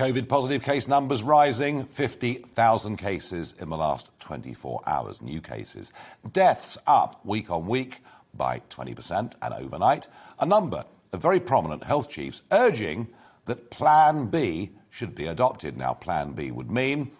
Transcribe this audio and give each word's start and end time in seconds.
COVID 0.00 0.28
positive 0.28 0.62
case 0.62 0.88
numbers 0.88 1.22
rising, 1.22 1.84
50,000 1.84 2.96
cases 2.96 3.52
in 3.60 3.68
the 3.68 3.76
last 3.76 4.10
24 4.20 4.80
hours, 4.86 5.20
new 5.20 5.42
cases. 5.42 5.92
Deaths 6.32 6.78
up 6.86 7.22
week 7.26 7.50
on 7.50 7.66
week 7.66 8.00
by 8.32 8.62
20%, 8.70 9.34
and 9.42 9.54
overnight, 9.54 10.08
a 10.38 10.46
number 10.46 10.86
of 11.12 11.20
very 11.20 11.38
prominent 11.38 11.84
health 11.84 12.08
chiefs 12.08 12.40
urging 12.50 13.08
that 13.44 13.70
Plan 13.70 14.28
B 14.28 14.70
should 14.88 15.14
be 15.14 15.26
adopted. 15.26 15.76
Now, 15.76 15.92
Plan 15.92 16.32
B 16.32 16.50
would 16.50 16.70
mean 16.70 17.10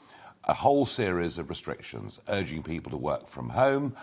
a 0.45 0.55
whole 0.55 0.87
series 0.87 1.37
of 1.37 1.51
restrictions 1.51 2.19
urging 2.29 2.63
people 2.63 2.93
to 2.93 2.97
work 2.97 3.27
from 3.27 3.51
home, 3.51 3.95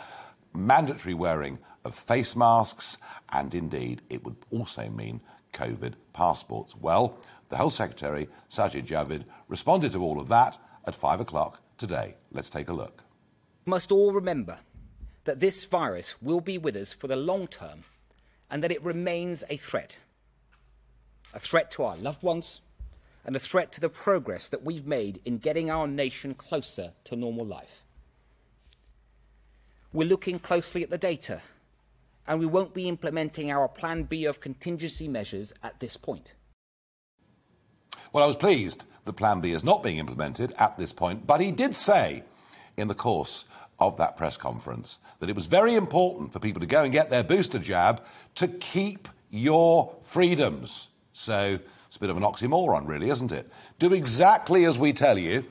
mandatory 0.53 1.15
wearing 1.15 1.57
of 1.83 1.95
face 1.95 2.35
masks, 2.35 2.99
and 3.29 3.55
indeed, 3.55 4.03
it 4.11 4.23
would 4.23 4.35
also 4.51 4.87
mean 4.87 5.19
COVID 5.53 5.93
passports. 6.13 6.75
Well, 6.75 7.17
the 7.49 7.57
Health 7.57 7.73
Secretary, 7.73 8.27
Sajid 8.49 8.85
Javid, 8.85 9.23
responded 9.47 9.91
to 9.93 10.03
all 10.03 10.19
of 10.19 10.27
that 10.27 10.57
at 10.85 10.95
five 10.95 11.19
o'clock 11.19 11.61
today. 11.77 12.15
Let's 12.31 12.49
take 12.49 12.69
a 12.69 12.73
look. 12.73 13.03
We 13.65 13.71
must 13.71 13.91
all 13.91 14.11
remember 14.11 14.57
that 15.25 15.39
this 15.39 15.65
virus 15.65 16.21
will 16.21 16.41
be 16.41 16.57
with 16.57 16.75
us 16.75 16.93
for 16.93 17.07
the 17.07 17.15
long 17.15 17.47
term 17.47 17.83
and 18.49 18.63
that 18.63 18.71
it 18.71 18.83
remains 18.83 19.43
a 19.49 19.57
threat. 19.57 19.97
A 21.33 21.39
threat 21.39 21.69
to 21.71 21.83
our 21.83 21.97
loved 21.97 22.23
ones 22.23 22.61
and 23.25 23.35
a 23.35 23.39
threat 23.39 23.73
to 23.73 23.81
the 23.81 23.89
progress 23.89 24.47
that 24.49 24.63
we've 24.63 24.87
made 24.87 25.21
in 25.25 25.37
getting 25.37 25.69
our 25.69 25.85
nation 25.85 26.33
closer 26.33 26.93
to 27.03 27.15
normal 27.15 27.45
life. 27.45 27.83
We're 29.91 30.07
looking 30.07 30.39
closely 30.39 30.83
at 30.83 30.89
the 30.89 30.97
data 30.97 31.41
and 32.25 32.39
we 32.39 32.45
won't 32.45 32.73
be 32.73 32.87
implementing 32.87 33.51
our 33.51 33.67
Plan 33.67 34.03
B 34.03 34.25
of 34.25 34.39
contingency 34.39 35.07
measures 35.07 35.53
at 35.61 35.79
this 35.79 35.97
point. 35.97 36.35
Well, 38.13 38.23
I 38.23 38.27
was 38.27 38.35
pleased 38.35 38.83
that 39.05 39.13
Plan 39.13 39.41
B 39.41 39.51
is 39.51 39.63
not 39.63 39.83
being 39.83 39.97
implemented 39.97 40.53
at 40.57 40.77
this 40.77 40.93
point, 40.93 41.25
but 41.25 41.41
he 41.41 41.51
did 41.51 41.75
say 41.75 42.23
in 42.75 42.87
the 42.87 42.95
course 42.95 43.45
of 43.79 43.97
that 43.97 44.17
press 44.17 44.37
conference 44.37 44.99
that 45.19 45.29
it 45.29 45.35
was 45.35 45.45
very 45.45 45.75
important 45.75 46.31
for 46.31 46.39
people 46.39 46.59
to 46.59 46.65
go 46.65 46.83
and 46.83 46.91
get 46.91 47.09
their 47.09 47.23
booster 47.23 47.59
jab 47.59 48.03
to 48.35 48.47
keep 48.47 49.07
your 49.29 49.93
freedoms. 50.01 50.89
So 51.13 51.59
it's 51.87 51.97
a 51.97 51.99
bit 51.99 52.09
of 52.09 52.17
an 52.17 52.23
oxymoron, 52.23 52.87
really, 52.87 53.09
isn't 53.09 53.31
it? 53.31 53.49
Do 53.79 53.93
exactly 53.93 54.65
as 54.65 54.77
we 54.77 54.93
tell 54.93 55.17
you, 55.17 55.45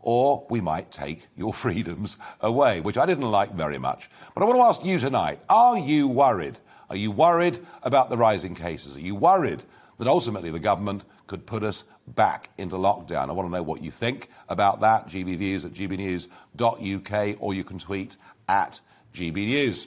or 0.00 0.46
we 0.50 0.60
might 0.60 0.90
take 0.90 1.26
your 1.36 1.52
freedoms 1.64 2.16
away, 2.40 2.80
which 2.80 2.98
I 2.98 3.06
didn't 3.06 3.30
like 3.30 3.52
very 3.52 3.78
much. 3.78 4.10
But 4.34 4.42
I 4.42 4.46
want 4.46 4.58
to 4.58 4.62
ask 4.62 4.84
you 4.84 4.98
tonight 4.98 5.40
are 5.48 5.78
you 5.78 6.08
worried? 6.08 6.58
Are 6.90 6.96
you 6.96 7.10
worried 7.10 7.58
about 7.82 8.10
the 8.10 8.16
rising 8.16 8.54
cases? 8.54 8.96
Are 8.96 9.00
you 9.00 9.14
worried 9.14 9.64
that 9.98 10.06
ultimately 10.06 10.50
the 10.50 10.58
government 10.58 11.04
could 11.26 11.46
put 11.46 11.62
us 11.62 11.84
back 12.06 12.50
into 12.58 12.76
lockdown? 12.76 13.28
I 13.28 13.32
want 13.32 13.48
to 13.48 13.52
know 13.52 13.62
what 13.62 13.82
you 13.82 13.90
think 13.90 14.28
about 14.48 14.80
that. 14.80 15.08
GB 15.08 15.36
Views 15.36 15.64
at 15.64 15.72
gbnews.uk, 15.72 17.36
or 17.40 17.54
you 17.54 17.64
can 17.64 17.78
tweet 17.78 18.16
at 18.48 18.80
GB 19.14 19.46
News. 19.46 19.86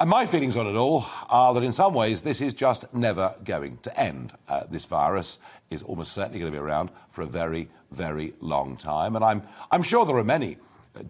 And 0.00 0.08
my 0.08 0.26
feelings 0.26 0.56
on 0.56 0.68
it 0.68 0.76
all 0.76 1.04
are 1.28 1.52
that 1.54 1.64
in 1.64 1.72
some 1.72 1.92
ways 1.92 2.22
this 2.22 2.40
is 2.40 2.54
just 2.54 2.92
never 2.94 3.34
going 3.42 3.78
to 3.78 4.00
end. 4.00 4.32
Uh, 4.48 4.62
this 4.70 4.84
virus 4.84 5.40
is 5.70 5.82
almost 5.82 6.12
certainly 6.12 6.38
going 6.38 6.52
to 6.52 6.56
be 6.56 6.62
around 6.62 6.90
for 7.10 7.22
a 7.22 7.26
very, 7.26 7.68
very 7.90 8.32
long 8.40 8.76
time. 8.76 9.16
And 9.16 9.24
I'm, 9.24 9.42
I'm 9.72 9.82
sure 9.82 10.06
there 10.06 10.16
are 10.16 10.24
many 10.24 10.58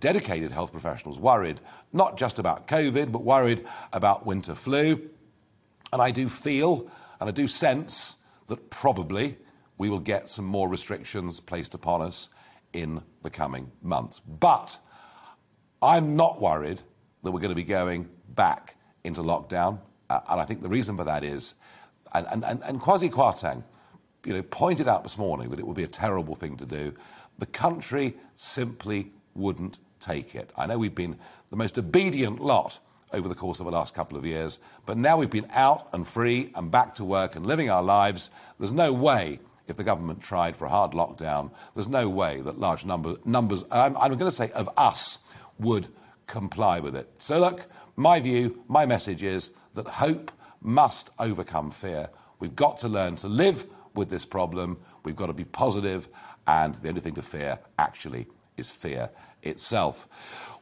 dedicated 0.01 0.53
health 0.53 0.73
professionals 0.73 1.19
worried, 1.19 1.61
not 1.93 2.17
just 2.17 2.39
about 2.39 2.67
COVID, 2.67 3.13
but 3.13 3.23
worried 3.23 3.67
about 3.93 4.25
winter 4.25 4.55
flu. 4.55 5.03
And 5.93 6.01
I 6.01 6.11
do 6.11 6.29
feel 6.29 6.91
and 7.21 7.29
I 7.29 7.33
do 7.33 7.47
sense 7.47 8.17
that 8.47 8.71
probably 8.71 9.37
we 9.79 9.89
will 9.89 10.01
get 10.01 10.29
some 10.29 10.45
more 10.45 10.69
restrictions 10.69 11.41
placed 11.41 11.75
upon 11.75 12.03
us 12.03 12.29
in 12.73 13.03
the 13.23 13.31
coming 13.31 13.71
months. 13.83 14.21
But 14.21 14.79
I'm 15.81 16.17
not 16.17 16.41
worried 16.41 16.83
that 17.23 17.31
we're 17.31 17.41
going 17.41 17.51
to 17.51 17.55
be 17.55 17.65
going 17.65 18.09
back 18.29 18.77
into 19.05 19.23
lockdown. 19.23 19.79
Uh, 20.11 20.21
and 20.29 20.41
I 20.41 20.45
think 20.45 20.63
the 20.63 20.69
reason 20.69 20.97
for 20.97 21.05
that 21.05 21.25
is, 21.25 21.55
and, 22.13 22.27
and, 22.31 22.45
and, 22.45 22.63
and 22.65 22.81
Kwasi 22.81 23.11
Kwarteng, 23.11 23.63
you 24.25 24.35
know, 24.35 24.43
pointed 24.43 24.89
out 24.89 25.03
this 25.03 25.17
morning 25.17 25.51
that 25.51 25.59
it 25.59 25.67
would 25.67 25.77
be 25.77 25.85
a 25.85 25.89
terrible 25.89 26.35
thing 26.35 26.57
to 26.57 26.67
do. 26.67 26.93
The 27.39 27.47
country 27.47 28.15
simply 28.35 29.13
wouldn't 29.35 29.79
take 30.01 30.35
it. 30.35 30.51
I 30.57 30.67
know 30.67 30.79
we've 30.79 30.95
been 30.95 31.17
the 31.51 31.57
most 31.57 31.79
obedient 31.79 32.41
lot 32.41 32.81
over 33.13 33.29
the 33.29 33.35
course 33.35 33.61
of 33.61 33.67
the 33.67 33.73
last 33.73 33.95
couple 33.95 34.19
of 34.19 34.27
years, 34.27 34.59
but 34.85 34.99
now 34.99 35.17
we've 35.17 35.31
been 35.31 35.47
out 35.55 35.89
and 35.93 36.07
free 36.07 36.51
and 36.55 36.71
back 36.71 36.95
to 36.97 37.05
work 37.05 37.37
and 37.37 37.47
living 37.47 37.71
our 37.71 37.83
lives. 37.83 38.31
There's 38.59 38.73
no 38.73 38.93
way, 38.93 39.41
if 39.69 39.77
the 39.77 39.85
government 39.85 40.21
tried 40.21 40.57
for 40.57 40.65
a 40.65 40.71
hard 40.71 40.93
lockdown, 40.93 41.53
there's 41.75 41.89
no 41.89 42.09
way 42.09 42.41
that 42.41 42.59
large 42.59 42.85
number, 42.85 43.17
numbers, 43.25 43.65
I'm, 43.71 43.97
I'm 43.97 44.11
going 44.13 44.31
to 44.31 44.33
say 44.33 44.51
of 44.53 44.69
us, 44.77 45.19
would 45.59 45.89
comply 46.27 46.81
with 46.81 46.97
it. 46.97 47.09
So, 47.19 47.39
look, 47.39 47.67
my 47.97 48.21
view, 48.21 48.63
my 48.69 48.87
message 48.87 49.23
is 49.23 49.53
that 49.75 49.87
hope 49.87 50.33
must 50.61 51.11
overcome 51.19 51.71
fear. 51.71 52.11
We've 52.39 52.57
got 52.57 52.79
to 52.79 52.89
learn 52.89 53.17
to 53.17 53.29
live 53.29 53.67
with 53.95 54.09
this 54.09 54.25
problem. 54.25 54.79
We've 55.05 55.17
got 55.17 55.27
to 55.27 55.33
be 55.33 55.45
positive, 55.45 56.09
and 56.47 56.75
the 56.77 56.89
only 56.89 57.01
thing 57.01 57.15
to 57.15 57.23
fear 57.23 57.59
actually 57.79 58.27
is 58.57 58.71
fear 58.71 59.11
itself. 59.43 60.09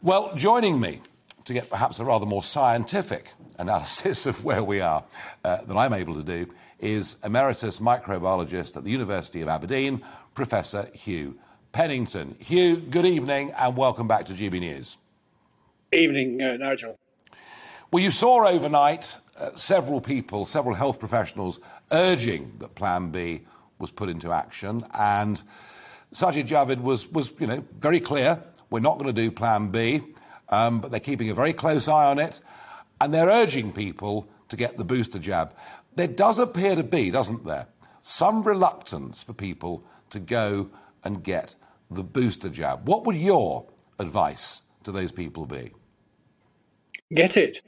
Well, 0.03 0.34
joining 0.34 0.81
me 0.81 1.00
to 1.44 1.53
get 1.53 1.71
perhaps 1.71 2.00
a 2.00 2.05
rather 2.05 2.27
more 2.27 2.43
scientific 2.43 3.33
analysis 3.59 4.27
of 4.27 4.44
where 4.44 4.62
we 4.62 4.81
are 4.81 5.05
uh, 5.44 5.62
than 5.65 5.77
I'm 5.77 5.93
able 5.93 6.15
to 6.15 6.22
do 6.22 6.47
is 6.78 7.17
emeritus 7.25 7.78
microbiologist 7.78 8.77
at 8.77 8.84
the 8.84 8.91
University 8.91 9.41
of 9.41 9.49
Aberdeen, 9.49 10.03
Professor 10.34 10.89
Hugh 10.93 11.39
Pennington. 11.72 12.37
Hugh, 12.39 12.77
good 12.77 13.06
evening 13.06 13.53
and 13.59 13.77
welcome 13.77 14.09
back 14.09 14.27
to 14.27 14.33
GB 14.33 14.61
News. 14.61 14.97
Evening, 15.93 16.43
uh, 16.43 16.56
Nigel. 16.56 16.99
Well, 17.91 18.03
you 18.03 18.11
saw 18.11 18.47
overnight 18.47 19.15
uh, 19.39 19.55
several 19.55 20.00
people, 20.00 20.47
several 20.47 20.75
health 20.75 20.99
professionals 20.99 21.61
urging 21.93 22.53
that 22.59 22.75
Plan 22.75 23.11
B 23.11 23.43
was 23.78 23.91
put 23.91 24.09
into 24.09 24.33
action, 24.33 24.84
and 24.99 25.43
Sajid 26.12 26.49
Javid 26.49 26.81
was, 26.81 27.11
was 27.12 27.33
you 27.38 27.47
know, 27.47 27.62
very 27.78 28.00
clear 28.00 28.43
we're 28.71 28.81
not 28.81 28.99
going 28.99 29.15
to 29.15 29.23
do 29.23 29.31
Plan 29.31 29.69
B, 29.69 30.00
um, 30.49 30.81
but 30.81 30.91
they're 30.91 31.00
keeping 31.00 31.31
a 31.31 31.34
very 31.34 31.53
close 31.53 31.88
eye 31.88 32.06
on 32.06 32.19
it, 32.19 32.41
and 33.00 33.12
they're 33.12 33.28
urging 33.28 33.72
people 33.72 34.28
to 34.48 34.56
get 34.56 34.76
the 34.76 34.84
booster 34.84 35.18
jab. 35.18 35.54
There 35.94 36.06
does 36.06 36.38
appear 36.38 36.76
to 36.76 36.82
be, 36.82 37.10
doesn't 37.10 37.44
there, 37.44 37.66
some 38.02 38.42
reluctance 38.42 39.22
for 39.22 39.32
people 39.32 39.84
to 40.10 40.20
go 40.20 40.70
and 41.04 41.22
get 41.22 41.54
the 41.90 42.02
booster 42.02 42.48
jab. 42.48 42.88
What 42.88 43.04
would 43.04 43.16
your 43.16 43.66
advice 43.98 44.62
to 44.84 44.92
those 44.92 45.12
people 45.12 45.46
be? 45.46 45.72
Get 47.14 47.36
it. 47.36 47.60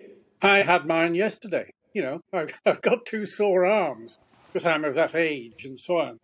I 0.43 0.59
had 0.59 0.87
mine 0.87 1.15
yesterday. 1.15 1.73
You 1.93 2.03
know, 2.03 2.21
I've, 2.67 2.83
got 2.83 3.07
two 3.07 3.27
sore 3.27 3.65
arms 3.67 4.19
because 4.53 4.67
I'm 4.67 4.85
of 4.85 4.95
that 4.95 5.15
age 5.15 5.65
and 5.65 5.79
so 5.79 5.99
on. 5.99 6.21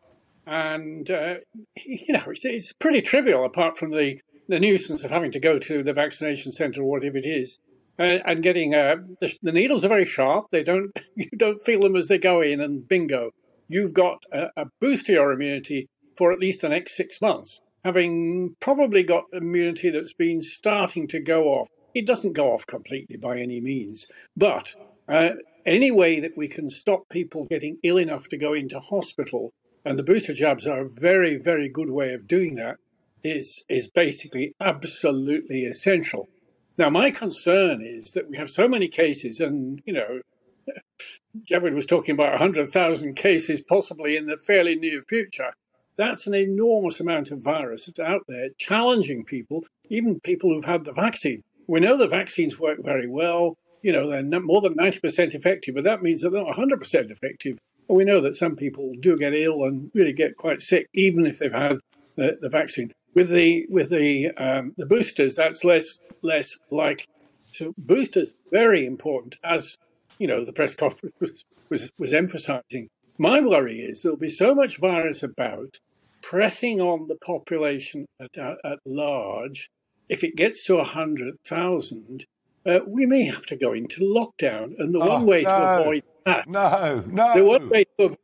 And, 0.47 1.11
uh, 1.11 1.37
you 1.85 2.13
know, 2.13 2.25
it's, 2.27 2.45
it's 2.45 2.73
pretty 2.73 3.03
trivial 3.03 3.45
apart 3.45 3.79
from 3.79 3.91
the 3.91 4.21
the 4.49 4.61
nuisance 4.61 5.05
of 5.05 5.11
having 5.11 5.31
to 5.33 5.41
go 5.41 5.59
to 5.59 5.83
the 5.83 5.93
vaccination 5.93 6.53
centre 6.53 6.83
or 6.83 6.91
whatever 6.91 7.17
it 7.17 7.27
is, 7.27 7.59
and 7.99 8.43
getting 8.43 8.75
uh, 8.75 8.97
the, 9.21 9.35
the, 9.43 9.53
needles 9.53 9.85
are 9.85 9.89
very 9.89 10.05
sharp. 10.05 10.47
They 10.51 10.63
don't 10.63 10.99
you 11.17 11.29
don't 11.37 11.63
feel 11.65 11.83
them 11.83 11.97
as 11.97 12.09
they 12.09 12.19
go 12.19 12.41
in, 12.41 12.61
and 12.61 12.89
bingo, 12.89 13.31
you've 13.69 13.95
got 13.95 14.25
a, 14.33 14.49
a 14.57 14.67
boost 14.81 15.07
to 15.07 15.13
your 15.13 15.33
immunity 15.33 15.89
for 16.17 16.33
at 16.33 16.39
least 16.39 16.63
the 16.63 16.69
next 16.69 16.97
six 16.97 17.21
months. 17.21 17.61
Having 17.85 18.57
probably 18.61 19.03
got 19.03 19.25
immunity 19.33 19.91
that's 19.91 20.15
been 20.15 20.41
starting 20.41 21.07
to 21.09 21.21
go 21.21 21.49
off. 21.49 21.69
It 21.95 22.07
doesn't 22.07 22.33
go 22.33 22.53
off 22.53 22.67
completely 22.67 23.17
by 23.17 23.39
any 23.39 23.61
means, 23.61 24.09
but 24.37 24.75
uh, 25.09 25.31
any 25.67 25.91
way 25.91 26.19
that 26.21 26.37
we 26.37 26.49
can 26.49 26.71
stop 26.71 27.09
people 27.09 27.47
getting 27.47 27.79
ill 27.83 27.99
enough 27.99 28.29
to 28.29 28.37
go 28.37 28.53
into 28.53 28.81
hospital, 28.81 29.53
and 29.85 29.99
the 29.99 30.03
booster 30.03 30.35
jabs 30.35 30.67
are 30.67 30.81
a 30.81 30.89
very, 30.89 31.37
very 31.37 31.69
good 31.69 31.91
way 31.91 32.13
of 32.13 32.27
doing 32.27 32.55
that, 32.55 32.77
is, 33.23 33.65
is 33.69 33.89
basically 33.89 34.55
absolutely 34.61 35.65
essential. 35.65 36.29
Now, 36.77 36.91
my 36.91 37.11
concern 37.11 37.83
is 37.83 38.11
that 38.13 38.29
we 38.29 38.37
have 38.37 38.51
so 38.51 38.67
many 38.67 38.89
cases, 38.89 39.41
and, 39.41 39.81
you 39.85 39.93
know, 39.93 40.21
Javid 41.49 41.75
was 41.75 41.87
talking 41.87 42.15
about 42.15 42.33
100,000 42.33 43.15
cases 43.15 43.61
possibly 43.61 44.17
in 44.17 44.27
the 44.27 44.37
fairly 44.37 44.75
near 44.75 45.03
future. 45.09 45.53
That's 45.97 46.27
an 46.27 46.35
enormous 46.35 46.99
amount 46.99 47.31
of 47.31 47.43
virus 47.43 47.87
that's 47.87 48.01
out 48.01 48.23
there 48.27 48.49
challenging 48.59 49.25
people, 49.25 49.65
even 49.89 50.19
people 50.21 50.53
who've 50.53 50.65
had 50.65 50.85
the 50.85 50.93
vaccine. 50.93 51.45
We 51.69 51.79
know 51.79 51.97
the 51.97 52.09
vaccines 52.09 52.59
work 52.59 52.79
very 52.83 53.09
well. 53.09 53.57
You 53.83 53.93
know, 53.93 54.11
they're 54.11 54.41
more 54.41 54.61
than 54.61 54.75
90% 54.75 55.35
effective, 55.35 55.77
but 55.77 55.85
that 55.85 56.03
means 56.03 56.23
they're 56.23 56.31
not 56.31 56.57
100% 56.57 57.11
effective. 57.11 57.59
And 57.89 57.97
we 57.97 58.05
know 58.05 58.21
that 58.21 58.35
some 58.35 58.57
people 58.57 58.93
do 58.99 59.17
get 59.17 59.35
ill 59.35 59.63
and 59.63 59.91
really 59.95 60.13
get 60.13 60.37
quite 60.37 60.61
sick, 60.61 60.89
even 60.95 61.27
if 61.27 61.39
they've 61.39 61.53
had 61.53 61.79
the, 62.17 62.39
the 62.41 62.49
vaccine. 62.49 62.93
With 63.15 63.29
the 63.31 63.67
with 63.71 63.91
the 63.91 64.31
um, 64.37 64.75
the 64.77 64.87
boosters, 64.87 65.37
that's 65.37 65.65
less 65.65 65.99
less 66.23 66.59
likely. 66.71 67.07
So 67.53 67.73
boosters 67.79 68.35
very 68.51 68.85
important, 68.85 69.37
as 69.45 69.77
you 70.19 70.27
know 70.27 70.45
the 70.45 70.53
press 70.53 70.75
conference 70.75 71.15
was, 71.21 71.45
was, 71.71 71.91
was 71.99 72.13
emphasising. 72.13 72.89
My 73.17 73.41
worry 73.41 73.77
is 73.77 74.03
there'll 74.03 74.19
be 74.19 74.29
so 74.29 74.55
much 74.55 74.79
virus 74.81 75.23
about 75.23 75.79
pressing 76.21 76.81
on 76.81 77.07
the 77.07 77.15
population 77.15 78.07
at, 78.19 78.37
at 78.39 78.79
large, 78.85 79.71
if 80.09 80.25
it 80.25 80.35
gets 80.37 80.65
to 80.65 80.77
100,000, 80.77 82.25
uh, 82.67 82.81
we 82.89 83.07
may 83.07 83.25
have 83.25 83.47
to 83.47 83.57
go 83.57 83.73
into 83.73 84.01
lockdown. 84.01 84.73
And 84.79 84.95
the 84.95 85.01
Oh, 85.01 85.09
one 85.19 85.27
way 85.27 85.43
no. 85.43 85.51
to 85.51 85.81
avoid 85.83 86.03
that, 86.25 86.49
No, 86.49 87.05
no. 87.07 87.35
the 87.35 87.45
one 87.45 87.69
way 87.69 87.85
to, 87.99 88.17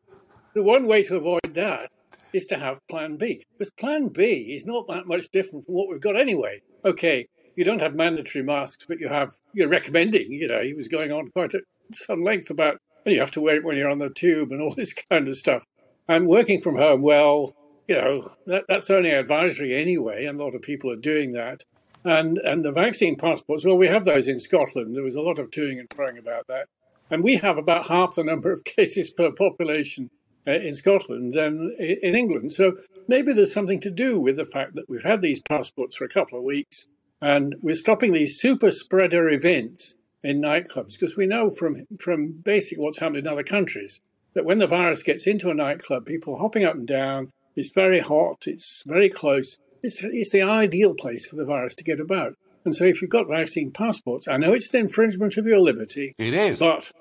the 0.55 0.63
one 0.63 0.87
way 0.87 1.03
to 1.05 1.17
avoid 1.17 1.55
that 1.55 1.91
is 2.33 2.47
to 2.47 2.59
have 2.59 2.87
Plan 2.89 3.17
B. 3.17 3.45
Because 3.53 3.71
Plan 3.71 4.09
B 4.09 4.55
is 4.55 4.67
not 4.67 4.87
that 4.89 5.07
much 5.07 5.31
different 5.31 5.67
from 5.67 5.75
what 5.75 5.89
we've 5.89 6.01
got 6.01 6.19
anyway. 6.19 6.63
Okay, 6.85 7.29
you 7.57 7.65
don't 7.65 7.81
have 7.81 7.95
mandatory 7.95 8.45
masks, 8.45 8.87
but 8.89 9.01
you 9.01 9.09
have 9.09 9.33
you're 9.53 9.69
recommending. 9.69 10.33
You 10.33 10.49
know, 10.49 10.63
he 10.63 10.75
was 10.75 10.89
going 10.89 11.13
on 11.13 11.29
quite 11.29 11.55
at 11.55 11.63
some 11.93 12.23
length 12.23 12.51
about, 12.51 12.79
and 13.05 13.15
you 13.15 13.21
have 13.21 13.31
to 13.33 13.41
wear 13.41 13.57
it 13.57 13.65
when 13.65 13.77
you're 13.77 13.91
on 13.91 13.99
the 13.99 14.11
tube 14.11 14.53
and 14.53 14.61
all 14.61 14.75
this 14.77 14.93
kind 14.93 15.29
of 15.29 15.37
stuff. 15.37 15.65
And 16.09 16.27
working 16.27 16.61
from 16.61 16.77
home, 16.77 17.03
well, 17.03 17.55
you 17.87 17.95
know, 17.95 18.29
that, 18.47 18.65
that's 18.69 18.91
only 18.91 19.11
advisory 19.11 19.75
anyway, 19.75 20.25
and 20.25 20.41
a 20.41 20.45
lot 20.45 20.55
of 20.55 20.63
people 20.63 20.91
are 20.91 20.97
doing 20.97 21.31
that. 21.33 21.65
And 22.05 22.39
and 22.39 22.65
the 22.65 22.73
vaccine 22.73 23.17
passports, 23.17 23.67
well, 23.67 23.77
we 23.77 23.89
have 23.89 24.05
those 24.05 24.29
in 24.29 24.39
Scotland. 24.39 24.97
There 24.97 25.03
was 25.03 25.17
a 25.17 25.21
lot 25.21 25.39
of 25.39 25.51
toing 25.51 25.79
and 25.79 25.89
froing 25.91 26.19
about 26.19 26.47
that. 26.47 26.67
And 27.11 27.25
we 27.25 27.37
have 27.37 27.59
about 27.59 27.89
half 27.89 28.15
the 28.15 28.25
number 28.25 28.53
of 28.53 28.65
cases 28.77 29.11
per 29.11 29.33
population 29.33 30.11
uh, 30.51 30.55
in 30.55 30.75
Scotland 30.75 31.35
than 31.35 31.75
in 31.79 32.15
England. 32.15 32.53
So 32.53 32.79
maybe 33.09 33.33
there's 33.33 33.53
something 33.53 33.81
to 33.81 33.91
do 33.91 34.19
with 34.19 34.37
the 34.37 34.45
fact 34.45 34.75
that 34.75 34.89
we've 34.89 35.03
had 35.03 35.23
these 35.23 35.41
passports 35.41 35.97
for 35.97 36.05
a 36.05 36.09
couple 36.09 36.39
of 36.39 36.45
weeks 36.45 36.87
and 37.23 37.57
we're 37.61 37.75
stopping 37.75 38.13
these 38.13 38.41
super 38.41 38.71
spreader 38.71 39.29
events 39.29 39.95
in 40.23 40.41
nightclubs 40.41 40.93
because 40.93 41.17
we 41.17 41.27
know 41.27 41.51
from, 41.51 41.87
from 41.99 42.33
basic 42.33 42.79
what's 42.79 42.99
happened 42.99 43.19
in 43.19 43.29
other 43.29 43.43
countries 43.43 44.01
that 44.35 44.45
when 44.45 44.59
the 44.59 44.67
virus 44.67 45.03
gets 45.03 45.27
into 45.27 45.51
a 45.51 45.55
nightclub, 45.55 46.07
people 46.07 46.39
hopping 46.39 46.65
up 46.65 46.75
and 46.75 46.87
down, 46.87 47.31
it's 47.57 47.71
very 47.71 48.01
hot, 48.01 48.45
it's 48.47 48.85
very 48.87 49.09
close. 49.09 49.59
It's, 49.83 50.03
it's 50.03 50.31
the 50.31 50.43
ideal 50.43 50.95
place 50.95 51.27
for 51.27 51.37
the 51.37 51.45
virus 51.45 51.75
to 51.77 51.85
get 51.85 52.01
about. 52.01 52.35
And 52.65 52.75
so 52.75 52.85
if 52.85 53.01
you've 53.01 53.11
got 53.11 53.29
vaccine 53.29 53.71
passports, 53.71 54.29
I 54.29 54.37
know 54.37 54.53
it's 54.53 54.73
an 54.75 54.81
infringement 54.81 55.37
of 55.37 55.47
your 55.47 55.61
liberty, 55.61 56.15
It 56.19 56.35
is. 56.35 56.59
but, 56.61 56.93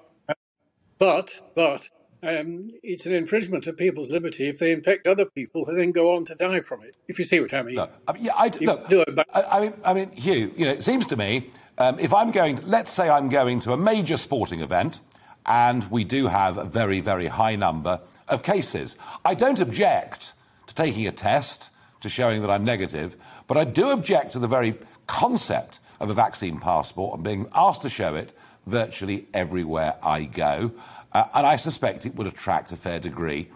but, 0.97 1.41
but, 1.55 1.89
um, 2.21 2.71
it's 2.83 3.05
an 3.05 3.13
infringement 3.13 3.67
of 3.67 3.77
people's 3.77 4.09
liberty 4.09 4.47
if 4.47 4.59
they 4.59 4.71
infect 4.71 5.07
other 5.07 5.25
people 5.25 5.65
who 5.65 5.75
then 5.75 5.91
go 5.91 6.15
on 6.15 6.25
to 6.25 6.35
die 6.35 6.61
from 6.61 6.83
it. 6.83 6.95
If 7.07 7.17
you 7.19 7.25
see 7.25 7.39
what 7.39 7.53
I 7.53 7.61
mean. 7.61 7.75
No, 7.75 7.89
I 8.07 8.13
mean, 8.13 8.23
yeah, 8.25 8.31
I, 8.35 8.51
look, 8.61 8.89
do 8.89 9.01
it, 9.01 9.15
but- 9.15 9.27
I, 9.33 9.43
I 9.43 9.59
mean, 9.61 9.73
I 9.85 9.93
mean, 9.93 10.09
Hugh. 10.11 10.53
You 10.55 10.65
know, 10.65 10.71
it 10.71 10.83
seems 10.83 11.05
to 11.07 11.17
me 11.17 11.49
um, 11.77 11.97
if 11.99 12.13
I'm 12.13 12.31
going, 12.31 12.59
let's 12.65 12.91
say 12.91 13.09
I'm 13.09 13.29
going 13.29 13.59
to 13.61 13.71
a 13.73 13.77
major 13.77 14.17
sporting 14.17 14.59
event, 14.61 14.99
and 15.45 15.89
we 15.89 16.03
do 16.03 16.27
have 16.27 16.57
a 16.57 16.65
very, 16.65 16.99
very 16.99 17.27
high 17.27 17.55
number 17.55 18.01
of 18.27 18.43
cases. 18.43 18.97
I 19.23 19.33
don't 19.33 19.61
object 19.61 20.33
to 20.67 20.75
taking 20.75 21.07
a 21.07 21.11
test 21.11 21.71
to 22.01 22.09
showing 22.09 22.41
that 22.41 22.49
I'm 22.49 22.63
negative, 22.63 23.17
but 23.47 23.57
I 23.57 23.63
do 23.63 23.89
object 23.91 24.33
to 24.33 24.39
the 24.39 24.47
very 24.47 24.75
concept 25.07 25.79
of 25.99 26.09
a 26.09 26.13
vaccine 26.13 26.59
passport 26.59 27.15
and 27.15 27.23
being 27.23 27.47
asked 27.55 27.81
to 27.81 27.89
show 27.89 28.15
it 28.15 28.33
virtually 28.67 29.27
everywhere 29.33 29.95
I 30.03 30.25
go. 30.25 30.71
Uh, 31.11 31.25
and 31.33 31.45
I 31.45 31.55
suspect 31.55 32.05
it 32.05 32.15
would 32.15 32.27
attract 32.27 32.71
a 32.71 32.75
fair 32.75 32.99
degree 32.99 33.49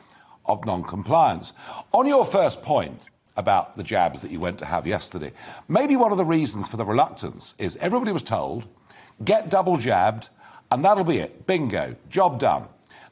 of 0.46 0.66
non 0.66 0.84
compliance. 0.84 1.54
On 1.92 2.08
your 2.08 2.26
first 2.26 2.64
point 2.64 3.10
about 3.36 3.78
the 3.78 3.84
jabs 3.84 4.22
that 4.22 4.32
you 4.32 4.40
went 4.40 4.60
to 4.60 4.66
have 4.66 4.86
yesterday, 4.86 5.32
maybe 5.68 5.96
one 5.96 6.12
of 6.12 6.18
the 6.18 6.26
reasons 6.26 6.68
for 6.68 6.78
the 6.78 6.86
reluctance 6.86 7.56
is 7.58 7.78
everybody 7.78 8.12
was 8.12 8.24
told 8.24 8.68
get 9.24 9.50
double 9.50 9.78
jabbed 9.78 10.30
and 10.72 10.84
that'll 10.84 11.04
be 11.04 11.18
it. 11.18 11.46
Bingo, 11.46 11.96
job 12.10 12.40
done. 12.40 12.66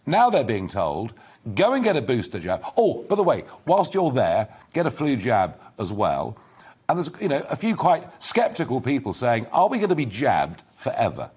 Now 0.05 0.29
they're 0.29 0.43
being 0.43 0.67
told 0.67 1.13
go 1.55 1.73
and 1.73 1.83
get 1.83 1.97
a 1.97 2.01
booster 2.01 2.39
jab. 2.39 2.63
Oh, 2.77 3.03
by 3.03 3.15
the 3.15 3.23
way, 3.23 3.43
whilst 3.65 3.93
you're 3.93 4.11
there, 4.11 4.47
get 4.73 4.85
a 4.85 4.91
flu 4.91 5.15
jab 5.15 5.59
as 5.79 5.91
well. 5.91 6.37
And 6.87 6.97
there's 6.97 7.09
you 7.21 7.29
know 7.29 7.43
a 7.49 7.55
few 7.55 7.75
quite 7.75 8.03
sceptical 8.21 8.81
people 8.81 9.13
saying, 9.13 9.47
are 9.51 9.69
we 9.69 9.77
going 9.77 9.89
to 9.89 9.95
be 9.95 10.05
jabbed 10.05 10.61
forever? 10.71 11.31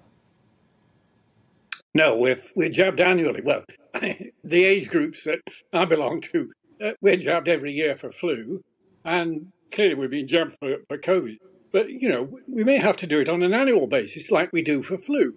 No, 1.95 2.17
we're, 2.17 2.37
we're 2.57 2.69
jabbed 2.69 2.99
annually. 2.99 3.41
Well, 3.41 3.63
the 4.43 4.65
age 4.65 4.89
groups 4.89 5.23
that 5.23 5.39
I 5.71 5.85
belong 5.85 6.19
to, 6.21 6.51
uh, 6.83 6.91
we're 7.01 7.15
jabbed 7.15 7.47
every 7.47 7.71
year 7.71 7.95
for 7.95 8.11
flu, 8.11 8.61
and 9.05 9.53
clearly 9.71 9.95
we've 9.95 10.11
been 10.11 10.27
jabbed 10.27 10.57
for, 10.59 10.75
for 10.89 10.97
COVID. 10.97 11.37
But, 11.71 11.89
you 11.89 12.09
know, 12.09 12.37
we 12.49 12.65
may 12.65 12.77
have 12.77 12.97
to 12.97 13.07
do 13.07 13.21
it 13.21 13.29
on 13.29 13.41
an 13.43 13.53
annual 13.53 13.87
basis 13.87 14.29
like 14.29 14.51
we 14.51 14.61
do 14.61 14.83
for 14.83 14.97
flu. 14.97 15.35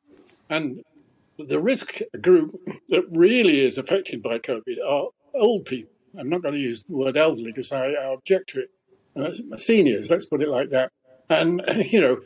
And 0.51 0.83
the 1.39 1.61
risk 1.61 2.01
group 2.21 2.61
that 2.89 3.05
really 3.13 3.61
is 3.61 3.79
affected 3.79 4.21
by 4.21 4.41
COVID 4.41 4.79
are 4.85 5.11
old 5.35 5.65
people. 5.65 5.93
I'm 6.19 6.29
not 6.29 6.43
going 6.43 6.55
to 6.55 6.61
use 6.61 6.83
the 6.83 6.97
word 6.97 7.17
elderly 7.17 7.53
because 7.53 7.71
I, 7.71 7.91
I 7.91 8.13
object 8.13 8.51
to 8.51 8.63
it. 8.63 8.71
Uh, 9.17 9.57
seniors, 9.57 10.11
let's 10.11 10.27
put 10.27 10.43
it 10.43 10.49
like 10.49 10.71
that. 10.71 10.91
And, 11.31 11.63
you 11.93 12.01
know, 12.01 12.19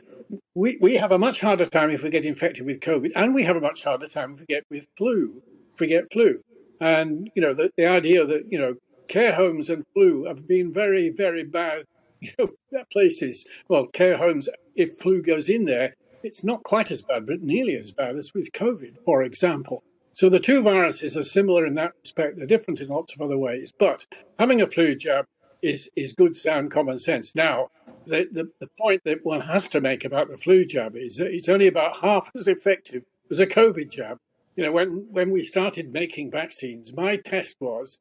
we, 0.55 0.79
we 0.81 0.97
have 0.97 1.13
a 1.13 1.19
much 1.19 1.41
harder 1.41 1.67
time 1.67 1.91
if 1.91 2.03
we 2.03 2.11
get 2.11 2.25
infected 2.25 2.67
with 2.67 2.81
COVID, 2.81 3.13
and 3.15 3.35
we 3.35 3.45
have 3.45 3.57
a 3.57 3.61
much 3.61 3.85
harder 3.85 4.07
time 4.07 4.35
if 4.35 4.41
we 4.41 4.47
get 4.47 4.65
with 4.71 4.87
flu, 4.97 5.43
if 5.75 5.81
we 5.81 5.87
get 5.87 6.13
flu. 6.13 6.41
And, 6.81 7.31
you 7.35 7.43
know, 7.43 7.55
the, 7.55 7.71
the 7.77 7.87
idea 7.87 8.27
that, 8.27 8.45
you 8.51 8.59
know, 8.59 8.75
care 9.09 9.35
homes 9.35 9.71
and 9.71 9.85
flu 9.95 10.25
have 10.25 10.49
been 10.49 10.73
very, 10.73 11.11
very 11.11 11.45
bad, 11.45 11.85
you 12.21 12.31
know, 12.39 12.49
places. 12.91 13.47
Well, 13.69 13.87
care 13.87 14.17
homes, 14.17 14.49
if 14.75 14.99
flu 14.99 15.23
goes 15.23 15.49
in 15.49 15.65
there, 15.65 15.95
it's 16.23 16.45
not 16.45 16.63
quite 16.63 16.91
as 16.91 17.03
bad, 17.03 17.27
but 17.27 17.43
nearly 17.43 17.75
as 17.75 17.93
bad 17.93 18.17
as 18.17 18.33
with 18.35 18.53
COVID, 18.53 18.97
for 19.05 19.23
example. 19.23 19.83
So 20.15 20.29
the 20.29 20.41
two 20.41 20.63
viruses 20.63 21.17
are 21.17 21.23
similar 21.23 21.67
in 21.67 21.75
that 21.75 21.93
respect. 22.03 22.37
They're 22.37 22.47
different 22.47 22.81
in 22.81 22.89
lots 22.89 23.15
of 23.15 23.21
other 23.21 23.39
ways. 23.39 23.73
But 23.77 24.07
having 24.39 24.61
a 24.61 24.67
flu 24.67 24.95
jab 24.95 25.27
is, 25.63 25.89
is 25.97 26.13
good, 26.13 26.37
sound 26.37 26.71
common 26.71 26.99
sense. 26.99 27.35
Now, 27.35 27.71
the, 28.07 28.29
the, 28.31 28.51
the 28.61 28.69
point 28.79 29.03
that 29.05 29.21
one 29.25 29.43
has 29.43 29.69
to 29.71 29.81
make 29.81 30.05
about 30.05 30.29
the 30.29 30.37
flu 30.37 30.65
jab 30.65 30.97
is 30.97 31.17
that 31.17 31.33
it's 31.33 31.49
only 31.49 31.67
about 31.67 31.99
half 31.99 32.31
as 32.35 32.49
effective 32.49 33.05
as 33.31 33.41
a 33.41 33.47
COVID 33.47 33.91
jab. 33.91 34.19
You 34.57 34.65
know, 34.65 34.73
when, 34.73 35.07
when 35.11 35.31
we 35.31 35.43
started 35.43 35.93
making 35.93 36.31
vaccines, 36.31 36.93
my 36.93 37.17
test 37.17 37.57
was 37.61 38.01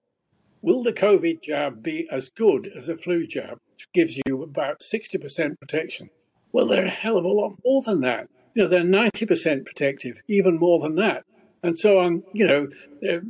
will 0.61 0.83
the 0.83 0.93
COVID 0.93 1.41
jab 1.41 1.81
be 1.81 2.07
as 2.11 2.29
good 2.29 2.67
as 2.67 2.89
a 2.89 2.97
flu 2.97 3.25
jab, 3.25 3.57
which 3.71 3.87
gives 3.93 4.19
you 4.25 4.43
about 4.43 4.81
60% 4.81 5.59
protection? 5.59 6.09
Well, 6.51 6.67
they're 6.67 6.85
a 6.85 6.89
hell 6.89 7.17
of 7.17 7.25
a 7.25 7.29
lot 7.29 7.55
more 7.65 7.81
than 7.81 8.01
that. 8.01 8.27
You 8.53 8.63
know, 8.63 8.69
they're 8.69 8.81
90% 8.81 9.65
protective, 9.65 10.21
even 10.27 10.59
more 10.59 10.79
than 10.79 10.95
that. 10.95 11.23
And 11.63 11.77
so 11.77 11.99
on, 11.99 12.23
you 12.33 12.45
know, 12.45 12.67
the, 13.01 13.21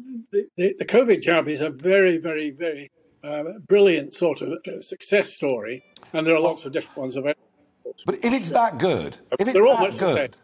the, 0.58 0.75
the 0.80 0.86
COVID 0.86 1.22
jab 1.22 1.48
is 1.48 1.62
a 1.62 1.70
very, 1.70 2.18
very, 2.18 2.50
very 2.50 2.90
uh, 3.24 3.44
brilliant 3.68 4.13
sort 4.13 4.42
of 4.42 4.54
uh, 4.68 4.82
success 4.82 5.32
story. 5.34 5.84
And 6.13 6.25
there 6.25 6.36
are 6.36 6.40
lots 6.42 6.66
of 6.66 6.72
different 6.72 6.98
ones 6.98 7.16
available. 7.16 7.40
But 8.06 8.16
if 8.24 8.34
it's 8.34 8.50
that 8.51 8.78
good, 8.78 9.18
if 9.40 9.42
it's 9.48 9.54
They're 9.54 9.63
that 9.66 9.80
much 9.80 9.94
the 9.98 9.98
same. 10.08 10.16
good, 10.16 10.38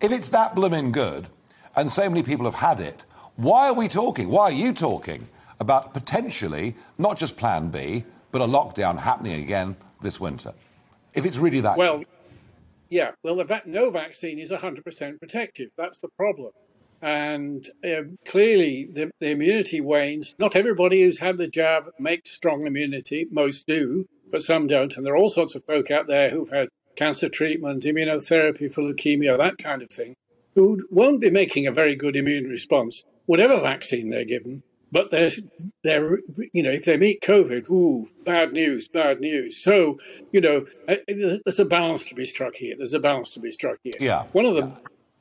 if 0.00 0.12
it's 0.12 0.28
that 0.30 0.54
blooming 0.54 0.92
good, 0.92 1.28
and 1.76 1.90
so 1.90 2.08
many 2.08 2.22
people 2.22 2.44
have 2.46 2.54
had 2.54 2.80
it, 2.80 3.04
why 3.36 3.68
are 3.68 3.74
we 3.74 3.88
talking? 3.88 4.28
Why 4.28 4.44
are 4.44 4.52
you 4.52 4.72
talking 4.72 5.28
about 5.60 5.94
potentially 5.94 6.74
not 6.98 7.18
just 7.18 7.36
Plan 7.36 7.68
B, 7.70 8.04
but 8.32 8.40
a 8.40 8.46
lockdown 8.46 8.98
happening 8.98 9.42
again 9.42 9.76
this 10.02 10.20
winter? 10.20 10.52
If 11.14 11.24
it's 11.26 11.38
really 11.38 11.60
that 11.60 11.76
Well, 11.76 11.98
good. 11.98 12.06
yeah, 12.90 13.10
well, 13.22 13.36
the 13.36 13.44
va- 13.44 13.62
no 13.66 13.90
vaccine 13.90 14.38
is 14.38 14.50
100% 14.50 15.18
protective. 15.20 15.70
That's 15.76 16.00
the 16.00 16.08
problem. 16.16 16.52
And 17.02 17.66
um, 17.84 18.18
clearly, 18.26 18.88
the, 18.92 19.10
the 19.20 19.30
immunity 19.30 19.80
wanes. 19.80 20.34
Not 20.38 20.56
everybody 20.56 21.02
who's 21.02 21.20
had 21.20 21.38
the 21.38 21.48
jab 21.48 21.90
makes 21.98 22.30
strong 22.30 22.66
immunity. 22.66 23.26
Most 23.30 23.66
do, 23.66 24.06
but 24.30 24.42
some 24.42 24.66
don't. 24.66 24.96
And 24.96 25.06
there 25.06 25.14
are 25.14 25.18
all 25.18 25.30
sorts 25.30 25.54
of 25.54 25.64
folk 25.64 25.90
out 25.90 26.06
there 26.06 26.30
who've 26.30 26.50
had 26.50 26.68
cancer 26.96 27.28
treatment, 27.28 27.84
immunotherapy 27.84 28.72
for 28.72 28.82
leukemia, 28.82 29.38
that 29.38 29.58
kind 29.58 29.80
of 29.80 29.90
thing, 29.90 30.14
who 30.54 30.86
won't 30.90 31.20
be 31.20 31.30
making 31.30 31.66
a 31.66 31.72
very 31.72 31.94
good 31.94 32.16
immune 32.16 32.44
response, 32.44 33.04
whatever 33.26 33.58
vaccine 33.60 34.10
they're 34.10 34.24
given. 34.24 34.62
But 34.92 35.10
they're, 35.12 35.30
they're, 35.84 36.18
you 36.52 36.64
know, 36.64 36.70
if 36.70 36.84
they 36.84 36.96
meet 36.96 37.22
COVID, 37.22 37.70
ooh, 37.70 38.06
bad 38.24 38.52
news, 38.52 38.88
bad 38.88 39.20
news. 39.20 39.56
So, 39.56 39.98
you 40.32 40.40
know, 40.40 40.66
uh, 40.88 40.96
there's 41.06 41.60
a 41.60 41.64
balance 41.64 42.04
to 42.06 42.14
be 42.16 42.26
struck 42.26 42.56
here. 42.56 42.74
There's 42.76 42.92
a 42.92 42.98
balance 42.98 43.30
to 43.30 43.40
be 43.40 43.52
struck 43.52 43.78
here. 43.84 43.94
Yeah. 44.00 44.24
One 44.32 44.46
of 44.46 44.56
the 44.56 44.76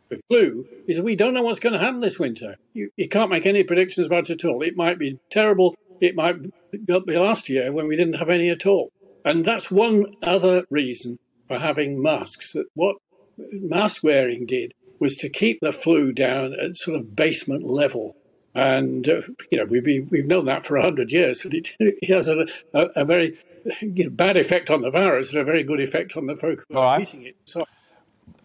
with 0.09 0.21
flu 0.27 0.67
is 0.87 0.97
that 0.97 1.03
we 1.03 1.15
don't 1.15 1.33
know 1.33 1.43
what's 1.43 1.59
going 1.59 1.73
to 1.73 1.79
happen 1.79 1.99
this 1.99 2.19
winter. 2.19 2.55
You, 2.73 2.89
you 2.97 3.07
can't 3.07 3.29
make 3.29 3.45
any 3.45 3.63
predictions 3.63 4.07
about 4.07 4.29
it 4.29 4.43
at 4.43 4.49
all. 4.49 4.61
It 4.61 4.75
might 4.75 4.99
be 4.99 5.19
terrible. 5.29 5.75
It 6.01 6.15
might 6.15 6.35
be 6.71 7.17
last 7.17 7.49
year 7.49 7.71
when 7.71 7.87
we 7.87 7.95
didn't 7.95 8.15
have 8.15 8.29
any 8.29 8.49
at 8.49 8.65
all. 8.65 8.91
And 9.25 9.43
that's 9.43 9.69
one 9.69 10.05
other 10.23 10.65
reason 10.69 11.19
for 11.47 11.59
having 11.59 12.01
masks. 12.01 12.53
That 12.53 12.67
what 12.73 12.97
mask 13.37 14.03
wearing 14.03 14.45
did 14.45 14.73
was 14.99 15.17
to 15.17 15.29
keep 15.29 15.59
the 15.61 15.71
flu 15.71 16.11
down 16.11 16.53
at 16.53 16.75
sort 16.75 16.97
of 16.97 17.15
basement 17.15 17.63
level. 17.63 18.15
And 18.55 19.07
uh, 19.07 19.21
you 19.51 19.57
know 19.57 19.65
we've 19.69 19.83
been, 19.83 20.07
we've 20.09 20.25
known 20.25 20.45
that 20.45 20.65
for 20.65 20.79
hundred 20.79 21.11
years. 21.11 21.41
That 21.41 21.53
it, 21.53 21.69
it 21.79 22.13
has 22.13 22.27
a, 22.27 22.47
a, 22.73 22.87
a 22.95 23.05
very 23.05 23.37
you 23.81 24.05
know, 24.05 24.09
bad 24.09 24.37
effect 24.37 24.69
on 24.69 24.81
the 24.81 24.89
virus 24.89 25.31
and 25.31 25.41
a 25.41 25.43
very 25.43 25.63
good 25.63 25.79
effect 25.79 26.15
on 26.17 26.25
the 26.25 26.35
folk 26.35 26.65
who 26.69 26.77
All 26.77 26.83
are 26.83 26.97
right. 26.97 27.01
eating 27.01 27.23
it. 27.23 27.35
So, 27.45 27.63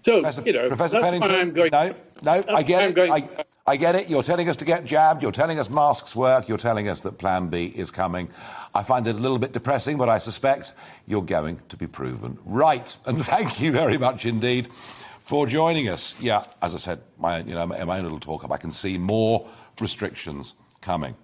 so 0.05 0.21
Professor, 0.21 0.43
you 0.47 0.53
know 0.53 0.69
Professor 0.69 1.01
that's 1.01 1.11
Pennington, 1.19 1.53
going. 1.53 1.71
no, 1.73 1.95
no, 2.23 2.45
I 2.55 2.63
get 2.63 2.85
it. 2.85 2.95
going- 2.95 3.13
I, 3.13 3.29
I 3.67 3.77
get 3.77 3.95
it. 3.95 4.11
You're 4.11 4.23
telling 4.23 4.47
us 4.51 4.57
to 4.57 4.65
get 4.67 4.85
jabbed. 4.85 5.23
You're 5.23 5.33
telling 5.33 5.59
us 5.59 5.71
masks 5.71 6.15
work. 6.15 6.49
You're 6.49 6.59
telling 6.59 6.87
us 6.89 7.01
that 7.01 7.17
Plan 7.19 7.49
B 7.49 7.73
is 7.75 7.91
coming. 7.91 8.29
I 8.75 8.83
find 8.83 9.07
it 9.07 9.17
a 9.17 9.19
little 9.19 9.39
bit 9.39 9.53
depressing, 9.53 9.97
but 9.97 10.11
I 10.11 10.19
suspect 10.19 10.75
you're 11.07 11.23
going 11.23 11.61
to 11.71 11.77
be 11.79 11.87
proven 11.87 12.39
right. 12.45 12.95
And 13.07 13.19
thank 13.19 13.61
you 13.61 13.73
very 13.73 13.97
much 13.97 14.27
indeed 14.27 14.71
for 14.71 15.47
joining 15.47 15.89
us. 15.89 16.15
Yeah, 16.21 16.45
as 16.61 16.75
I 16.75 16.79
said, 16.79 17.01
my, 17.19 17.39
you 17.39 17.55
know, 17.55 17.63
in 17.73 17.87
my 17.87 17.97
own 17.97 18.03
little 18.05 18.21
talk 18.21 18.45
up, 18.45 18.53
I 18.53 18.59
can 18.59 18.71
see 18.71 18.99
more 18.99 19.49
restrictions 19.81 20.55
coming. 20.83 21.17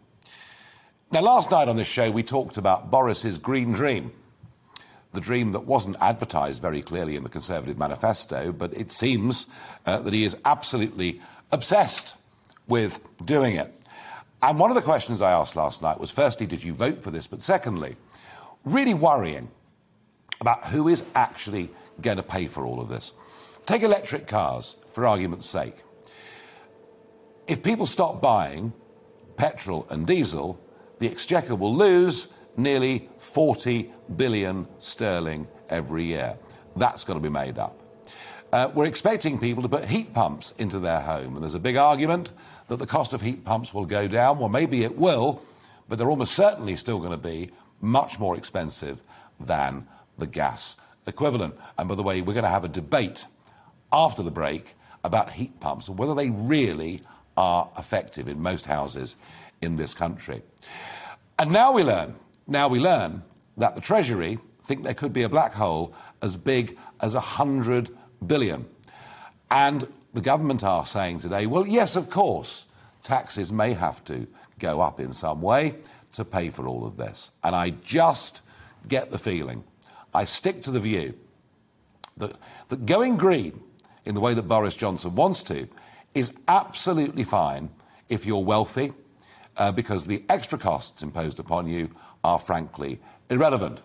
Now, 1.12 1.20
last 1.20 1.50
night 1.50 1.68
on 1.68 1.76
this 1.76 1.88
show, 1.88 2.10
we 2.10 2.22
talked 2.22 2.56
about 2.56 2.90
Boris's 2.90 3.36
green 3.36 3.72
dream. 3.72 4.12
The 5.12 5.20
dream 5.20 5.52
that 5.52 5.66
wasn't 5.66 5.96
advertised 6.00 6.62
very 6.62 6.82
clearly 6.82 7.16
in 7.16 7.24
the 7.24 7.28
Conservative 7.28 7.78
manifesto, 7.78 8.52
but 8.52 8.72
it 8.74 8.90
seems 8.90 9.46
uh, 9.84 10.00
that 10.02 10.14
he 10.14 10.24
is 10.24 10.36
absolutely 10.44 11.20
obsessed 11.50 12.14
with 12.68 13.00
doing 13.24 13.56
it. 13.56 13.74
And 14.42 14.58
one 14.58 14.70
of 14.70 14.76
the 14.76 14.82
questions 14.82 15.20
I 15.20 15.32
asked 15.32 15.56
last 15.56 15.82
night 15.82 16.00
was 16.00 16.10
firstly, 16.10 16.46
did 16.46 16.64
you 16.64 16.72
vote 16.72 17.02
for 17.02 17.10
this? 17.10 17.26
But 17.26 17.42
secondly, 17.42 17.96
really 18.64 18.94
worrying 18.94 19.50
about 20.40 20.66
who 20.66 20.88
is 20.88 21.04
actually 21.14 21.70
going 22.00 22.16
to 22.16 22.22
pay 22.22 22.46
for 22.46 22.64
all 22.64 22.80
of 22.80 22.88
this. 22.88 23.12
Take 23.66 23.82
electric 23.82 24.26
cars, 24.26 24.76
for 24.92 25.06
argument's 25.06 25.48
sake. 25.48 25.82
If 27.46 27.62
people 27.62 27.86
stop 27.86 28.22
buying 28.22 28.72
petrol 29.36 29.86
and 29.90 30.06
diesel, 30.06 30.58
the 30.98 31.08
Exchequer 31.08 31.54
will 31.54 31.74
lose 31.74 32.28
nearly 32.56 33.08
40 33.18 33.92
billion 34.16 34.66
sterling 34.78 35.46
every 35.68 36.04
year. 36.04 36.36
That's 36.76 37.04
got 37.04 37.14
to 37.14 37.20
be 37.20 37.28
made 37.28 37.58
up. 37.58 37.76
Uh, 38.52 38.70
we're 38.74 38.86
expecting 38.86 39.38
people 39.38 39.62
to 39.62 39.68
put 39.68 39.84
heat 39.84 40.12
pumps 40.12 40.52
into 40.58 40.80
their 40.80 41.00
home, 41.00 41.34
and 41.34 41.42
there's 41.42 41.54
a 41.54 41.60
big 41.60 41.76
argument 41.76 42.32
that 42.66 42.76
the 42.76 42.86
cost 42.86 43.12
of 43.12 43.20
heat 43.20 43.44
pumps 43.44 43.72
will 43.72 43.84
go 43.84 44.08
down. 44.08 44.38
Well, 44.38 44.48
maybe 44.48 44.82
it 44.82 44.96
will, 44.96 45.42
but 45.88 45.98
they're 45.98 46.10
almost 46.10 46.34
certainly 46.34 46.76
still 46.76 46.98
going 46.98 47.12
to 47.12 47.16
be 47.16 47.50
much 47.80 48.18
more 48.18 48.36
expensive 48.36 49.02
than 49.38 49.86
the 50.18 50.26
gas 50.26 50.76
equivalent. 51.06 51.54
And 51.78 51.88
by 51.88 51.94
the 51.94 52.02
way, 52.02 52.20
we're 52.20 52.34
going 52.34 52.44
to 52.44 52.50
have 52.50 52.64
a 52.64 52.68
debate 52.68 53.26
after 53.92 54.22
the 54.22 54.30
break 54.30 54.74
about 55.04 55.32
heat 55.32 55.60
pumps 55.60 55.88
and 55.88 55.98
whether 55.98 56.14
they 56.14 56.30
really 56.30 57.02
are 57.36 57.70
effective 57.78 58.28
in 58.28 58.40
most 58.40 58.66
houses 58.66 59.16
in 59.62 59.76
this 59.76 59.94
country. 59.94 60.42
And 61.38 61.52
now 61.52 61.72
we 61.72 61.82
learn, 61.82 62.14
now 62.50 62.68
we 62.68 62.80
learn 62.80 63.22
that 63.56 63.74
the 63.74 63.80
Treasury 63.80 64.38
think 64.62 64.82
there 64.82 64.94
could 64.94 65.12
be 65.12 65.22
a 65.22 65.28
black 65.28 65.54
hole 65.54 65.94
as 66.22 66.36
big 66.36 66.76
as 67.00 67.14
100 67.14 67.90
billion. 68.26 68.66
And 69.50 69.86
the 70.12 70.20
government 70.20 70.64
are 70.64 70.84
saying 70.84 71.20
today, 71.20 71.46
well, 71.46 71.66
yes, 71.66 71.96
of 71.96 72.10
course, 72.10 72.66
taxes 73.02 73.52
may 73.52 73.72
have 73.72 74.04
to 74.04 74.26
go 74.58 74.80
up 74.80 75.00
in 75.00 75.12
some 75.12 75.40
way 75.40 75.76
to 76.12 76.24
pay 76.24 76.50
for 76.50 76.66
all 76.66 76.84
of 76.84 76.96
this. 76.96 77.32
And 77.42 77.54
I 77.54 77.70
just 77.70 78.42
get 78.88 79.10
the 79.10 79.18
feeling, 79.18 79.64
I 80.14 80.24
stick 80.24 80.62
to 80.62 80.70
the 80.70 80.80
view 80.80 81.14
that, 82.16 82.36
that 82.68 82.86
going 82.86 83.16
green 83.16 83.60
in 84.04 84.14
the 84.14 84.20
way 84.20 84.34
that 84.34 84.42
Boris 84.42 84.76
Johnson 84.76 85.14
wants 85.14 85.42
to 85.44 85.68
is 86.14 86.32
absolutely 86.48 87.24
fine 87.24 87.70
if 88.08 88.26
you're 88.26 88.44
wealthy, 88.44 88.92
uh, 89.56 89.70
because 89.70 90.06
the 90.06 90.24
extra 90.28 90.58
costs 90.58 91.02
imposed 91.02 91.38
upon 91.38 91.68
you 91.68 91.90
are 92.24 92.38
frankly 92.38 93.00
irrelevant. 93.28 93.82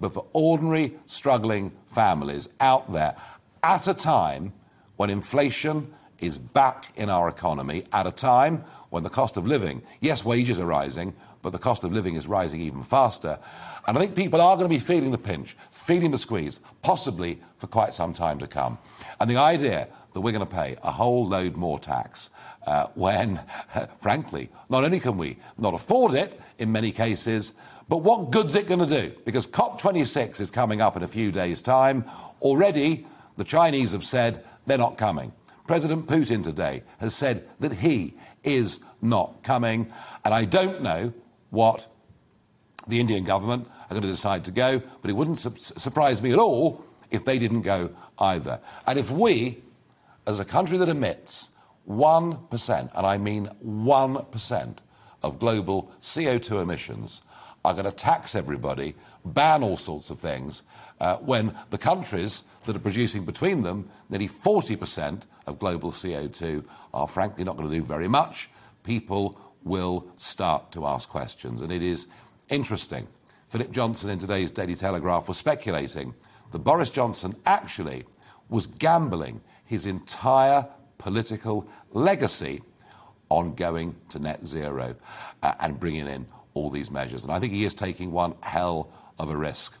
But 0.00 0.12
for 0.12 0.26
ordinary, 0.32 0.94
struggling 1.06 1.72
families 1.86 2.48
out 2.60 2.92
there, 2.92 3.16
at 3.62 3.88
a 3.88 3.94
time 3.94 4.52
when 4.96 5.10
inflation 5.10 5.92
is 6.20 6.38
back 6.38 6.92
in 6.96 7.10
our 7.10 7.28
economy, 7.28 7.84
at 7.92 8.06
a 8.06 8.10
time 8.10 8.64
when 8.90 9.02
the 9.02 9.10
cost 9.10 9.36
of 9.36 9.46
living, 9.46 9.82
yes, 10.00 10.24
wages 10.24 10.60
are 10.60 10.66
rising, 10.66 11.14
but 11.46 11.52
the 11.52 11.58
cost 11.60 11.84
of 11.84 11.92
living 11.92 12.16
is 12.16 12.26
rising 12.26 12.60
even 12.60 12.82
faster. 12.82 13.38
And 13.86 13.96
I 13.96 14.00
think 14.00 14.16
people 14.16 14.40
are 14.40 14.56
going 14.56 14.68
to 14.68 14.74
be 14.74 14.80
feeling 14.80 15.12
the 15.12 15.16
pinch, 15.16 15.56
feeling 15.70 16.10
the 16.10 16.18
squeeze, 16.18 16.58
possibly 16.82 17.38
for 17.58 17.68
quite 17.68 17.94
some 17.94 18.12
time 18.12 18.40
to 18.40 18.48
come. 18.48 18.78
And 19.20 19.30
the 19.30 19.36
idea 19.36 19.86
that 20.12 20.20
we're 20.20 20.32
going 20.32 20.44
to 20.44 20.52
pay 20.52 20.76
a 20.82 20.90
whole 20.90 21.24
load 21.24 21.54
more 21.54 21.78
tax 21.78 22.30
uh, 22.66 22.88
when, 22.96 23.40
frankly, 24.00 24.48
not 24.70 24.82
only 24.82 24.98
can 24.98 25.16
we 25.18 25.36
not 25.56 25.72
afford 25.72 26.14
it 26.14 26.40
in 26.58 26.72
many 26.72 26.90
cases, 26.90 27.52
but 27.88 27.98
what 27.98 28.32
good's 28.32 28.56
it 28.56 28.66
going 28.66 28.84
to 28.84 29.02
do? 29.02 29.14
Because 29.24 29.46
COP26 29.46 30.40
is 30.40 30.50
coming 30.50 30.80
up 30.80 30.96
in 30.96 31.04
a 31.04 31.06
few 31.06 31.30
days' 31.30 31.62
time. 31.62 32.04
Already, 32.42 33.06
the 33.36 33.44
Chinese 33.44 33.92
have 33.92 34.02
said 34.02 34.44
they're 34.66 34.78
not 34.78 34.98
coming. 34.98 35.32
President 35.68 36.08
Putin 36.08 36.42
today 36.42 36.82
has 36.98 37.14
said 37.14 37.48
that 37.60 37.72
he 37.72 38.14
is 38.42 38.80
not 39.00 39.44
coming. 39.44 39.92
And 40.24 40.34
I 40.34 40.44
don't 40.44 40.82
know 40.82 41.12
what 41.50 41.86
the 42.88 43.00
Indian 43.00 43.24
government 43.24 43.66
are 43.66 43.90
going 43.90 44.02
to 44.02 44.08
decide 44.08 44.44
to 44.44 44.50
go, 44.50 44.80
but 45.02 45.10
it 45.10 45.14
wouldn't 45.14 45.38
su- 45.38 45.52
surprise 45.56 46.22
me 46.22 46.32
at 46.32 46.38
all 46.38 46.84
if 47.10 47.24
they 47.24 47.38
didn't 47.38 47.62
go 47.62 47.90
either. 48.18 48.60
And 48.86 48.98
if 48.98 49.10
we, 49.10 49.62
as 50.26 50.40
a 50.40 50.44
country 50.44 50.78
that 50.78 50.88
emits 50.88 51.50
1%, 51.88 52.90
and 52.94 53.06
I 53.06 53.16
mean 53.16 53.48
1% 53.64 54.76
of 55.22 55.38
global 55.38 55.90
CO2 56.00 56.62
emissions, 56.62 57.22
are 57.64 57.74
going 57.74 57.84
to 57.84 57.92
tax 57.92 58.36
everybody, 58.36 58.94
ban 59.24 59.62
all 59.62 59.76
sorts 59.76 60.10
of 60.10 60.20
things, 60.20 60.62
uh, 61.00 61.16
when 61.16 61.54
the 61.70 61.78
countries 61.78 62.44
that 62.64 62.76
are 62.76 62.80
producing 62.80 63.24
between 63.24 63.62
them 63.62 63.88
nearly 64.08 64.28
40% 64.28 65.22
of 65.46 65.58
global 65.58 65.90
CO2 65.90 66.64
are 66.94 67.08
frankly 67.08 67.44
not 67.44 67.56
going 67.56 67.68
to 67.68 67.76
do 67.76 67.82
very 67.82 68.08
much, 68.08 68.48
people 68.84 69.38
will 69.66 70.06
start 70.16 70.72
to 70.72 70.86
ask 70.86 71.08
questions. 71.08 71.60
And 71.60 71.72
it 71.72 71.82
is 71.82 72.06
interesting. 72.48 73.06
Philip 73.48 73.72
Johnston 73.72 74.10
in 74.10 74.18
today's 74.18 74.50
Daily 74.50 74.74
Telegraph 74.74 75.28
was 75.28 75.36
speculating 75.36 76.14
that 76.52 76.60
Boris 76.60 76.90
Johnson 76.90 77.34
actually 77.44 78.04
was 78.48 78.66
gambling 78.66 79.40
his 79.64 79.86
entire 79.86 80.66
political 80.98 81.68
legacy 81.92 82.62
on 83.28 83.54
going 83.54 83.94
to 84.10 84.18
net 84.18 84.46
zero 84.46 84.94
uh, 85.42 85.54
and 85.60 85.78
bringing 85.80 86.06
in 86.06 86.26
all 86.54 86.70
these 86.70 86.90
measures. 86.90 87.24
And 87.24 87.32
I 87.32 87.40
think 87.40 87.52
he 87.52 87.64
is 87.64 87.74
taking 87.74 88.12
one 88.12 88.34
hell 88.40 88.90
of 89.18 89.30
a 89.30 89.36
risk. 89.36 89.76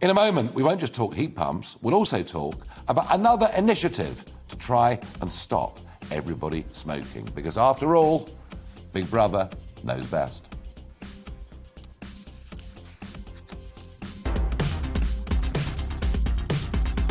In 0.00 0.10
a 0.10 0.14
moment, 0.14 0.54
we 0.54 0.62
won't 0.62 0.80
just 0.80 0.94
talk 0.94 1.14
heat 1.14 1.34
pumps, 1.34 1.76
we'll 1.82 1.94
also 1.94 2.22
talk 2.22 2.66
about 2.88 3.06
another 3.10 3.50
initiative 3.56 4.24
to 4.48 4.58
try 4.58 4.98
and 5.20 5.30
stop 5.30 5.80
everybody 6.10 6.64
smoking. 6.72 7.28
Because 7.34 7.58
after 7.58 7.96
all, 7.96 8.28
Big 8.96 9.10
Brother 9.10 9.50
knows 9.84 10.06
best. 10.06 10.55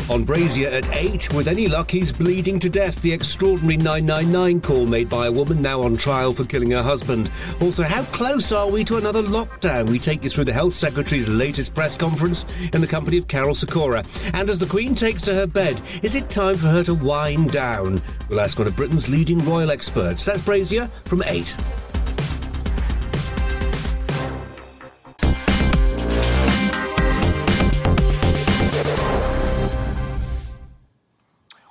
On 0.08 0.22
Brazier 0.22 0.68
at 0.68 0.88
8, 0.94 1.34
with 1.34 1.48
any 1.48 1.66
luck, 1.66 1.90
he's 1.90 2.12
bleeding 2.12 2.60
to 2.60 2.70
death. 2.70 3.02
The 3.02 3.12
extraordinary 3.12 3.76
999 3.76 4.60
call 4.60 4.86
made 4.86 5.08
by 5.08 5.26
a 5.26 5.32
woman 5.32 5.60
now 5.60 5.82
on 5.82 5.96
trial 5.96 6.32
for 6.32 6.44
killing 6.44 6.70
her 6.70 6.82
husband. 6.82 7.28
Also, 7.60 7.82
how 7.82 8.04
close 8.04 8.52
are 8.52 8.70
we 8.70 8.84
to 8.84 8.98
another 8.98 9.22
lockdown? 9.22 9.90
We 9.90 9.98
take 9.98 10.22
you 10.22 10.30
through 10.30 10.44
the 10.44 10.52
Health 10.52 10.74
Secretary's 10.74 11.28
latest 11.28 11.74
press 11.74 11.96
conference 11.96 12.44
in 12.72 12.80
the 12.80 12.86
company 12.86 13.18
of 13.18 13.26
Karol 13.26 13.56
Sikora. 13.56 14.04
And 14.32 14.48
as 14.48 14.60
the 14.60 14.66
Queen 14.66 14.94
takes 14.94 15.22
to 15.22 15.34
her 15.34 15.46
bed, 15.46 15.82
is 16.04 16.14
it 16.14 16.30
time 16.30 16.56
for 16.56 16.68
her 16.68 16.84
to 16.84 16.94
wind 16.94 17.50
down? 17.50 18.00
We'll 18.28 18.40
ask 18.40 18.60
one 18.60 18.68
of 18.68 18.76
Britain's 18.76 19.08
leading 19.08 19.44
royal 19.44 19.72
experts. 19.72 20.24
That's 20.24 20.40
Brazier 20.40 20.88
from 21.06 21.24
8. 21.24 21.56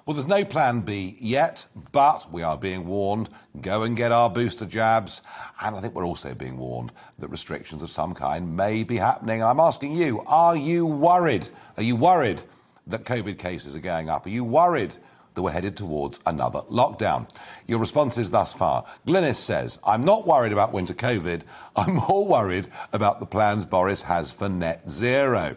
Well, 0.05 0.13
there's 0.13 0.27
no 0.27 0.45
plan 0.45 0.81
B 0.81 1.17
yet, 1.19 1.65
but 1.91 2.31
we 2.31 2.43
are 2.43 2.59
being 2.59 2.85
warned 2.85 3.27
go 3.59 3.81
and 3.81 3.97
get 3.97 4.11
our 4.11 4.29
booster 4.29 4.67
jabs. 4.67 5.23
And 5.59 5.75
I 5.75 5.81
think 5.81 5.95
we're 5.95 6.05
also 6.05 6.35
being 6.35 6.57
warned 6.59 6.91
that 7.17 7.29
restrictions 7.29 7.81
of 7.81 7.89
some 7.89 8.13
kind 8.13 8.55
may 8.55 8.83
be 8.83 8.97
happening. 8.97 9.41
And 9.41 9.49
I'm 9.49 9.59
asking 9.59 9.93
you, 9.93 10.21
are 10.27 10.55
you 10.55 10.85
worried? 10.85 11.47
Are 11.77 11.81
you 11.81 11.95
worried 11.95 12.43
that 12.85 13.05
COVID 13.05 13.39
cases 13.39 13.75
are 13.75 13.79
going 13.79 14.07
up? 14.07 14.27
Are 14.27 14.29
you 14.29 14.43
worried 14.43 14.95
that 15.35 15.41
we're 15.41 15.51
headed 15.51 15.77
towards 15.77 16.19
another 16.25 16.61
lockdown. 16.61 17.29
Your 17.67 17.79
responses 17.79 18.31
thus 18.31 18.53
far. 18.53 18.85
Glynis 19.05 19.35
says, 19.35 19.79
I'm 19.85 20.03
not 20.03 20.25
worried 20.25 20.51
about 20.51 20.73
winter 20.73 20.93
COVID. 20.93 21.41
I'm 21.75 21.95
more 21.95 22.25
worried 22.25 22.67
about 22.91 23.19
the 23.19 23.25
plans 23.25 23.65
Boris 23.65 24.03
has 24.03 24.31
for 24.31 24.49
net 24.49 24.89
zero. 24.89 25.55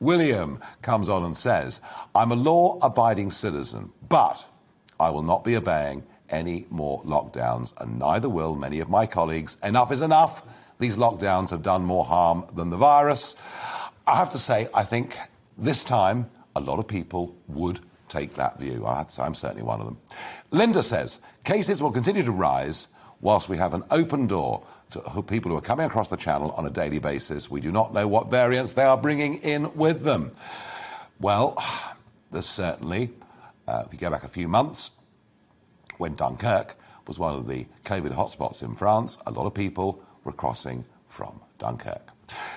William 0.00 0.60
comes 0.82 1.08
on 1.08 1.24
and 1.24 1.36
says, 1.36 1.80
I'm 2.14 2.32
a 2.32 2.36
law 2.36 2.78
abiding 2.82 3.30
citizen, 3.30 3.92
but 4.08 4.44
I 5.00 5.10
will 5.10 5.22
not 5.22 5.44
be 5.44 5.56
obeying 5.56 6.04
any 6.28 6.66
more 6.70 7.02
lockdowns, 7.02 7.74
and 7.78 7.98
neither 7.98 8.28
will 8.28 8.54
many 8.54 8.80
of 8.80 8.88
my 8.88 9.06
colleagues. 9.06 9.58
Enough 9.62 9.92
is 9.92 10.02
enough. 10.02 10.42
These 10.78 10.96
lockdowns 10.96 11.50
have 11.50 11.62
done 11.62 11.84
more 11.84 12.04
harm 12.04 12.46
than 12.54 12.70
the 12.70 12.76
virus. 12.76 13.36
I 14.06 14.16
have 14.16 14.30
to 14.30 14.38
say, 14.38 14.68
I 14.74 14.82
think 14.82 15.16
this 15.56 15.84
time 15.84 16.28
a 16.56 16.60
lot 16.60 16.78
of 16.78 16.88
people 16.88 17.36
would 17.46 17.80
take 18.12 18.34
that 18.34 18.58
view. 18.58 18.86
I'm 18.86 19.34
certainly 19.34 19.62
one 19.62 19.80
of 19.80 19.86
them. 19.86 19.98
Linda 20.50 20.82
says 20.82 21.20
cases 21.44 21.82
will 21.82 21.90
continue 21.90 22.22
to 22.22 22.32
rise 22.32 22.88
whilst 23.20 23.48
we 23.48 23.56
have 23.56 23.72
an 23.72 23.84
open 23.90 24.26
door 24.26 24.62
to 24.90 25.22
people 25.22 25.50
who 25.50 25.56
are 25.56 25.62
coming 25.62 25.86
across 25.86 26.08
the 26.08 26.16
channel 26.16 26.50
on 26.52 26.66
a 26.66 26.70
daily 26.70 26.98
basis. 26.98 27.50
We 27.50 27.60
do 27.60 27.72
not 27.72 27.94
know 27.94 28.06
what 28.06 28.30
variants 28.30 28.74
they 28.74 28.84
are 28.84 28.98
bringing 28.98 29.36
in 29.36 29.74
with 29.74 30.02
them. 30.02 30.32
Well, 31.18 31.56
there's 32.30 32.46
certainly, 32.46 33.10
uh, 33.66 33.84
if 33.86 33.92
you 33.92 33.98
go 33.98 34.10
back 34.10 34.24
a 34.24 34.28
few 34.28 34.48
months, 34.48 34.90
when 35.96 36.14
Dunkirk 36.14 36.76
was 37.06 37.18
one 37.18 37.34
of 37.34 37.46
the 37.46 37.66
COVID 37.84 38.14
hotspots 38.14 38.62
in 38.62 38.74
France, 38.74 39.18
a 39.26 39.30
lot 39.30 39.46
of 39.46 39.54
people 39.54 40.02
were 40.24 40.32
crossing 40.32 40.84
from 41.06 41.40
Dunkirk. 41.58 42.08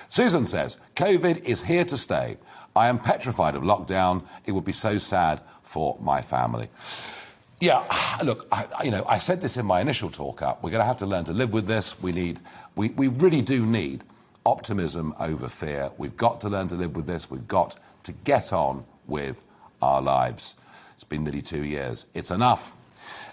Susan 0.08 0.46
says, 0.46 0.78
COVID 0.94 1.44
is 1.44 1.62
here 1.62 1.84
to 1.84 1.96
stay. 1.96 2.36
I 2.76 2.88
am 2.88 2.98
petrified 2.98 3.54
of 3.54 3.62
lockdown. 3.62 4.22
It 4.44 4.52
would 4.52 4.64
be 4.64 4.72
so 4.72 4.98
sad 4.98 5.40
for 5.62 5.96
my 6.00 6.20
family. 6.20 6.68
Yeah, 7.58 7.84
look, 8.22 8.46
I, 8.52 8.66
you 8.84 8.90
know, 8.90 9.04
I 9.08 9.18
said 9.18 9.40
this 9.40 9.56
in 9.56 9.64
my 9.64 9.80
initial 9.80 10.10
talk 10.10 10.42
up. 10.42 10.62
We're 10.62 10.70
going 10.70 10.82
to 10.82 10.86
have 10.86 10.98
to 10.98 11.06
learn 11.06 11.24
to 11.24 11.32
live 11.32 11.52
with 11.52 11.66
this. 11.66 12.00
We 12.02 12.12
need, 12.12 12.38
we, 12.74 12.90
we 12.90 13.08
really 13.08 13.40
do 13.40 13.64
need 13.64 14.04
optimism 14.44 15.14
over 15.18 15.48
fear. 15.48 15.90
We've 15.96 16.16
got 16.16 16.42
to 16.42 16.50
learn 16.50 16.68
to 16.68 16.74
live 16.74 16.94
with 16.94 17.06
this. 17.06 17.30
We've 17.30 17.48
got 17.48 17.78
to 18.04 18.12
get 18.12 18.52
on 18.52 18.84
with 19.06 19.42
our 19.80 20.02
lives. 20.02 20.54
It's 20.94 21.04
been 21.04 21.24
nearly 21.24 21.42
two 21.42 21.64
years. 21.64 22.06
It's 22.12 22.30
enough. 22.30 22.76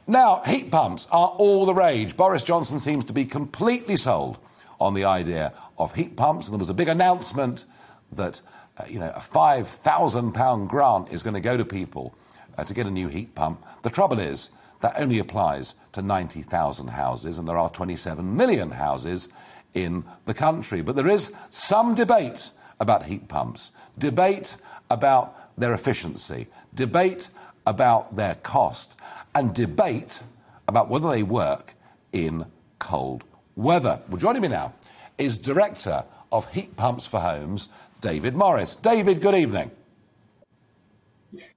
Now, 0.08 0.42
heat 0.46 0.72
pumps 0.72 1.08
are 1.12 1.28
all 1.28 1.66
the 1.66 1.74
rage. 1.74 2.16
Boris 2.16 2.44
Johnson 2.44 2.80
seems 2.80 3.06
to 3.06 3.14
be 3.14 3.26
completely 3.26 3.98
sold 3.98 4.38
on 4.80 4.94
the 4.94 5.06
idea 5.06 5.54
of 5.78 5.96
heat 5.96 6.16
pumps, 6.16 6.48
and 6.48 6.54
there 6.54 6.60
was 6.60 6.70
a 6.70 6.74
big 6.74 6.88
announcement 6.88 7.66
that 8.12 8.42
uh, 8.78 8.86
you 8.88 9.00
know 9.00 9.12
a 9.16 9.22
five 9.22 9.68
thousand 9.68 10.34
pound 10.34 10.70
grant 10.70 11.12
is 11.12 11.24
going 11.24 11.36
to 11.36 11.42
go 11.42 11.58
to 11.58 11.66
people 11.66 12.16
uh, 12.58 12.64
to 12.64 12.74
get 12.74 12.88
a 12.88 12.92
new 12.92 13.08
heat 13.08 13.36
pump. 13.36 13.64
The 13.82 13.90
trouble 13.90 14.20
is 14.20 14.50
that 14.82 15.00
only 15.00 15.20
applies 15.20 15.76
to 15.94 16.02
ninety 16.02 16.42
thousand 16.42 16.90
houses, 16.90 17.38
and 17.38 17.48
there 17.48 17.58
are 17.58 17.70
twenty-seven 17.70 18.36
million 18.36 18.72
houses 18.72 19.30
in 19.74 20.04
the 20.26 20.34
country. 20.34 20.82
But 20.82 20.96
there 20.96 21.08
is 21.08 21.36
some 21.50 21.96
debate 21.96 22.52
about 22.80 23.06
heat 23.06 23.28
pumps, 23.28 23.72
debate 23.98 24.58
about 24.90 25.58
their 25.58 25.74
efficiency, 25.74 26.48
debate 26.74 27.30
about 27.66 28.16
their 28.16 28.36
cost, 28.36 29.00
and 29.34 29.54
debate 29.54 30.22
about 30.68 30.90
whether 30.90 31.10
they 31.10 31.24
work 31.24 31.76
in 32.12 32.46
cold 32.80 33.24
weather. 33.56 34.00
Well, 34.10 34.18
joining 34.18 34.42
me 34.42 34.48
now 34.48 34.74
is 35.18 35.38
Director 35.38 36.04
of 36.34 36.52
Heat 36.52 36.76
Pumps 36.76 37.06
for 37.06 37.20
Homes, 37.20 37.70
David 38.02 38.36
Morris. 38.36 38.76
David, 38.76 39.22
good 39.22 39.36
evening. 39.36 39.72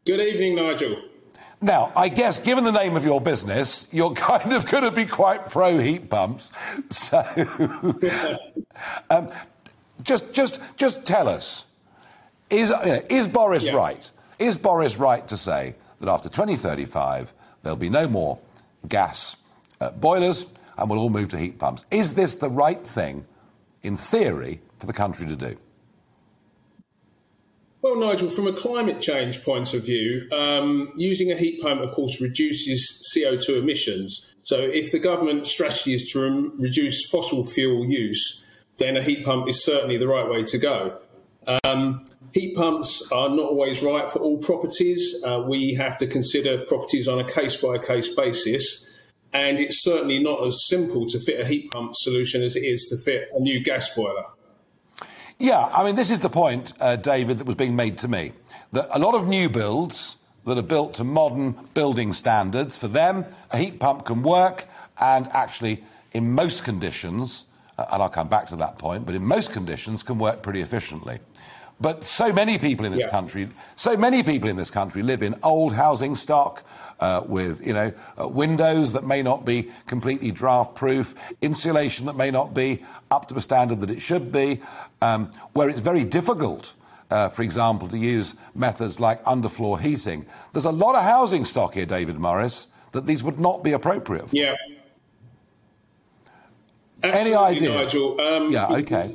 Good 0.04 0.21
evening, 0.21 0.54
Nigel. 0.54 1.02
Now, 1.62 1.90
I 1.97 2.11
guess 2.11 2.38
given 2.38 2.64
the 2.64 2.71
name 2.71 2.95
of 2.95 3.04
your 3.04 3.21
business, 3.21 3.88
you're 3.90 4.12
kind 4.14 4.52
of 4.52 4.71
going 4.71 4.85
to 4.85 4.90
be 4.90 5.06
quite 5.06 5.49
pro 5.49 5.78
heat 5.78 6.11
pumps. 6.11 6.52
So, 6.90 7.18
um, 9.11 9.30
just, 10.02 10.35
just, 10.35 10.61
just 10.76 11.06
tell 11.06 11.26
us: 11.26 11.64
is 12.50 12.71
you 12.71 12.92
know, 12.92 13.02
is 13.09 13.26
Boris 13.26 13.64
yeah. 13.64 13.73
right? 13.73 14.11
Is 14.38 14.59
Boris 14.59 14.99
right 14.99 15.26
to 15.28 15.38
say 15.38 15.75
that 15.99 16.09
after 16.09 16.28
2035 16.28 17.33
there'll 17.62 17.76
be 17.78 17.88
no 17.88 18.06
more 18.06 18.38
gas 18.87 19.37
uh, 19.80 19.90
boilers 19.92 20.47
and 20.76 20.90
we'll 20.90 20.99
all 20.99 21.09
move 21.09 21.30
to 21.30 21.38
heat 21.38 21.59
pumps? 21.59 21.87
Is 21.90 22.14
this 22.14 22.35
the 22.35 22.50
right 22.50 22.87
thing, 22.87 23.25
in 23.87 23.97
theory, 23.97 24.61
for 24.78 24.87
the 24.87 24.93
country 24.93 25.26
to 25.26 25.37
do? 25.37 25.57
Well, 27.83 28.00
Nigel, 28.00 28.31
from 28.31 28.49
a 28.49 28.52
climate 28.52 29.00
change 29.00 29.45
point 29.45 29.73
of 29.73 29.85
view, 29.85 30.28
um, 30.33 30.93
using 30.97 31.31
a 31.31 31.37
heat 31.37 31.62
pump, 31.62 31.81
of 31.83 31.93
course, 31.93 32.21
reduces 32.21 33.09
CO2 33.14 33.59
emissions. 33.59 34.35
So, 34.43 34.59
if 34.59 34.90
the 34.90 34.99
government 34.99 35.47
strategy 35.47 35.95
is 35.95 36.11
to 36.11 36.21
re- 36.21 36.50
reduce 36.59 37.09
fossil 37.09 37.47
fuel 37.47 37.87
use, 37.87 38.45
then 38.78 38.97
a 38.97 39.02
heat 39.02 39.25
pump 39.25 39.49
is 39.49 39.65
certainly 39.65 39.99
the 39.99 40.08
right 40.08 40.28
way 40.28 40.43
to 40.43 40.58
go. 40.58 40.99
Um, 41.65 42.04
heat 42.32 42.56
pumps 42.56 43.10
are 43.13 43.28
not 43.28 43.50
always 43.50 43.82
right 43.82 44.10
for 44.10 44.19
all 44.19 44.39
properties. 44.39 45.23
Uh, 45.25 45.45
we 45.47 45.75
have 45.75 45.97
to 45.99 46.06
consider 46.06 46.58
properties 46.65 47.06
on 47.06 47.21
a 47.21 47.25
case 47.25 47.63
by 47.63 47.78
case 47.78 48.15
basis. 48.15 48.85
And 49.36 49.60
it's 49.60 49.82
certainly 49.82 50.18
not 50.18 50.46
as 50.46 50.66
simple 50.66 51.06
to 51.08 51.20
fit 51.20 51.38
a 51.38 51.44
heat 51.44 51.70
pump 51.70 51.94
solution 51.94 52.42
as 52.42 52.56
it 52.56 52.64
is 52.64 52.86
to 52.86 52.96
fit 52.96 53.28
a 53.34 53.38
new 53.38 53.62
gas 53.62 53.94
boiler. 53.94 54.25
Yeah, 55.38 55.70
I 55.75 55.84
mean, 55.84 55.94
this 55.94 56.10
is 56.10 56.20
the 56.20 56.30
point, 56.30 56.72
uh, 56.80 56.96
David, 56.96 57.38
that 57.38 57.46
was 57.46 57.54
being 57.54 57.76
made 57.76 57.99
to 57.99 58.08
me. 58.08 58.32
That 58.72 58.88
a 58.90 58.99
lot 58.99 59.14
of 59.14 59.28
new 59.28 59.50
builds 59.50 60.16
that 60.46 60.56
are 60.56 60.62
built 60.62 60.94
to 60.94 61.04
modern 61.04 61.54
building 61.75 62.14
standards, 62.14 62.78
for 62.78 62.88
them, 62.88 63.26
a 63.50 63.58
heat 63.58 63.78
pump 63.78 64.06
can 64.06 64.22
work 64.22 64.64
and 64.99 65.28
actually, 65.32 65.84
in 66.12 66.32
most 66.32 66.64
conditions, 66.64 67.44
uh, 67.76 67.84
and 67.92 68.02
I'll 68.02 68.08
come 68.08 68.28
back 68.28 68.46
to 68.49 68.56
that 68.56 68.78
point, 68.78 69.04
but 69.04 69.14
in 69.14 69.26
most 69.26 69.52
conditions, 69.52 70.02
can 70.02 70.18
work 70.18 70.40
pretty 70.40 70.62
efficiently. 70.62 71.18
But 71.78 72.04
so 72.04 72.32
many 72.32 72.56
people 72.56 72.86
in 72.86 72.92
this 72.92 73.02
yeah. 73.02 73.10
country, 73.10 73.50
so 73.75 73.99
many 73.99 74.22
people 74.22 74.49
in 74.49 74.56
this 74.56 74.70
country 74.70 75.02
live 75.02 75.22
in 75.22 75.34
old 75.42 75.75
housing 75.75 76.16
stock 76.16 76.64
uh, 77.00 77.23
with, 77.26 77.67
you 77.67 77.73
know, 77.73 77.93
uh, 78.21 78.28
windows 78.28 78.93
that 78.93 79.04
may 79.04 79.23
not 79.23 79.45
be 79.45 79.71
completely 79.87 80.30
draft-proof, 80.30 81.15
insulation 81.43 82.06
that 82.06 82.17
may 82.17 82.30
not 82.30 82.54
be 82.54 82.82
up 83.11 83.28
to 83.28 83.35
the 83.35 83.41
standard 83.41 83.80
that 83.80 83.91
it 83.91 84.00
should 84.00 84.32
be, 84.32 84.61
um, 85.02 85.30
where 85.52 85.69
it's 85.69 85.80
very 85.80 86.04
difficult. 86.04 86.73
Uh, 87.09 87.28
for 87.28 87.43
example, 87.43 87.87
to 87.87 87.97
use 87.97 88.35
methods 88.54 88.99
like 88.99 89.23
underfloor 89.25 89.78
heating. 89.78 90.26
There's 90.52 90.65
a 90.65 90.73
lot 90.73 90.97
of 90.97 91.04
housing 91.04 91.45
stock 91.45 91.75
here, 91.75 91.87
David 91.87 92.19
Morris, 92.19 92.67
that 92.93 93.06
these 93.06 93.23
would 93.23 93.39
not 93.39 93.63
be 93.63 93.73
appropriate 93.73 94.28
for. 94.28 94.37
Yeah. 94.37 94.56
Absolutely, 97.04 97.32
Any 97.32 97.37
ideas? 97.37 97.75
Nigel. 97.95 98.21
Um, 98.21 98.50
yeah, 98.50 98.67
okay 98.69 99.15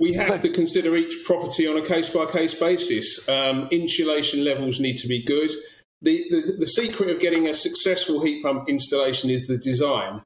we 0.00 0.14
have 0.14 0.26
so, 0.28 0.38
to 0.38 0.48
consider 0.48 0.96
each 0.96 1.24
property 1.24 1.68
on 1.68 1.76
a 1.76 1.84
case 1.84 2.10
by 2.10 2.24
case 2.26 2.54
basis. 2.54 3.28
Um, 3.28 3.68
insulation 3.70 4.42
levels 4.42 4.80
need 4.80 4.96
to 4.98 5.06
be 5.06 5.22
good. 5.22 5.50
The, 6.02 6.56
the, 6.58 6.66
secret 6.66 7.10
of 7.10 7.20
getting 7.20 7.46
a 7.46 7.52
successful 7.52 8.24
heat 8.24 8.42
pump 8.42 8.70
installation 8.70 9.28
is 9.28 9.46
the 9.46 9.58
design. 9.58 10.22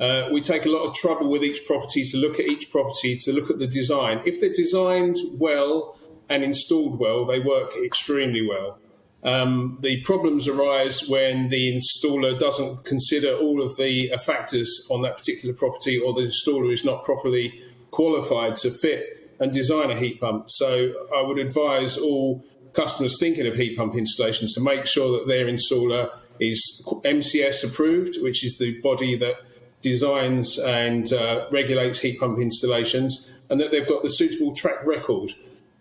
Uh, 0.00 0.28
we 0.32 0.40
take 0.40 0.66
a 0.66 0.68
lot 0.68 0.84
of 0.84 0.94
trouble 0.96 1.30
with 1.30 1.44
each 1.44 1.64
property 1.64 2.04
to 2.06 2.16
look 2.16 2.40
at 2.40 2.46
each 2.46 2.70
property, 2.70 3.16
to 3.18 3.32
look 3.32 3.48
at 3.48 3.60
the 3.60 3.68
design. 3.68 4.20
If 4.24 4.40
they're 4.40 4.52
designed 4.52 5.16
well 5.34 5.96
and 6.28 6.42
installed 6.42 6.98
well, 6.98 7.24
they 7.24 7.38
work 7.38 7.72
extremely 7.84 8.44
well. 8.44 8.78
Um, 9.22 9.78
the 9.80 10.00
problems 10.00 10.48
arise 10.48 11.08
when 11.08 11.48
the 11.48 11.72
installer 11.72 12.36
doesn't 12.36 12.84
consider 12.84 13.36
all 13.36 13.62
of 13.62 13.76
the 13.76 14.12
uh, 14.12 14.18
factors 14.18 14.88
on 14.90 15.02
that 15.02 15.16
particular 15.16 15.54
property 15.54 15.98
or 15.98 16.12
the 16.12 16.22
installer 16.22 16.72
is 16.72 16.84
not 16.84 17.04
properly 17.04 17.54
qualified 17.92 18.56
to 18.56 18.70
fit 18.70 19.36
and 19.38 19.52
design 19.52 19.92
a 19.92 19.96
heat 19.96 20.20
pump. 20.20 20.50
So 20.50 20.92
I 21.16 21.22
would 21.22 21.38
advise 21.38 21.96
all 21.96 22.44
customers 22.72 23.18
thinking 23.18 23.46
of 23.46 23.54
heat 23.54 23.76
pump 23.76 23.94
installations 23.94 24.54
to 24.54 24.60
make 24.60 24.86
sure 24.86 25.18
that 25.18 25.26
their 25.26 25.46
installer 25.46 26.10
is 26.40 26.82
MCS 27.04 27.70
approved, 27.70 28.16
which 28.20 28.44
is 28.44 28.58
the 28.58 28.80
body 28.80 29.16
that 29.16 29.36
designs 29.80 30.58
and 30.58 31.12
uh, 31.12 31.46
regulates 31.50 32.00
heat 32.00 32.18
pump 32.18 32.38
installations, 32.38 33.30
and 33.50 33.60
that 33.60 33.70
they've 33.70 33.88
got 33.88 34.02
the 34.02 34.08
suitable 34.08 34.54
track 34.54 34.86
record. 34.86 35.32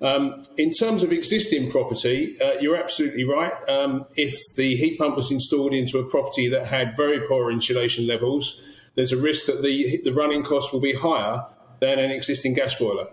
Um, 0.02 0.44
in 0.58 0.72
terms 0.72 1.04
of 1.04 1.12
existing 1.12 1.70
property, 1.70 2.36
uh, 2.42 2.54
you're 2.60 2.76
absolutely 2.76 3.24
right. 3.24 3.54
Um, 3.70 4.06
if 4.16 4.34
the 4.58 4.76
heat 4.76 4.98
pump 4.98 5.16
was 5.16 5.32
installed 5.32 5.74
into 5.74 6.00
a 6.00 6.10
property 6.10 6.50
that 6.50 6.66
had 6.66 6.98
very 6.98 7.26
poor 7.28 7.52
insulation 7.52 8.08
levels, 8.08 8.90
there's 8.96 9.12
a 9.12 9.18
risk 9.18 9.46
that 9.46 9.62
the, 9.62 10.02
the 10.04 10.12
running 10.12 10.44
cost 10.44 10.74
will 10.74 10.82
be 10.82 10.94
higher 10.94 11.46
than 11.80 12.00
an 12.00 12.10
existing 12.12 12.56
gas 12.56 12.76
boiler. 12.76 13.08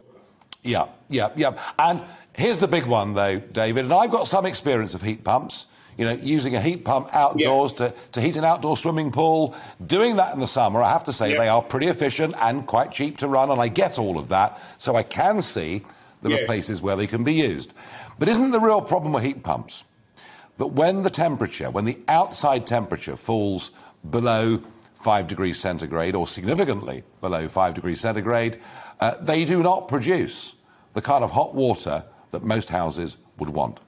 Yeah, 0.62 0.87
yeah, 1.09 1.29
yeah. 1.37 1.59
And 1.79 2.03
here's 2.38 2.59
the 2.59 2.68
big 2.68 2.87
one, 2.87 3.14
though, 3.14 3.38
David. 3.38 3.85
And 3.85 3.92
I've 3.92 4.11
got 4.11 4.27
some 4.27 4.46
experience 4.46 4.94
of 4.94 5.03
heat 5.03 5.24
pumps. 5.24 5.66
You 5.98 6.05
know, 6.05 6.12
using 6.12 6.55
a 6.55 6.61
heat 6.61 6.85
pump 6.85 7.09
outdoors 7.12 7.72
yeah. 7.72 7.88
to, 7.88 7.94
to 8.12 8.20
heat 8.20 8.37
an 8.37 8.44
outdoor 8.44 8.77
swimming 8.77 9.11
pool, 9.11 9.57
doing 9.85 10.14
that 10.16 10.33
in 10.33 10.38
the 10.38 10.46
summer, 10.46 10.81
I 10.81 10.92
have 10.92 11.03
to 11.05 11.12
say 11.12 11.33
yeah. 11.33 11.38
they 11.38 11.48
are 11.48 11.61
pretty 11.61 11.88
efficient 11.88 12.37
and 12.40 12.64
quite 12.64 12.92
cheap 12.92 13.18
to 13.18 13.27
run, 13.27 13.51
and 13.51 13.61
I 13.61 13.66
get 13.66 13.98
all 13.98 14.16
of 14.16 14.29
that. 14.29 14.61
So 14.79 14.94
I 14.94 15.03
can 15.03 15.42
see 15.42 15.83
there 16.22 16.31
yeah. 16.31 16.38
are 16.38 16.44
places 16.44 16.81
where 16.81 16.94
they 16.94 17.09
can 17.09 17.24
be 17.24 17.35
used. 17.35 17.74
But 18.16 18.29
isn't 18.29 18.53
the 18.53 18.61
real 18.61 18.81
problem 18.81 19.12
with 19.12 19.24
heat 19.24 19.42
pumps 19.42 19.83
that 20.59 20.68
when 20.68 21.03
the 21.03 21.11
temperature, 21.11 21.68
when 21.68 21.85
the 21.85 21.98
outside 22.07 22.64
temperature 22.64 23.16
falls 23.16 23.72
below 24.09 24.62
5 24.94 25.27
degrees 25.27 25.59
centigrade 25.59 26.14
or 26.14 26.29
significantly 26.29 27.03
below 27.20 27.48
5 27.48 27.74
degrees 27.74 28.01
centigrade, 28.01 28.61
uh, 29.01 29.16
they 29.20 29.44
do 29.44 29.64
not 29.64 29.88
produce 29.88 30.55
the 30.92 31.03
kind 31.03 31.24
of 31.24 31.33
hot 31.33 31.57
water 31.57 32.05
that 32.31 32.45
most 32.45 32.71
houses 32.71 33.19
would 33.38 33.51
want. 33.51 33.81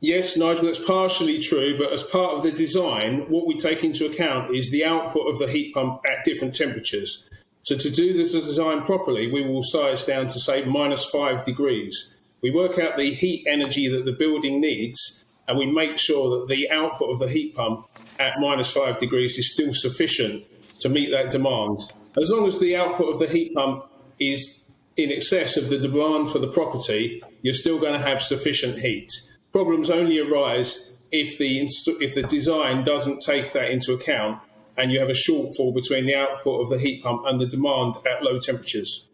Yes, 0.00 0.36
Nigel, 0.36 0.66
that's 0.66 0.84
partially 0.84 1.40
true, 1.40 1.78
but 1.78 1.92
as 1.92 2.02
part 2.02 2.36
of 2.36 2.42
the 2.42 2.52
design, 2.52 3.20
what 3.30 3.46
we 3.46 3.56
take 3.56 3.82
into 3.82 4.04
account 4.04 4.54
is 4.54 4.70
the 4.70 4.84
output 4.84 5.26
of 5.28 5.38
the 5.38 5.48
heat 5.48 5.72
pump 5.72 6.02
at 6.10 6.24
different 6.24 6.54
temperatures. 6.54 7.28
So, 7.62 7.78
to 7.78 7.90
do 7.90 8.12
this 8.12 8.32
design 8.32 8.82
properly, 8.82 9.32
we 9.32 9.42
will 9.46 9.62
size 9.62 10.04
down 10.04 10.26
to 10.26 10.38
say 10.38 10.64
minus 10.66 11.06
five 11.06 11.44
degrees 11.44 12.14
we 12.44 12.50
work 12.50 12.78
out 12.78 12.98
the 12.98 13.10
heat 13.14 13.46
energy 13.48 13.88
that 13.88 14.04
the 14.04 14.12
building 14.12 14.60
needs, 14.60 15.24
and 15.48 15.56
we 15.56 15.64
make 15.64 15.96
sure 15.96 16.38
that 16.38 16.46
the 16.46 16.70
output 16.70 17.08
of 17.08 17.18
the 17.18 17.26
heat 17.30 17.56
pump 17.56 17.88
at 18.20 18.38
minus 18.38 18.70
five 18.70 18.98
degrees 18.98 19.38
is 19.38 19.50
still 19.50 19.72
sufficient 19.72 20.44
to 20.80 20.90
meet 20.90 21.10
that 21.10 21.30
demand. 21.30 21.80
As 22.20 22.28
long 22.28 22.46
as 22.46 22.60
the 22.60 22.76
output 22.76 23.14
of 23.14 23.18
the 23.18 23.28
heat 23.28 23.54
pump 23.54 23.86
is 24.18 24.63
in 24.96 25.10
excess 25.10 25.56
of 25.56 25.68
the 25.68 25.78
demand 25.78 26.30
for 26.30 26.38
the 26.38 26.48
property, 26.48 27.22
you're 27.42 27.54
still 27.54 27.78
going 27.78 27.92
to 27.92 28.06
have 28.06 28.22
sufficient 28.22 28.78
heat. 28.78 29.10
Problems 29.52 29.90
only 29.90 30.18
arise 30.18 30.92
if 31.10 31.38
the 31.38 31.68
if 32.00 32.14
the 32.14 32.22
design 32.22 32.84
doesn't 32.84 33.20
take 33.20 33.52
that 33.52 33.70
into 33.70 33.92
account 33.92 34.40
and 34.76 34.90
you 34.90 34.98
have 34.98 35.08
a 35.08 35.12
shortfall 35.12 35.72
between 35.74 36.06
the 36.06 36.14
output 36.14 36.62
of 36.62 36.68
the 36.68 36.78
heat 36.78 37.02
pump 37.02 37.22
and 37.26 37.40
the 37.40 37.46
demand 37.46 37.94
at 38.10 38.22
low 38.22 38.38
temperatures. 38.38 39.08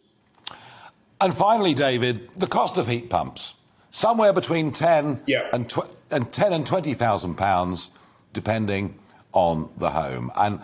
And 1.20 1.34
finally, 1.34 1.74
David, 1.74 2.30
the 2.36 2.46
cost 2.46 2.78
of 2.78 2.86
heat 2.86 3.10
pumps 3.10 3.54
somewhere 3.90 4.32
between 4.32 4.72
ten 4.72 5.22
yeah. 5.26 5.48
and, 5.52 5.68
tw- 5.68 5.94
and 6.10 6.32
ten 6.32 6.52
and 6.52 6.64
twenty 6.64 6.94
thousand 6.94 7.34
pounds, 7.34 7.90
depending 8.32 8.94
on 9.32 9.70
the 9.76 9.90
home. 9.90 10.30
And 10.36 10.60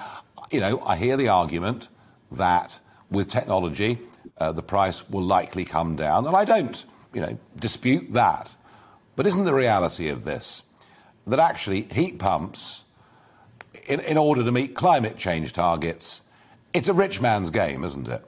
you 0.51 0.61
know, 0.61 0.81
I 0.87 0.97
hear 0.97 1.17
the 1.17 1.29
argument 1.29 1.89
that 2.33 2.81
with 3.11 3.29
technology, 3.29 3.99
uh, 4.39 4.53
the 4.53 4.63
price 4.63 5.09
will 5.09 5.23
likely 5.23 5.65
come 5.65 5.97
down, 5.97 6.27
and 6.27 6.37
I 6.37 6.45
don't, 6.45 6.85
you 7.13 7.21
know, 7.21 7.39
dispute 7.59 8.13
that. 8.13 8.55
But 9.15 9.27
isn't 9.27 9.45
the 9.45 9.55
reality 9.55 10.09
of 10.09 10.25
this 10.25 10.63
that 11.27 11.39
actually 11.39 11.83
heat 11.83 12.19
pumps, 12.19 12.85
in, 13.89 14.01
in 14.01 14.17
order 14.17 14.45
to 14.45 14.53
meet 14.53 14.75
climate 14.75 15.17
change 15.17 15.53
targets, 15.53 16.23
it's 16.73 16.89
a 16.89 16.93
rich 16.93 17.21
man's 17.21 17.51
game, 17.51 17.85
isn't 17.85 18.09
it? 18.09 18.25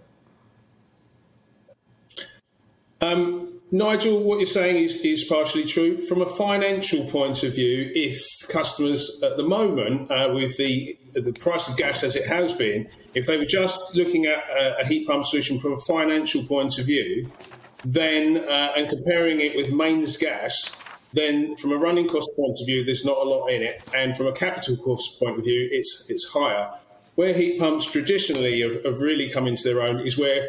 Um, 3.01 3.58
Nigel, 3.71 4.23
what 4.23 4.39
you're 4.39 4.47
saying 4.47 4.83
is, 4.83 4.97
is 5.05 5.25
partially 5.25 5.65
true. 5.65 6.01
From 6.01 6.23
a 6.23 6.27
financial 6.27 7.05
point 7.05 7.43
of 7.43 7.55
view, 7.55 7.91
if 7.95 8.49
customers 8.49 9.23
at 9.23 9.37
the 9.37 9.43
moment, 9.43 10.11
uh, 10.11 10.31
with 10.33 10.57
the 10.57 10.99
the 11.13 11.33
price 11.33 11.69
of 11.69 11.77
gas 11.77 12.03
as 12.03 12.15
it 12.15 12.27
has 12.27 12.53
been, 12.53 12.89
if 13.15 13.27
they 13.27 13.37
were 13.37 13.45
just 13.45 13.81
looking 13.95 14.27
at 14.27 14.39
a, 14.39 14.81
a 14.81 14.87
heat 14.87 15.07
pump 15.07 15.25
solution 15.25 15.59
from 15.59 15.73
a 15.73 15.81
financial 15.81 16.43
point 16.45 16.79
of 16.79 16.87
view, 16.87 17.31
then 17.85 18.39
uh, 18.39 18.73
and 18.77 18.89
comparing 18.89 19.41
it 19.41 19.55
with 19.55 19.73
mains 19.73 20.17
gas, 20.17 20.75
then 21.13 21.55
from 21.57 21.73
a 21.73 21.77
running 21.77 22.09
cost 22.09 22.31
point 22.37 22.57
of 22.61 22.67
view, 22.67 22.85
there's 22.85 23.05
not 23.05 23.19
a 23.19 23.25
lot 23.25 23.49
in 23.49 23.63
it, 23.63 23.83
and 23.95 24.17
from 24.17 24.29
a 24.29 24.33
capital 24.33 24.77
cost 24.77 25.19
point 25.19 25.39
of 25.39 25.45
view, 25.45 25.69
it's 25.71 26.07
it's 26.09 26.33
higher. 26.33 26.71
Where 27.17 27.35
heat 27.35 27.59
pumps 27.59 27.91
traditionally 27.91 28.61
have, 28.63 28.85
have 28.85 29.01
really 29.01 29.29
come 29.29 29.47
into 29.47 29.65
their 29.65 29.83
own 29.83 30.01
is 30.07 30.17
where 30.17 30.49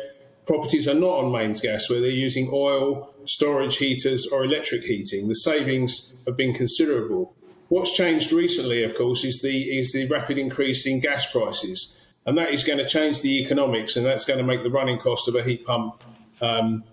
properties 0.49 0.88
are 0.88 0.95
not 0.95 1.23
on 1.23 1.31
mains 1.31 1.62
gas, 1.62 1.91
where 1.91 2.01
they're 2.01 2.09
using 2.09 2.49
oil, 2.51 3.13
storage 3.25 3.77
heaters, 3.77 4.25
or 4.31 4.43
electric 4.43 4.81
heating. 4.81 5.27
The 5.27 5.35
savings 5.35 6.15
have 6.25 6.35
been 6.35 6.55
considerable. 6.55 7.35
What's 7.67 7.93
changed 7.95 8.33
recently, 8.33 8.83
of 8.83 8.95
course, 8.95 9.23
is 9.23 9.43
the 9.43 9.77
is 9.79 9.93
the 9.93 10.07
rapid 10.07 10.39
increase 10.39 10.88
in 10.88 11.01
gas 11.01 11.31
prices, 11.31 11.95
and 12.25 12.35
that 12.39 12.49
is 12.49 12.63
going 12.63 12.79
to 12.79 12.85
change 12.85 13.21
the 13.21 13.39
economics, 13.43 13.95
and 13.95 14.03
that's 14.03 14.25
going 14.25 14.39
to 14.39 14.43
make 14.43 14.63
the 14.63 14.71
running 14.71 14.97
cost 14.97 15.27
of 15.27 15.35
a 15.35 15.43
heat 15.43 15.63
pump 15.67 16.01
um, 16.41 16.83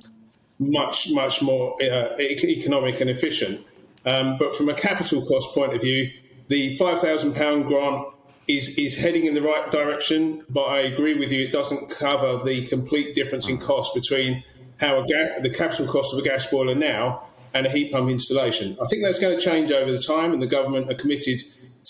much 0.58 1.08
much 1.10 1.40
more 1.40 1.82
uh, 1.82 2.14
economic 2.18 3.00
and 3.00 3.08
efficient. 3.08 3.64
Um, 4.04 4.36
but 4.38 4.54
from 4.54 4.68
a 4.68 4.74
capital 4.74 5.24
cost 5.26 5.54
point 5.54 5.72
of 5.72 5.80
view, 5.80 6.10
the 6.48 6.76
five 6.76 7.00
thousand 7.00 7.34
pound 7.34 7.64
grant 7.68 8.06
is 8.48 8.78
is 8.78 8.96
heading 8.96 9.26
in 9.26 9.34
the 9.34 9.42
right 9.42 9.70
direction. 9.70 10.44
But 10.48 10.64
I 10.64 10.80
agree 10.80 11.18
with 11.18 11.32
you; 11.32 11.44
it 11.44 11.52
doesn't 11.52 11.90
cover 11.90 12.42
the 12.44 12.66
complete 12.66 13.14
difference 13.14 13.48
in 13.48 13.58
cost 13.58 13.94
between 13.94 14.44
how 14.80 15.02
ga- 15.06 15.40
the 15.42 15.50
capital 15.50 15.86
cost 15.86 16.12
of 16.12 16.18
a 16.18 16.22
gas 16.22 16.50
boiler 16.50 16.74
now 16.74 17.26
and 17.54 17.66
a 17.66 17.70
heat 17.70 17.90
pump 17.90 18.10
installation. 18.10 18.76
I 18.80 18.86
think 18.86 19.02
that's 19.02 19.18
going 19.18 19.36
to 19.36 19.42
change 19.42 19.72
over 19.72 19.90
the 19.90 20.02
time, 20.02 20.32
and 20.32 20.42
the 20.42 20.46
government 20.46 20.90
are 20.90 20.94
committed 20.94 21.40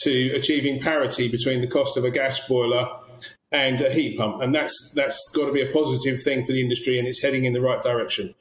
to 0.02 0.30
achieving 0.34 0.80
parity 0.80 1.28
between 1.28 1.60
the 1.60 1.66
cost 1.66 1.96
of 1.96 2.04
a 2.04 2.10
gas 2.10 2.46
boiler 2.48 2.88
and 3.52 3.80
a 3.80 3.90
heat 3.90 4.18
pump, 4.18 4.42
and 4.42 4.54
that's 4.54 4.92
that's 4.94 5.30
got 5.34 5.46
to 5.46 5.52
be 5.52 5.62
a 5.62 5.72
positive 5.72 6.22
thing 6.22 6.44
for 6.44 6.52
the 6.52 6.60
industry, 6.60 6.98
and 6.98 7.06
it's 7.08 7.22
heading 7.22 7.44
in 7.44 7.52
the 7.52 7.60
right 7.60 7.82
direction. 7.82 8.34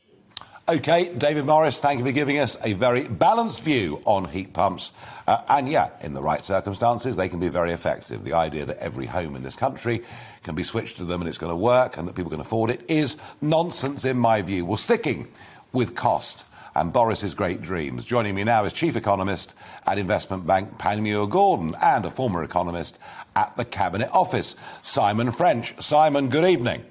Okay, 0.67 1.13
David 1.13 1.45
Morris, 1.45 1.77
thank 1.77 1.99
you 1.99 2.05
for 2.05 2.11
giving 2.11 2.39
us 2.39 2.57
a 2.63 2.73
very 2.73 3.07
balanced 3.07 3.61
view 3.61 4.01
on 4.03 4.25
heat 4.25 4.51
pumps. 4.51 4.93
Uh, 5.27 5.43
and 5.47 5.69
yeah, 5.69 5.91
in 6.01 6.15
the 6.15 6.23
right 6.23 6.43
circumstances, 6.43 7.15
they 7.15 7.29
can 7.29 7.39
be 7.39 7.49
very 7.49 7.71
effective. 7.71 8.23
The 8.23 8.33
idea 8.33 8.65
that 8.65 8.79
every 8.79 9.05
home 9.05 9.35
in 9.35 9.43
this 9.43 9.55
country 9.55 10.01
can 10.41 10.55
be 10.55 10.63
switched 10.63 10.97
to 10.97 11.05
them 11.05 11.21
and 11.21 11.27
it's 11.27 11.37
going 11.37 11.51
to 11.51 11.55
work 11.55 11.97
and 11.97 12.07
that 12.07 12.15
people 12.15 12.31
can 12.31 12.39
afford 12.39 12.71
it 12.71 12.81
is 12.87 13.17
nonsense 13.41 14.05
in 14.05 14.17
my 14.17 14.41
view. 14.41 14.65
Well, 14.65 14.77
sticking 14.77 15.27
with 15.71 15.93
cost 15.93 16.45
and 16.73 16.91
Boris's 16.91 17.35
great 17.35 17.61
dreams. 17.61 18.03
Joining 18.03 18.33
me 18.33 18.43
now 18.43 18.65
is 18.65 18.73
Chief 18.73 18.95
Economist 18.95 19.53
at 19.85 19.99
investment 19.99 20.47
bank 20.47 20.79
Panmure 20.79 21.29
Gordon 21.29 21.75
and 21.79 22.07
a 22.07 22.09
former 22.09 22.43
economist 22.43 22.97
at 23.35 23.55
the 23.55 23.65
Cabinet 23.65 24.09
Office, 24.11 24.55
Simon 24.81 25.29
French. 25.29 25.79
Simon, 25.79 26.27
good 26.27 26.45
evening. 26.45 26.83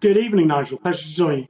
Good 0.00 0.16
evening, 0.16 0.46
Nigel. 0.46 0.78
Pleasure 0.78 1.06
to 1.06 1.14
join 1.14 1.38
you. 1.40 1.48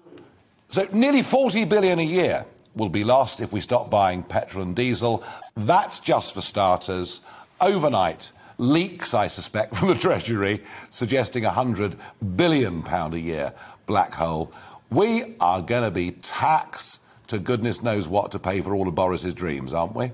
So 0.68 0.86
nearly 0.92 1.22
40 1.22 1.64
billion 1.66 1.98
a 1.98 2.04
year 2.04 2.44
will 2.74 2.88
be 2.88 3.04
lost 3.04 3.40
if 3.40 3.52
we 3.52 3.60
stop 3.60 3.90
buying 3.90 4.22
petrol 4.22 4.64
and 4.64 4.74
diesel. 4.74 5.22
That's 5.56 6.00
just 6.00 6.34
for 6.34 6.40
starters. 6.40 7.20
Overnight, 7.60 8.32
leaks, 8.58 9.14
I 9.14 9.28
suspect, 9.28 9.76
from 9.76 9.88
the 9.88 9.94
Treasury 9.94 10.62
suggesting 10.90 11.44
a 11.44 11.48
100 11.48 11.96
billion 12.36 12.82
pound 12.82 13.14
a 13.14 13.20
year 13.20 13.52
black 13.86 14.14
hole. 14.14 14.52
We 14.90 15.36
are 15.40 15.62
going 15.62 15.84
to 15.84 15.90
be 15.90 16.12
taxed 16.12 17.00
to 17.28 17.38
goodness 17.38 17.82
knows 17.82 18.06
what 18.06 18.32
to 18.32 18.38
pay 18.38 18.60
for 18.60 18.74
all 18.74 18.86
of 18.86 18.94
Boris's 18.94 19.34
dreams, 19.34 19.72
aren't 19.72 19.94
we? 19.94 20.12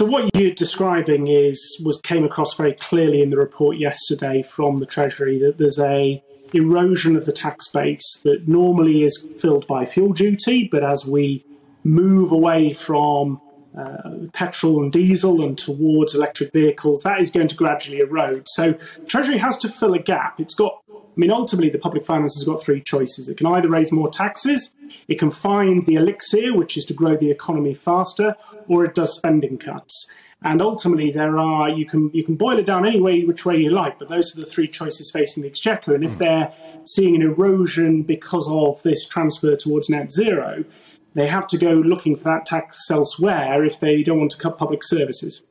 So 0.00 0.06
what 0.06 0.34
you're 0.34 0.52
describing 0.52 1.26
is 1.28 1.78
was 1.84 2.00
came 2.00 2.24
across 2.24 2.54
very 2.54 2.72
clearly 2.72 3.20
in 3.20 3.28
the 3.28 3.36
report 3.36 3.76
yesterday 3.76 4.42
from 4.42 4.78
the 4.78 4.86
Treasury 4.86 5.38
that 5.40 5.58
there's 5.58 5.78
a 5.78 6.24
erosion 6.54 7.16
of 7.16 7.26
the 7.26 7.32
tax 7.32 7.68
base 7.68 8.18
that 8.24 8.48
normally 8.48 9.02
is 9.02 9.26
filled 9.38 9.66
by 9.66 9.84
fuel 9.84 10.14
duty, 10.14 10.66
but 10.72 10.82
as 10.82 11.04
we 11.04 11.44
move 11.84 12.32
away 12.32 12.72
from 12.72 13.42
uh, 13.76 14.12
petrol 14.32 14.82
and 14.82 14.90
diesel 14.90 15.44
and 15.44 15.58
towards 15.58 16.14
electric 16.14 16.50
vehicles, 16.54 17.02
that 17.02 17.20
is 17.20 17.30
going 17.30 17.48
to 17.48 17.54
gradually 17.54 17.98
erode. 17.98 18.44
So 18.48 18.78
Treasury 19.06 19.36
has 19.36 19.58
to 19.58 19.68
fill 19.68 19.92
a 19.92 19.98
gap. 19.98 20.40
It's 20.40 20.54
got, 20.54 20.80
I 20.90 20.96
mean, 21.16 21.30
ultimately 21.30 21.68
the 21.68 21.78
public 21.78 22.06
finance 22.06 22.36
has 22.36 22.44
got 22.44 22.62
three 22.62 22.80
choices. 22.80 23.28
It 23.28 23.36
can 23.36 23.48
either 23.48 23.68
raise 23.68 23.92
more 23.92 24.08
taxes, 24.08 24.74
it 25.08 25.18
can 25.18 25.30
find 25.30 25.84
the 25.84 25.96
elixir, 25.96 26.54
which 26.54 26.78
is 26.78 26.86
to 26.86 26.94
grow 26.94 27.18
the 27.18 27.30
economy 27.30 27.74
faster, 27.74 28.34
or 28.70 28.84
it 28.84 28.94
does 28.94 29.14
spending 29.14 29.58
cuts. 29.58 30.08
And 30.42 30.62
ultimately, 30.62 31.10
there 31.10 31.36
are 31.36 31.68
you 31.68 31.84
can 31.84 32.10
you 32.14 32.24
can 32.24 32.36
boil 32.36 32.58
it 32.58 32.64
down 32.64 32.86
any 32.86 32.98
way 32.98 33.24
which 33.24 33.44
way 33.44 33.58
you 33.58 33.70
like, 33.70 33.98
but 33.98 34.08
those 34.08 34.34
are 34.34 34.40
the 34.40 34.46
three 34.46 34.68
choices 34.68 35.10
facing 35.10 35.42
the 35.42 35.48
exchequer. 35.50 35.94
And 35.94 36.02
if 36.02 36.12
hmm. 36.14 36.18
they're 36.18 36.52
seeing 36.86 37.14
an 37.14 37.22
erosion 37.22 38.02
because 38.04 38.48
of 38.48 38.82
this 38.82 39.06
transfer 39.06 39.54
towards 39.56 39.90
net 39.90 40.10
zero, 40.10 40.64
they 41.12 41.26
have 41.26 41.46
to 41.48 41.58
go 41.58 41.72
looking 41.72 42.16
for 42.16 42.24
that 42.24 42.46
tax 42.46 42.90
elsewhere 42.90 43.64
if 43.64 43.80
they 43.80 44.02
don't 44.02 44.18
want 44.18 44.30
to 44.30 44.38
cut 44.38 44.56
public 44.56 44.82
services. 44.82 45.42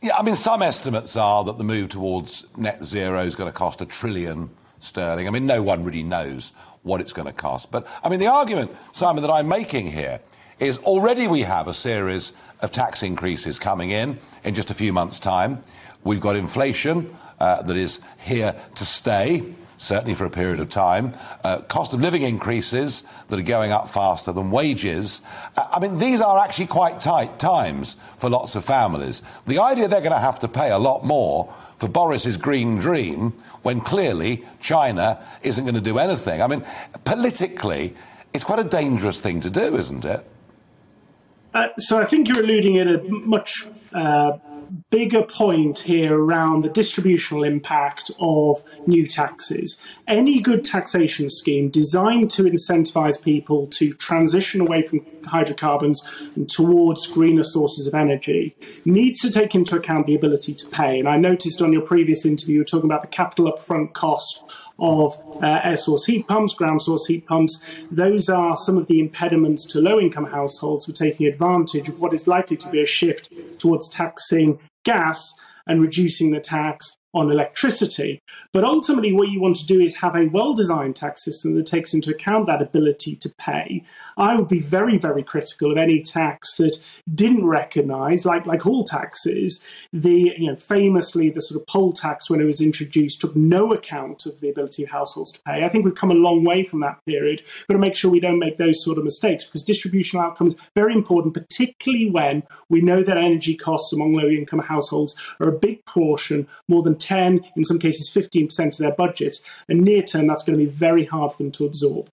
Yeah, 0.00 0.14
I 0.16 0.22
mean, 0.22 0.36
some 0.36 0.62
estimates 0.62 1.16
are 1.16 1.42
that 1.42 1.58
the 1.58 1.64
move 1.64 1.88
towards 1.88 2.46
net 2.56 2.84
zero 2.84 3.22
is 3.22 3.34
going 3.34 3.50
to 3.50 3.56
cost 3.56 3.80
a 3.80 3.86
trillion 3.86 4.50
sterling. 4.78 5.26
I 5.26 5.30
mean, 5.30 5.46
no 5.46 5.62
one 5.62 5.82
really 5.82 6.04
knows 6.04 6.52
what 6.82 7.00
it's 7.00 7.12
going 7.12 7.26
to 7.26 7.32
cost. 7.32 7.72
But 7.72 7.88
I 8.04 8.08
mean, 8.08 8.20
the 8.20 8.28
argument, 8.28 8.70
Simon, 8.92 9.22
that 9.22 9.32
I'm 9.32 9.48
making 9.48 9.88
here 9.88 10.20
is 10.58 10.78
already 10.78 11.28
we 11.28 11.42
have 11.42 11.68
a 11.68 11.74
series 11.74 12.32
of 12.60 12.72
tax 12.72 13.02
increases 13.02 13.58
coming 13.58 13.90
in 13.90 14.18
in 14.44 14.54
just 14.54 14.70
a 14.70 14.74
few 14.74 14.92
months' 14.92 15.18
time. 15.18 15.62
We've 16.02 16.20
got 16.20 16.36
inflation 16.36 17.14
uh, 17.38 17.62
that 17.62 17.76
is 17.76 18.00
here 18.18 18.54
to 18.76 18.84
stay, 18.84 19.54
certainly 19.76 20.14
for 20.14 20.24
a 20.24 20.30
period 20.30 20.60
of 20.60 20.70
time. 20.70 21.12
Uh, 21.44 21.60
cost 21.62 21.92
of 21.92 22.00
living 22.00 22.22
increases 22.22 23.04
that 23.28 23.38
are 23.38 23.42
going 23.42 23.70
up 23.70 23.88
faster 23.88 24.32
than 24.32 24.50
wages. 24.50 25.20
Uh, 25.56 25.68
I 25.72 25.80
mean, 25.80 25.98
these 25.98 26.22
are 26.22 26.38
actually 26.38 26.68
quite 26.68 27.00
tight 27.02 27.38
times 27.38 27.94
for 28.16 28.30
lots 28.30 28.56
of 28.56 28.64
families. 28.64 29.22
The 29.46 29.58
idea 29.58 29.88
they're 29.88 30.00
going 30.00 30.12
to 30.12 30.18
have 30.18 30.40
to 30.40 30.48
pay 30.48 30.70
a 30.70 30.78
lot 30.78 31.04
more 31.04 31.52
for 31.78 31.88
Boris's 31.88 32.38
green 32.38 32.78
dream 32.78 33.32
when 33.62 33.80
clearly 33.80 34.42
China 34.60 35.22
isn't 35.42 35.64
going 35.64 35.74
to 35.74 35.82
do 35.82 35.98
anything. 35.98 36.40
I 36.40 36.46
mean, 36.46 36.64
politically, 37.04 37.94
it's 38.32 38.44
quite 38.44 38.60
a 38.60 38.68
dangerous 38.68 39.20
thing 39.20 39.42
to 39.42 39.50
do, 39.50 39.76
isn't 39.76 40.06
it? 40.06 40.26
Uh, 41.56 41.68
so 41.78 41.98
I 41.98 42.04
think 42.04 42.28
you're 42.28 42.40
alluding 42.40 42.76
at 42.76 42.86
a 42.86 43.02
much 43.08 43.64
uh, 43.94 44.36
bigger 44.90 45.22
point 45.22 45.78
here 45.78 46.14
around 46.14 46.60
the 46.60 46.68
distributional 46.68 47.44
impact 47.44 48.10
of 48.20 48.62
new 48.86 49.06
taxes. 49.06 49.80
Any 50.06 50.38
good 50.40 50.64
taxation 50.64 51.30
scheme 51.30 51.70
designed 51.70 52.30
to 52.32 52.42
incentivize 52.42 53.22
people 53.22 53.68
to 53.68 53.94
transition 53.94 54.60
away 54.60 54.82
from 54.82 55.00
hydrocarbons 55.24 56.06
and 56.36 56.46
towards 56.46 57.06
greener 57.06 57.42
sources 57.42 57.86
of 57.86 57.94
energy 57.94 58.54
needs 58.84 59.20
to 59.20 59.30
take 59.30 59.54
into 59.54 59.76
account 59.76 60.04
the 60.04 60.14
ability 60.14 60.54
to 60.56 60.68
pay. 60.68 60.98
And 60.98 61.08
I 61.08 61.16
noticed 61.16 61.62
on 61.62 61.72
your 61.72 61.82
previous 61.82 62.26
interview, 62.26 62.56
you 62.56 62.60
were 62.60 62.66
talking 62.66 62.90
about 62.90 63.00
the 63.00 63.08
capital 63.08 63.50
upfront 63.50 63.94
cost 63.94 64.44
of 64.78 65.16
uh, 65.42 65.60
air 65.64 65.76
source 65.76 66.04
heat 66.06 66.26
pumps, 66.26 66.54
ground 66.54 66.82
source 66.82 67.06
heat 67.06 67.26
pumps. 67.26 67.62
Those 67.90 68.28
are 68.28 68.56
some 68.56 68.76
of 68.76 68.86
the 68.86 69.00
impediments 69.00 69.64
to 69.66 69.80
low 69.80 69.98
income 69.98 70.26
households 70.26 70.86
for 70.86 70.92
taking 70.92 71.26
advantage 71.26 71.88
of 71.88 72.00
what 72.00 72.12
is 72.12 72.26
likely 72.26 72.56
to 72.58 72.70
be 72.70 72.82
a 72.82 72.86
shift 72.86 73.30
towards 73.58 73.88
taxing 73.88 74.58
gas 74.84 75.34
and 75.66 75.82
reducing 75.82 76.30
the 76.30 76.40
tax 76.40 76.96
on 77.16 77.30
electricity. 77.30 78.20
But 78.52 78.64
ultimately, 78.64 79.12
what 79.12 79.28
you 79.28 79.40
want 79.40 79.56
to 79.56 79.66
do 79.66 79.80
is 79.80 79.96
have 79.96 80.14
a 80.14 80.26
well 80.26 80.54
designed 80.54 80.96
tax 80.96 81.24
system 81.24 81.56
that 81.56 81.66
takes 81.66 81.94
into 81.94 82.10
account 82.10 82.46
that 82.46 82.62
ability 82.62 83.16
to 83.16 83.34
pay. 83.38 83.84
I 84.16 84.36
would 84.36 84.48
be 84.48 84.60
very, 84.60 84.96
very 84.98 85.22
critical 85.22 85.70
of 85.70 85.76
any 85.76 86.02
tax 86.02 86.56
that 86.56 86.82
didn't 87.14 87.46
recognize, 87.46 88.24
like, 88.24 88.46
like 88.46 88.66
all 88.66 88.84
taxes, 88.84 89.62
the 89.92 90.34
you 90.38 90.46
know, 90.46 90.56
famously 90.56 91.30
the 91.30 91.40
sort 91.40 91.60
of 91.60 91.66
poll 91.66 91.92
tax 91.92 92.30
when 92.30 92.40
it 92.40 92.44
was 92.44 92.60
introduced 92.60 93.20
took 93.20 93.36
no 93.36 93.72
account 93.72 94.24
of 94.26 94.40
the 94.40 94.48
ability 94.48 94.82
of 94.82 94.90
households 94.90 95.32
to 95.32 95.42
pay. 95.42 95.64
I 95.64 95.68
think 95.68 95.84
we've 95.84 95.94
come 95.94 96.10
a 96.10 96.14
long 96.14 96.44
way 96.44 96.64
from 96.64 96.80
that 96.80 96.98
period. 97.06 97.42
Got 97.68 97.74
to 97.74 97.80
make 97.80 97.94
sure 97.94 98.10
we 98.10 98.20
don't 98.20 98.38
make 98.38 98.58
those 98.58 98.82
sort 98.82 98.98
of 98.98 99.04
mistakes 99.04 99.44
because 99.44 99.62
distributional 99.62 100.24
outcomes 100.24 100.56
very 100.74 100.94
important, 100.94 101.34
particularly 101.34 102.10
when 102.10 102.42
we 102.68 102.80
know 102.80 103.02
that 103.02 103.18
energy 103.18 103.56
costs 103.56 103.92
among 103.92 104.14
low 104.14 104.28
income 104.28 104.60
households 104.60 105.14
are 105.40 105.48
a 105.48 105.58
big 105.58 105.84
portion, 105.84 106.46
more 106.68 106.82
than 106.82 106.96
10, 106.96 107.40
in 107.56 107.64
some 107.64 107.78
cases 107.78 108.10
15% 108.10 108.66
of 108.66 108.76
their 108.78 108.92
budget. 108.92 109.36
And 109.68 109.82
near 109.82 110.02
term, 110.02 110.26
that's 110.26 110.42
going 110.42 110.58
to 110.58 110.64
be 110.64 110.70
very 110.70 111.04
hard 111.04 111.32
for 111.32 111.38
them 111.38 111.52
to 111.52 111.66
absorb. 111.66 112.08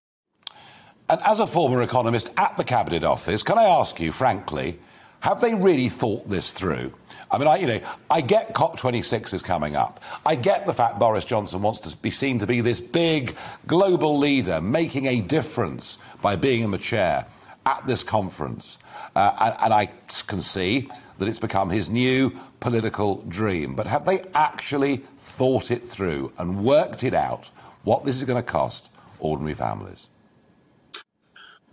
And 1.10 1.20
as 1.26 1.39
a 1.39 1.48
former 1.48 1.82
economist 1.82 2.32
at 2.38 2.56
the 2.58 2.63
Cabinet 2.63 3.04
Office, 3.04 3.44
can 3.44 3.58
I 3.58 3.66
ask 3.66 4.00
you, 4.00 4.12
frankly, 4.12 4.80
have 5.20 5.42
they 5.42 5.54
really 5.54 5.89
thought 5.89 6.28
this 6.28 6.52
through? 6.52 6.94
I 7.30 7.38
mean, 7.38 7.48
I, 7.48 7.58
you 7.58 7.68
know, 7.68 7.80
I 8.10 8.22
get 8.22 8.54
COP26 8.54 9.34
is 9.34 9.42
coming 9.42 9.76
up. 9.76 10.02
I 10.26 10.36
get 10.36 10.66
the 10.66 10.74
fact 10.74 11.00
Boris 11.00 11.26
Johnson 11.26 11.62
wants 11.62 11.80
to 11.82 11.98
be 11.98 12.12
seen 12.12 12.39
to 12.39 12.48
be 12.48 12.62
this 12.62 12.80
big 12.80 13.36
global 13.66 14.18
leader 14.18 14.62
making 14.62 15.08
a 15.08 15.20
difference 15.22 15.98
by 16.22 16.36
being 16.36 16.63
in 16.63 16.72
the 16.72 16.78
chair 16.78 17.26
at 17.66 17.86
this 17.88 18.04
conference. 18.04 18.78
Uh, 19.16 19.34
and, 19.39 19.56
and 19.63 19.74
I 19.74 19.89
can 20.28 20.42
see 20.42 20.89
that 21.18 21.28
it's 21.28 21.39
become 21.39 21.70
his 21.70 21.89
new 21.89 22.34
political 22.60 23.24
dream. 23.28 23.76
But 23.76 23.88
have 23.88 24.06
they 24.06 24.24
actually 24.34 24.98
thought 25.18 25.72
it 25.72 25.86
through 25.86 26.34
and 26.38 26.63
worked 26.63 27.04
it 27.04 27.13
out 27.13 27.50
what 27.84 28.06
this 28.06 28.18
is 28.18 28.24
going 28.24 28.44
to 28.44 28.50
cost 28.50 28.89
ordinary 29.20 29.54
families? 29.54 30.08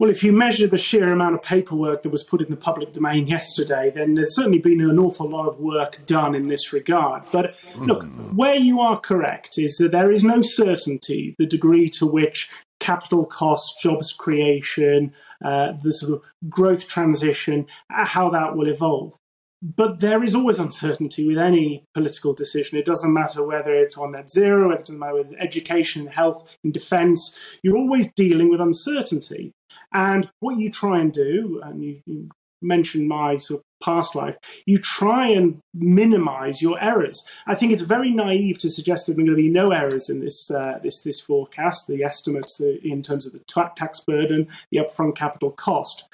Well, 0.01 0.09
if 0.09 0.25
you 0.25 0.33
measure 0.33 0.67
the 0.67 0.79
sheer 0.79 1.13
amount 1.13 1.35
of 1.35 1.43
paperwork 1.43 2.03
that 2.03 2.09
was 2.09 2.25
put 2.25 2.41
in 2.41 2.49
the 2.49 2.57
public 2.57 2.95
domain 2.95 3.27
yesterday, 3.27 3.93
then 3.95 4.15
there's 4.15 4.35
certainly 4.35 4.59
been 4.59 4.81
an 4.81 4.99
awful 4.99 5.29
lot 5.29 5.47
of 5.47 5.61
work 5.61 6.07
done 6.07 6.35
in 6.35 6.49
this 6.49 6.73
regard. 6.73 7.25
But 7.31 7.55
look, 7.77 8.05
where 8.35 8.55
you 8.55 8.81
are 8.81 8.99
correct 8.99 9.59
is 9.59 9.77
that 9.77 9.93
there 9.93 10.11
is 10.11 10.25
no 10.25 10.41
certainty 10.41 11.35
the 11.39 11.45
degree 11.45 11.91
to 11.91 12.07
which 12.07 12.49
capital 12.79 13.27
costs, 13.27 13.77
jobs 13.83 14.15
creation, 14.15 15.13
uh, 15.45 15.73
the 15.73 15.93
sort 15.93 16.15
of 16.15 16.23
growth 16.49 16.89
transition, 16.89 17.67
uh, 17.95 18.07
how 18.07 18.31
that 18.31 18.57
will 18.57 18.69
evolve. 18.69 19.13
But 19.61 20.01
there 20.01 20.25
is 20.25 20.35
always 20.35 20.59
uncertainty 20.59 21.27
with 21.29 21.37
any 21.37 21.85
political 21.93 22.33
decision. 22.33 22.79
It 22.79 22.87
doesn't 22.87 23.13
matter 23.13 23.45
whether 23.45 23.75
it's 23.75 23.99
on 23.99 24.13
net 24.13 24.31
zero, 24.31 24.71
it 24.71 24.79
doesn't 24.79 24.99
matter 24.99 25.17
whether 25.17 25.37
education, 25.39 26.07
health, 26.07 26.57
and 26.65 26.73
defence. 26.73 27.35
You're 27.63 27.77
always 27.77 28.11
dealing 28.13 28.49
with 28.49 28.63
uncertainty. 28.63 29.53
And 29.93 30.31
what 30.41 30.59
you 30.59 30.71
try 30.71 31.01
and 31.01 31.13
do, 31.13 31.61
and 31.65 31.83
you, 31.83 32.03
you 32.07 32.29
mentioned 32.63 33.09
my 33.09 33.37
sort 33.37 33.61
of 33.61 33.65
past 33.83 34.15
life, 34.15 34.37
you 34.67 34.79
try 34.79 35.27
and 35.29 35.61
minimize 35.75 36.61
your 36.63 36.81
errors. 36.83 37.25
I 37.47 37.55
think 37.55 37.73
it's 37.73 37.83
very 37.83 38.11
naive 38.11 38.59
to 38.59 38.71
suggest 38.71 39.07
that 39.07 39.15
there 39.15 39.25
are 39.25 39.27
going 39.27 39.37
to 39.37 39.43
be 39.43 39.49
no 39.49 39.73
errors 39.73 40.11
in 40.11 40.21
this 40.21 40.51
uh, 40.51 40.79
this 40.83 41.01
this 41.01 41.21
forecast, 41.21 41.87
the 41.87 42.05
estimates 42.05 42.57
the, 42.59 42.81
in 42.87 43.03
terms 43.03 43.27
of 43.27 43.33
the 43.33 43.41
tax 43.77 44.01
burden, 44.01 44.49
the 44.71 44.79
upfront 44.79 45.17
capital 45.17 45.51
cost. 45.51 46.09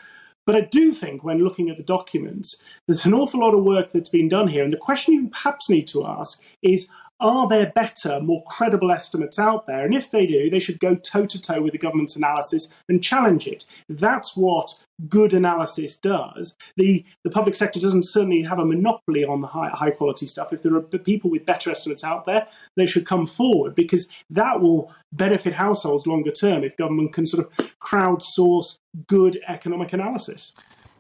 But 0.46 0.54
I 0.54 0.60
do 0.60 0.92
think 0.92 1.24
when 1.24 1.42
looking 1.42 1.70
at 1.70 1.76
the 1.76 1.82
documents, 1.82 2.62
there's 2.86 3.04
an 3.04 3.14
awful 3.14 3.40
lot 3.40 3.52
of 3.52 3.64
work 3.64 3.90
that's 3.90 4.08
been 4.08 4.28
done 4.28 4.46
here. 4.46 4.62
And 4.62 4.72
the 4.72 4.76
question 4.76 5.14
you 5.14 5.28
perhaps 5.28 5.68
need 5.68 5.88
to 5.88 6.06
ask 6.06 6.40
is 6.62 6.88
are 7.20 7.48
there 7.48 7.72
better, 7.74 8.20
more 8.20 8.44
credible 8.44 8.92
estimates 8.92 9.38
out 9.38 9.66
there? 9.66 9.84
And 9.84 9.94
if 9.94 10.10
they 10.10 10.26
do, 10.26 10.50
they 10.50 10.60
should 10.60 10.80
go 10.80 10.94
toe 10.94 11.26
to 11.26 11.40
toe 11.40 11.62
with 11.62 11.72
the 11.72 11.78
government's 11.78 12.16
analysis 12.16 12.68
and 12.88 13.02
challenge 13.02 13.46
it. 13.46 13.64
That's 13.88 14.36
what 14.36 14.78
good 15.08 15.34
analysis 15.34 15.96
does. 15.96 16.56
The 16.76 17.04
the 17.24 17.30
public 17.30 17.54
sector 17.54 17.80
doesn't 17.80 18.04
certainly 18.04 18.42
have 18.42 18.58
a 18.58 18.64
monopoly 18.64 19.24
on 19.24 19.40
the 19.40 19.46
high 19.46 19.70
high 19.70 19.90
quality 19.90 20.26
stuff. 20.26 20.52
If 20.52 20.62
there 20.62 20.74
are 20.74 20.82
people 20.82 21.30
with 21.30 21.46
better 21.46 21.70
estimates 21.70 22.04
out 22.04 22.24
there, 22.26 22.46
they 22.76 22.86
should 22.86 23.06
come 23.06 23.26
forward 23.26 23.74
because 23.74 24.08
that 24.30 24.60
will 24.60 24.92
benefit 25.12 25.54
households 25.54 26.06
longer 26.06 26.32
term 26.32 26.64
if 26.64 26.76
government 26.76 27.12
can 27.12 27.26
sort 27.26 27.46
of 27.46 27.70
crowdsource 27.80 28.78
good 29.06 29.38
economic 29.48 29.92
analysis. 29.92 30.54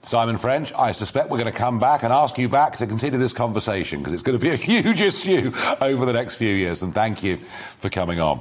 Simon 0.06 0.36
French, 0.36 0.72
I 0.78 0.92
suspect 0.92 1.30
we're 1.30 1.38
going 1.38 1.52
to 1.52 1.58
come 1.58 1.80
back 1.80 2.04
and 2.04 2.12
ask 2.12 2.38
you 2.38 2.48
back 2.48 2.76
to 2.76 2.86
continue 2.86 3.18
this 3.18 3.32
conversation 3.32 3.98
because 3.98 4.12
it's 4.12 4.22
going 4.22 4.38
to 4.38 4.40
be 4.42 4.52
a 4.52 4.56
huge 4.56 5.00
issue 5.00 5.52
over 5.80 6.06
the 6.06 6.12
next 6.12 6.36
few 6.36 6.54
years. 6.54 6.84
And 6.84 6.94
thank 6.94 7.24
you 7.24 7.38
for 7.38 7.90
coming 7.90 8.20
on. 8.20 8.40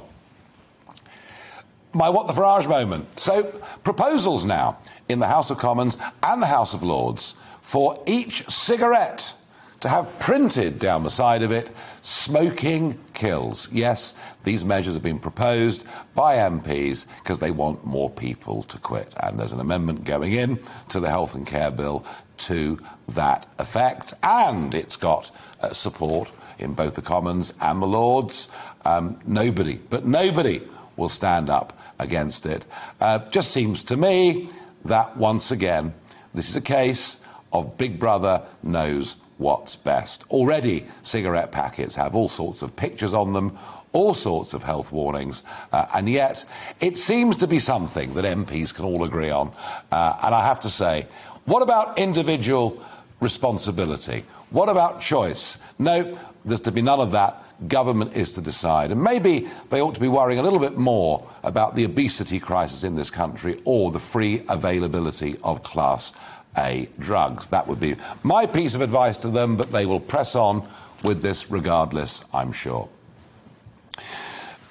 My 1.92 2.08
What 2.08 2.28
the 2.28 2.34
Farage 2.34 2.68
moment. 2.68 3.18
So, 3.18 3.42
proposals 3.82 4.44
now 4.44 4.78
in 5.08 5.18
the 5.18 5.26
House 5.26 5.50
of 5.50 5.58
Commons 5.58 5.98
and 6.22 6.40
the 6.40 6.46
House 6.46 6.72
of 6.72 6.84
Lords 6.84 7.34
for 7.62 8.00
each 8.06 8.48
cigarette 8.48 9.34
to 9.80 9.88
have 9.88 10.20
printed 10.20 10.78
down 10.78 11.02
the 11.02 11.10
side 11.10 11.42
of 11.42 11.50
it 11.50 11.68
smoking 12.06 12.96
kills. 13.14 13.68
Yes, 13.72 14.14
these 14.44 14.64
measures 14.64 14.94
have 14.94 15.02
been 15.02 15.18
proposed 15.18 15.84
by 16.14 16.36
MPs 16.36 17.04
because 17.18 17.40
they 17.40 17.50
want 17.50 17.84
more 17.84 18.08
people 18.08 18.62
to 18.62 18.78
quit. 18.78 19.12
And 19.20 19.40
there's 19.40 19.50
an 19.50 19.58
amendment 19.58 20.04
going 20.04 20.32
in 20.32 20.60
to 20.90 21.00
the 21.00 21.08
Health 21.08 21.34
and 21.34 21.44
Care 21.44 21.72
Bill 21.72 22.06
to 22.38 22.78
that 23.08 23.48
effect. 23.58 24.14
And 24.22 24.72
it's 24.72 24.96
got 24.96 25.32
uh, 25.60 25.72
support 25.72 26.30
in 26.60 26.74
both 26.74 26.94
the 26.94 27.02
Commons 27.02 27.54
and 27.60 27.82
the 27.82 27.86
Lords. 27.86 28.50
Um, 28.84 29.18
nobody, 29.26 29.80
but 29.90 30.06
nobody 30.06 30.62
will 30.96 31.08
stand 31.08 31.50
up 31.50 31.76
against 31.98 32.46
it. 32.46 32.66
Uh, 33.00 33.18
just 33.30 33.50
seems 33.50 33.82
to 33.82 33.96
me 33.96 34.48
that 34.84 35.16
once 35.16 35.50
again, 35.50 35.92
this 36.34 36.48
is 36.50 36.54
a 36.54 36.60
case 36.60 37.20
of 37.52 37.76
Big 37.76 37.98
Brother 37.98 38.44
knows 38.62 39.16
what's 39.38 39.76
best. 39.76 40.24
Already, 40.30 40.86
cigarette 41.02 41.52
packets 41.52 41.96
have 41.96 42.14
all 42.14 42.28
sorts 42.28 42.62
of 42.62 42.74
pictures 42.76 43.14
on 43.14 43.32
them, 43.32 43.56
all 43.92 44.14
sorts 44.14 44.54
of 44.54 44.62
health 44.62 44.92
warnings, 44.92 45.42
uh, 45.72 45.86
and 45.94 46.08
yet 46.08 46.44
it 46.80 46.96
seems 46.96 47.36
to 47.36 47.46
be 47.46 47.58
something 47.58 48.12
that 48.14 48.24
MPs 48.24 48.74
can 48.74 48.84
all 48.84 49.04
agree 49.04 49.30
on. 49.30 49.52
Uh, 49.90 50.18
and 50.22 50.34
I 50.34 50.44
have 50.44 50.60
to 50.60 50.70
say, 50.70 51.06
what 51.44 51.62
about 51.62 51.98
individual 51.98 52.82
responsibility? 53.20 54.24
What 54.50 54.68
about 54.68 55.00
choice? 55.00 55.58
No, 55.78 56.18
there's 56.44 56.60
to 56.60 56.72
be 56.72 56.82
none 56.82 57.00
of 57.00 57.12
that. 57.12 57.42
Government 57.68 58.14
is 58.14 58.34
to 58.34 58.42
decide. 58.42 58.92
And 58.92 59.02
maybe 59.02 59.48
they 59.70 59.80
ought 59.80 59.94
to 59.94 60.00
be 60.00 60.08
worrying 60.08 60.38
a 60.38 60.42
little 60.42 60.58
bit 60.58 60.76
more 60.76 61.26
about 61.42 61.74
the 61.74 61.84
obesity 61.84 62.38
crisis 62.38 62.84
in 62.84 62.96
this 62.96 63.10
country 63.10 63.60
or 63.64 63.90
the 63.90 63.98
free 63.98 64.42
availability 64.48 65.36
of 65.42 65.62
class 65.62 66.12
a 66.56 66.88
drugs. 66.98 67.48
That 67.48 67.66
would 67.66 67.80
be 67.80 67.96
my 68.22 68.46
piece 68.46 68.74
of 68.74 68.80
advice 68.80 69.18
to 69.20 69.28
them, 69.28 69.56
but 69.56 69.72
they 69.72 69.86
will 69.86 70.00
press 70.00 70.34
on 70.34 70.66
with 71.04 71.22
this 71.22 71.50
regardless, 71.50 72.24
I'm 72.32 72.52
sure. 72.52 72.88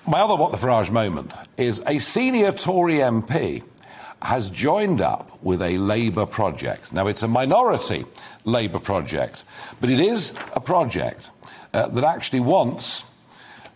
My 0.07 0.19
other 0.19 0.35
What 0.35 0.51
the 0.51 0.57
Farage 0.57 0.91
moment 0.91 1.31
is 1.57 1.81
a 1.87 1.99
senior 1.99 2.51
Tory 2.51 2.95
MP 2.95 3.63
has 4.21 4.49
joined 4.49 5.01
up 5.01 5.43
with 5.43 5.61
a 5.61 5.77
Labour 5.77 6.25
project. 6.25 6.93
Now, 6.93 7.07
it's 7.07 7.23
a 7.23 7.27
minority 7.27 8.05
Labour 8.43 8.79
project, 8.79 9.43
but 9.81 9.89
it 9.89 9.99
is 9.99 10.37
a 10.53 10.59
project 10.59 11.29
uh, 11.73 11.87
that 11.89 12.03
actually 12.03 12.39
wants 12.39 13.03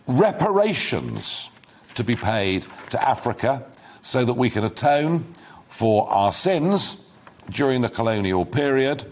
reparations 0.06 1.50
to 1.94 2.04
be 2.04 2.16
paid 2.16 2.64
to 2.90 3.08
Africa 3.08 3.64
so 4.02 4.24
that 4.24 4.34
we 4.34 4.50
can 4.50 4.64
atone 4.64 5.24
for 5.68 6.08
our 6.10 6.32
sins 6.32 7.04
during 7.50 7.82
the 7.82 7.88
colonial 7.88 8.44
period, 8.44 9.04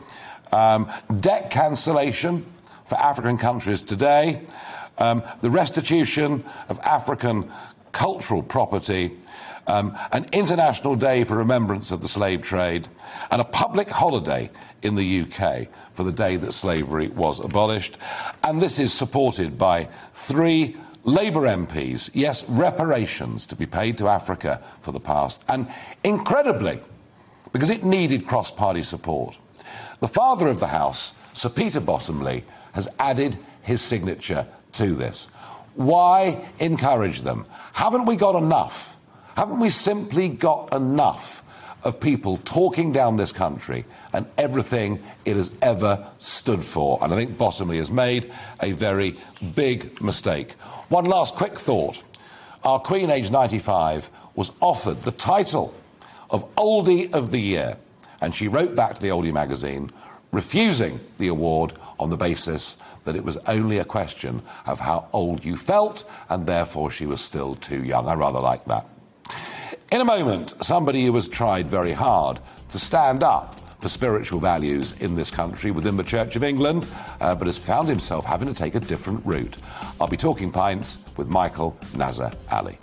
um, 0.53 0.91
debt 1.21 1.51
cancellation 1.51 2.45
for 2.85 2.97
African 2.99 3.37
countries 3.37 3.83
today, 3.83 4.43
um, 4.99 5.23
the 5.41 5.51
restitution 5.51 6.45
of 6.69 6.79
African 6.81 7.51
cultural 7.93 8.43
property, 8.43 9.13
um, 9.67 9.97
an 10.13 10.27
international 10.33 10.97
day 10.97 11.25
for 11.25 11.37
remembrance 11.37 11.91
of 11.91 12.01
the 12.01 12.09
slave 12.09 12.43
trade, 12.43 12.89
and 13.31 13.41
a 13.41 13.45
public 13.45 13.89
holiday 13.89 14.51
in 14.83 14.95
the 14.95 15.23
UK 15.23 15.69
for 15.93 16.05
the 16.05 16.13
day 16.13 16.37
that 16.37 16.53
slavery 16.53 17.09
was 17.09 17.45
abolished. 17.45 17.99
And 18.43 18.61
this 18.61 18.79
is 18.79 18.93
supported 18.93 19.59
by 19.59 19.89
three 20.13 20.77
Labour 21.05 21.43
MPs, 21.43 22.11
yes, 22.13 22.49
reparations 22.49 23.47
to 23.47 23.57
be 23.57 23.67
paid 23.67 23.97
to 23.99 24.09
Africa 24.09 24.63
for 24.83 24.93
the 24.93 25.01
past. 25.01 25.43
And 25.49 25.67
incredibly, 26.05 26.81
because 27.53 27.71
it 27.71 27.85
needed 27.85 28.27
cross 28.27 28.51
party 28.51 28.83
support, 28.83 29.39
the 30.01 30.09
father 30.09 30.47
of 30.47 30.61
the 30.61 30.69
House, 30.69 31.15
Sir 31.33 31.49
Peter 31.49 31.81
Bottomley, 31.81 32.45
has 32.73 32.89
added 32.99 33.37
his 33.63 33.83
signature 33.83 34.47
to 34.73 34.95
this. 34.95 35.27
Why 35.75 36.45
encourage 36.59 37.23
them? 37.23 37.47
Haven't 37.73 38.07
we 38.07 38.17
got 38.17 38.41
enough? 38.41 38.97
Haven't 39.37 39.61
we 39.61 39.71
simply 39.71 40.29
got 40.29 40.75
enough 40.75 41.45
of 41.85 42.01
people 42.01 42.39
talking 42.39 42.91
down 42.93 43.17
this 43.17 43.31
country 43.31 43.85
and 44.13 44.27
everything 44.37 45.01
it 45.25 45.37
has 45.37 45.57
ever 45.63 46.07
stood 46.19 46.65
for? 46.65 46.99
And 47.03 47.13
I 47.13 47.17
think 47.17 47.39
Bottomley 47.39 47.77
has 47.79 47.91
made 47.91 48.33
a 48.63 48.73
very 48.73 49.15
big 49.55 50.01
mistake. 50.03 50.53
One 50.89 51.05
last 51.05 51.37
quick 51.37 51.57
thought. 51.57 52.03
Our 52.65 52.81
Queen, 52.81 53.11
aged 53.11 53.31
95, 53.31 54.11
was 54.35 54.53
offered 54.61 55.03
the 55.03 55.13
title 55.13 55.73
of 56.31 56.55
Oldie 56.57 57.13
of 57.13 57.31
the 57.31 57.41
Year, 57.41 57.77
and 58.21 58.35
she 58.35 58.49
wrote 58.49 58.75
back 58.75 58.95
to 58.95 59.03
the 59.03 59.09
Oldie 59.09 59.33
magazine 59.33 59.91
refusing 60.33 61.01
the 61.19 61.29
award 61.29 61.73
on 61.99 62.11
the 62.11 62.17
basis 62.17 62.77
that 63.05 63.17
it 63.17 63.25
was 63.25 63.39
only 63.47 63.79
a 63.79 63.85
question 63.85 64.43
of 64.67 64.79
how 64.79 65.09
old 65.13 65.45
you 65.45 65.57
felt, 65.57 66.05
and 66.29 66.47
therefore 66.47 66.91
she 66.91 67.07
was 67.07 67.21
still 67.21 67.55
too 67.57 67.83
young. 67.83 68.07
I 68.07 68.15
rather 68.15 68.41
like 68.41 68.65
that. 68.67 68.87
In 69.91 70.03
a 70.03 70.05
moment, 70.05 70.55
somebody 70.63 71.07
who 71.07 71.15
has 71.15 71.29
tried 71.29 71.67
very 71.67 71.93
hard 71.93 72.41
to 72.71 72.79
stand 72.79 73.23
up 73.23 73.59
for 73.81 73.89
spiritual 73.89 74.41
values 74.41 75.01
in 75.01 75.15
this 75.15 75.31
country 75.31 75.71
within 75.71 75.97
the 75.97 76.03
Church 76.03 76.37
of 76.37 76.43
England, 76.43 76.87
uh, 77.21 77.35
but 77.35 77.47
has 77.47 77.57
found 77.57 77.89
himself 77.89 78.27
having 78.27 78.49
to 78.49 78.55
take 78.55 78.75
a 78.75 78.81
different 78.81 79.25
route. 79.25 79.57
I'll 80.01 80.09
be 80.09 80.17
talking 80.17 80.51
pints 80.51 80.99
with 81.17 81.29
Michael 81.29 81.79
Nazar 81.97 82.33
Ali. 82.51 82.77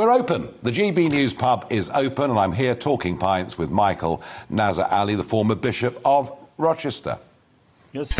We're 0.00 0.12
open. 0.12 0.48
The 0.62 0.70
GB 0.70 1.10
News 1.10 1.34
pub 1.34 1.66
is 1.68 1.90
open, 1.90 2.30
and 2.30 2.38
I'm 2.38 2.52
here 2.52 2.74
talking 2.74 3.18
pints 3.18 3.58
with 3.58 3.68
Michael 3.68 4.22
Nazir-Ali, 4.48 5.14
the 5.14 5.22
former 5.22 5.54
Bishop 5.54 6.00
of 6.06 6.34
Rochester. 6.56 7.18
Yes. 7.92 8.10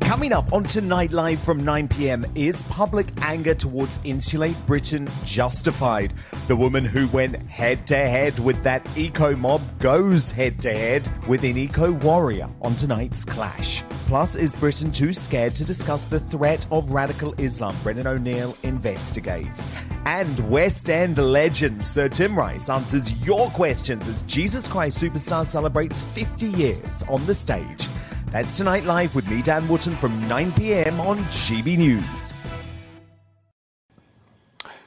Coming 0.00 0.34
up 0.34 0.52
on 0.52 0.64
Tonight 0.64 1.12
Live 1.12 1.38
from 1.38 1.64
9 1.64 1.88
pm 1.88 2.26
is 2.34 2.62
public 2.64 3.06
anger 3.22 3.54
towards 3.54 4.00
Insulate 4.04 4.66
Britain 4.66 5.08
justified? 5.24 6.12
The 6.46 6.56
woman 6.56 6.84
who 6.84 7.08
went 7.08 7.36
head 7.46 7.86
to 7.86 7.96
head 7.96 8.38
with 8.38 8.62
that 8.64 8.86
eco 8.98 9.34
mob 9.34 9.62
goes 9.78 10.30
head 10.30 10.60
to 10.60 10.74
head 10.74 11.08
with 11.26 11.42
an 11.44 11.56
eco 11.56 11.92
warrior 11.92 12.50
on 12.60 12.74
tonight's 12.74 13.24
clash. 13.24 13.82
Plus, 14.12 14.36
is 14.36 14.54
Britain 14.56 14.92
too 14.92 15.10
scared 15.10 15.54
to 15.54 15.64
discuss 15.64 16.04
the 16.04 16.20
threat 16.20 16.66
of 16.70 16.90
radical 16.90 17.32
Islam? 17.38 17.74
Brendan 17.82 18.06
O'Neill 18.06 18.54
investigates. 18.62 19.66
And 20.04 20.50
West 20.50 20.90
End 20.90 21.16
legend 21.16 21.86
Sir 21.86 22.10
Tim 22.10 22.38
Rice 22.38 22.68
answers 22.68 23.10
your 23.24 23.48
questions 23.52 24.06
as 24.08 24.22
Jesus 24.24 24.68
Christ 24.68 25.02
Superstar 25.02 25.46
celebrates 25.46 26.02
50 26.02 26.48
years 26.48 27.02
on 27.04 27.24
the 27.24 27.34
stage. 27.34 27.88
That's 28.26 28.58
Tonight 28.58 28.84
Live 28.84 29.14
with 29.14 29.26
me, 29.30 29.40
Dan 29.40 29.66
Wootton, 29.66 29.96
from 29.96 30.28
9 30.28 30.52
pm 30.52 31.00
on 31.00 31.16
GB 31.16 31.78
News. 31.78 32.34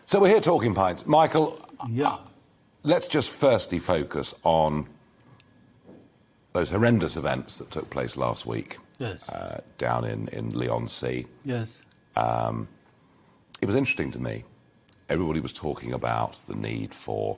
So 0.05 0.19
we're 0.19 0.27
here 0.27 0.39
talking 0.39 0.75
pints. 0.75 1.07
Michael, 1.07 1.59
Yeah. 1.89 2.09
Uh, 2.09 2.17
let's 2.83 3.07
just 3.07 3.31
firstly 3.31 3.79
focus 3.79 4.35
on 4.43 4.85
those 6.53 6.69
horrendous 6.69 7.17
events 7.17 7.57
that 7.57 7.71
took 7.71 7.89
place 7.89 8.17
last 8.17 8.45
week 8.45 8.77
Yes. 8.99 9.27
uh, 9.29 9.61
down 9.77 10.05
in, 10.05 10.27
in 10.29 10.51
Leigh-on-Sea. 10.51 11.25
yes. 11.43 11.81
It 13.61 13.67
was 13.67 13.75
interesting 13.75 14.11
to 14.11 14.19
me. 14.19 14.43
Everybody 15.09 15.39
was 15.39 15.53
talking 15.53 15.93
about 15.93 16.37
the 16.47 16.55
need 16.55 16.93
for 16.93 17.37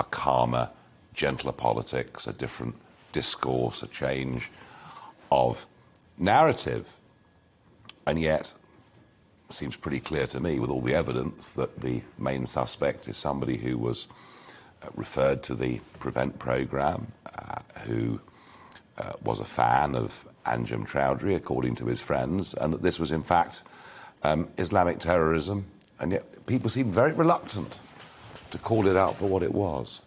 a 0.00 0.04
calmer, 0.04 0.70
gentler 1.14 1.52
politics, 1.52 2.26
a 2.26 2.32
different 2.32 2.74
discourse, 3.12 3.82
a 3.82 3.86
change 3.86 4.50
of 5.30 5.66
narrative. 6.18 6.96
And 8.06 8.20
yet, 8.20 8.52
it 9.48 9.54
seems 9.54 9.76
pretty 9.76 10.00
clear 10.00 10.26
to 10.28 10.40
me, 10.40 10.58
with 10.58 10.70
all 10.70 10.80
the 10.80 10.94
evidence, 10.94 11.52
that 11.52 11.80
the 11.80 12.02
main 12.18 12.44
suspect 12.44 13.08
is 13.08 13.16
somebody 13.16 13.56
who 13.56 13.78
was 13.78 14.08
uh, 14.82 14.88
referred 14.96 15.42
to 15.44 15.54
the 15.54 15.80
Prevent 16.00 16.38
programme, 16.38 17.12
uh, 17.34 17.60
who 17.84 18.20
uh, 18.98 19.12
was 19.22 19.38
a 19.38 19.44
fan 19.44 19.94
of 19.94 20.28
Anjem 20.46 20.86
Choudary, 20.86 21.36
according 21.36 21.76
to 21.76 21.86
his 21.86 22.00
friends, 22.00 22.54
and 22.54 22.72
that 22.72 22.82
this 22.82 22.98
was, 22.98 23.12
in 23.12 23.22
fact, 23.22 23.62
um, 24.22 24.48
Islamic 24.58 24.98
terrorism. 24.98 25.66
And 26.00 26.12
yet, 26.12 26.46
people 26.46 26.68
seem 26.68 26.90
very 26.90 27.12
reluctant 27.12 27.78
to 28.50 28.58
call 28.58 28.86
it 28.86 28.96
out 28.96 29.16
for 29.16 29.26
what 29.26 29.42
it 29.42 29.54
was. 29.54 30.02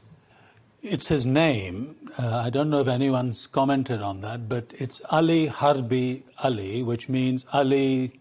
It's 0.84 1.08
his 1.08 1.26
name. 1.26 1.96
Uh, 2.18 2.38
I 2.38 2.50
don't 2.50 2.70
know 2.70 2.80
if 2.80 2.88
anyone's 2.88 3.48
commented 3.48 4.02
on 4.02 4.22
that, 4.22 4.48
but 4.48 4.72
it's 4.78 5.02
Ali 5.10 5.48
Harbi 5.48 6.24
Ali, 6.44 6.84
which 6.84 7.10
means 7.10 7.46
Ali 7.52 8.20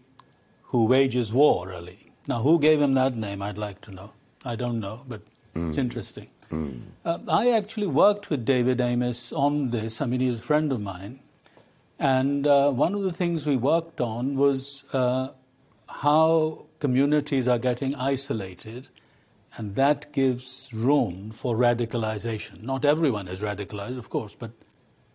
who 0.63 0.85
wages 0.85 1.31
war, 1.31 1.71
Ali. 1.71 2.11
Now, 2.27 2.41
who 2.41 2.59
gave 2.59 2.81
him 2.81 2.95
that 2.95 3.15
name, 3.15 3.41
I'd 3.41 3.57
like 3.57 3.81
to 3.81 3.91
know. 3.91 4.13
I 4.43 4.55
don't 4.55 4.79
know, 4.79 5.03
but 5.07 5.21
it's 5.53 5.77
interesting. 5.77 6.29
Uh, 7.05 7.17
I 7.27 7.51
actually 7.51 7.87
worked 7.87 8.29
with 8.29 8.45
David 8.45 8.79
Amess 8.79 9.31
on 9.37 9.71
this. 9.71 10.01
I 10.01 10.05
mean, 10.05 10.19
he's 10.21 10.39
a 10.39 10.43
friend 10.43 10.71
of 10.71 10.81
mine. 10.81 11.19
And 11.99 12.45
uh, 12.45 12.71
one 12.71 12.93
of 12.93 13.03
the 13.03 13.11
things 13.11 13.47
we 13.47 13.55
worked 13.55 14.01
on 14.01 14.35
was 14.35 14.83
uh, 14.91 15.29
how 15.87 16.65
communities 16.79 17.47
are 17.47 17.57
getting 17.57 17.95
isolated, 17.95 18.89
and 19.57 19.75
that 19.75 20.11
gives 20.11 20.69
room 20.73 21.31
for 21.31 21.55
radicalization. 21.55 22.63
Not 22.63 22.83
everyone 22.83 23.27
is 23.27 23.41
radicalized, 23.41 23.97
of 23.97 24.09
course, 24.09 24.35
but, 24.35 24.51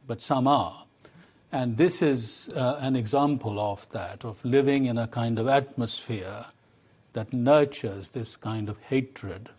but 0.07 0.23
some 0.23 0.47
are. 0.47 0.87
And 1.53 1.77
this 1.77 2.01
is 2.01 2.49
uh, 2.57 2.79
an 2.81 2.97
example 2.97 3.59
of 3.59 3.89
that, 3.91 4.25
of 4.25 4.45
living 4.45 4.87
in 4.87 4.97
a 4.97 5.09
kind 5.09 5.39
of 5.39 5.49
atmosphere 5.49 6.47
that 7.13 7.33
nurtures 7.33 8.11
this 8.11 8.37
kind 8.37 8.69
of 8.69 8.79
hatred 8.79 9.51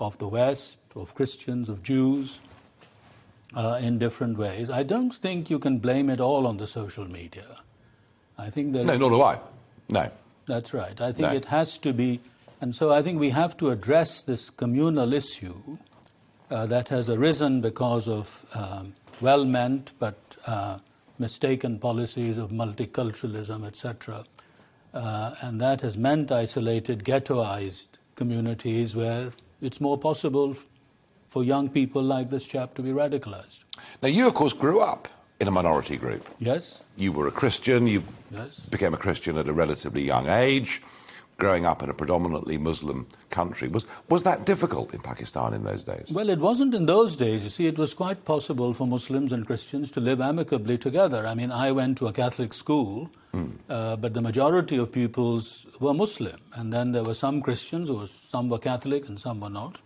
of 0.00 0.18
the 0.18 0.28
West, 0.28 0.80
of 0.96 1.14
Christians, 1.14 1.68
of 1.68 1.82
Jews, 1.82 2.40
uh, 3.56 3.78
in 3.80 3.98
different 3.98 4.36
ways. 4.38 4.70
I 4.70 4.82
don't 4.82 5.14
think 5.14 5.50
you 5.50 5.58
can 5.58 5.78
blame 5.78 6.10
it 6.10 6.20
all 6.20 6.46
on 6.46 6.56
the 6.56 6.66
social 6.66 7.06
media. 7.06 7.60
I 8.38 8.50
think 8.50 8.72
that 8.72 8.84
No, 8.84 8.96
nor 8.96 9.10
do 9.10 9.22
I. 9.22 9.38
No. 9.88 10.10
that's 10.46 10.74
right. 10.74 11.00
I 11.00 11.12
think 11.12 11.30
No. 11.30 11.36
it 11.36 11.44
has 11.46 11.78
to 11.78 11.92
be, 11.92 12.20
and 12.60 12.74
so 12.74 12.92
I 12.92 13.02
think 13.02 13.20
we 13.20 13.30
have 13.30 13.56
to 13.58 13.70
address 13.70 14.22
this 14.22 14.50
communal 14.50 15.12
issue 15.12 15.78
uh, 16.50 16.66
that 16.66 16.88
has 16.88 17.08
arisen 17.08 17.60
because 17.60 18.08
of 18.08 18.44
um, 18.54 18.94
well-meant 19.20 19.92
but 19.98 20.16
uh, 20.46 20.78
mistaken 21.18 21.78
policies 21.78 22.38
of 22.38 22.50
multiculturalism, 22.50 23.64
etc. 23.66 24.24
Uh, 24.92 25.34
and 25.40 25.60
that 25.60 25.80
has 25.80 25.96
meant 25.96 26.30
isolated, 26.32 27.04
ghettoized 27.04 27.88
communities 28.16 28.94
where 28.94 29.30
it's 29.60 29.80
more 29.80 29.96
possible 29.98 30.54
for 31.34 31.42
young 31.42 31.68
people 31.68 32.02
like 32.16 32.30
this 32.30 32.46
chap 32.46 32.74
to 32.76 32.82
be 32.88 32.90
radicalized. 33.02 33.64
Now, 34.02 34.08
you, 34.08 34.24
of 34.28 34.34
course, 34.34 34.52
grew 34.64 34.80
up 34.92 35.08
in 35.40 35.48
a 35.48 35.50
minority 35.60 35.96
group. 35.96 36.24
Yes? 36.38 36.80
You 36.96 37.10
were 37.16 37.26
a 37.26 37.32
Christian. 37.42 37.88
You 37.94 38.02
Yes. 38.30 38.60
became 38.76 38.94
a 38.94 39.00
Christian 39.06 39.36
at 39.36 39.48
a 39.48 39.52
relatively 39.52 40.02
young 40.02 40.26
age, 40.28 40.80
growing 41.38 41.66
up 41.66 41.82
in 41.82 41.90
a 41.90 41.94
predominantly 42.02 42.56
Muslim 42.56 43.06
country. 43.30 43.66
Was, 43.76 43.84
was 44.08 44.22
that 44.22 44.46
difficult 44.46 44.94
in 44.94 45.00
Pakistan 45.00 45.54
in 45.58 45.64
those 45.64 45.82
days? 45.92 46.12
Well, 46.18 46.30
it 46.36 46.38
wasn't 46.38 46.72
in 46.74 46.86
those 46.86 47.16
days. 47.16 47.42
You 47.46 47.50
see, 47.50 47.66
it 47.66 47.78
was 47.78 47.94
quite 47.94 48.24
possible 48.24 48.72
for 48.72 48.86
Muslims 48.86 49.32
and 49.32 49.44
Christians 49.44 49.90
to 49.96 50.00
live 50.00 50.20
amicably 50.20 50.78
together. 50.78 51.26
I 51.26 51.34
mean, 51.34 51.50
I 51.50 51.72
went 51.72 51.98
to 51.98 52.06
a 52.06 52.12
Catholic 52.12 52.52
school, 52.54 53.10
uh, 53.34 53.96
but 53.96 54.14
the 54.14 54.22
majority 54.22 54.76
of 54.76 54.92
pupils 54.92 55.66
were 55.80 55.94
Muslim. 55.94 56.38
And 56.54 56.72
then 56.72 56.92
there 56.92 57.02
were 57.02 57.14
some 57.26 57.42
Christians, 57.42 57.88
who 57.88 57.96
were, 58.02 58.06
some 58.34 58.48
were 58.48 58.60
Catholic 58.60 59.08
and 59.08 59.18
some 59.18 59.40
were 59.40 59.50
not. 59.62 59.80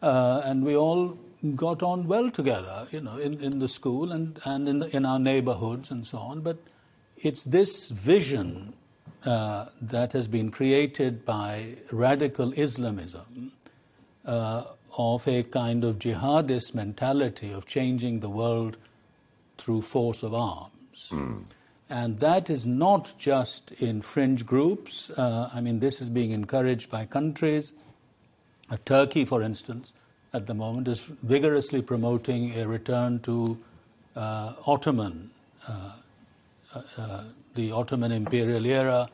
Uh, 0.00 0.42
and 0.44 0.64
we 0.64 0.76
all 0.76 1.18
got 1.54 1.82
on 1.82 2.06
well 2.06 2.30
together, 2.30 2.86
you 2.90 3.00
know, 3.00 3.16
in, 3.16 3.40
in 3.40 3.58
the 3.58 3.68
school 3.68 4.12
and, 4.12 4.40
and 4.44 4.68
in, 4.68 4.78
the, 4.80 4.96
in 4.96 5.06
our 5.06 5.18
neighborhoods 5.18 5.90
and 5.90 6.06
so 6.06 6.18
on. 6.18 6.40
But 6.40 6.58
it's 7.16 7.44
this 7.44 7.88
vision 7.88 8.74
uh, 9.24 9.66
that 9.80 10.12
has 10.12 10.28
been 10.28 10.50
created 10.50 11.24
by 11.24 11.76
radical 11.90 12.52
Islamism 12.56 13.52
uh, 14.24 14.64
of 14.96 15.26
a 15.28 15.42
kind 15.42 15.84
of 15.84 15.98
jihadist 15.98 16.74
mentality 16.74 17.52
of 17.52 17.66
changing 17.66 18.20
the 18.20 18.28
world 18.28 18.76
through 19.56 19.82
force 19.82 20.22
of 20.22 20.34
arms. 20.34 21.08
Hmm. 21.10 21.38
And 21.90 22.18
that 22.20 22.50
is 22.50 22.66
not 22.66 23.14
just 23.16 23.72
in 23.72 24.02
fringe 24.02 24.44
groups. 24.44 25.10
Uh, 25.10 25.50
I 25.54 25.60
mean, 25.60 25.80
this 25.80 26.00
is 26.02 26.10
being 26.10 26.32
encouraged 26.32 26.90
by 26.90 27.06
countries. 27.06 27.72
Turkey, 28.76 29.24
for 29.24 29.42
instance, 29.42 29.92
at 30.32 30.46
the 30.46 30.54
moment 30.54 30.88
is 30.88 31.00
vigorously 31.00 31.80
promoting 31.82 32.58
a 32.58 32.66
return 32.66 33.20
to 33.20 33.58
uh, 34.14 34.52
Ottoman, 34.66 35.30
uh, 35.66 35.92
uh, 36.74 36.82
uh, 36.96 37.22
the 37.54 37.72
Ottoman 37.72 38.12
imperial 38.12 38.66
era, 38.66 39.08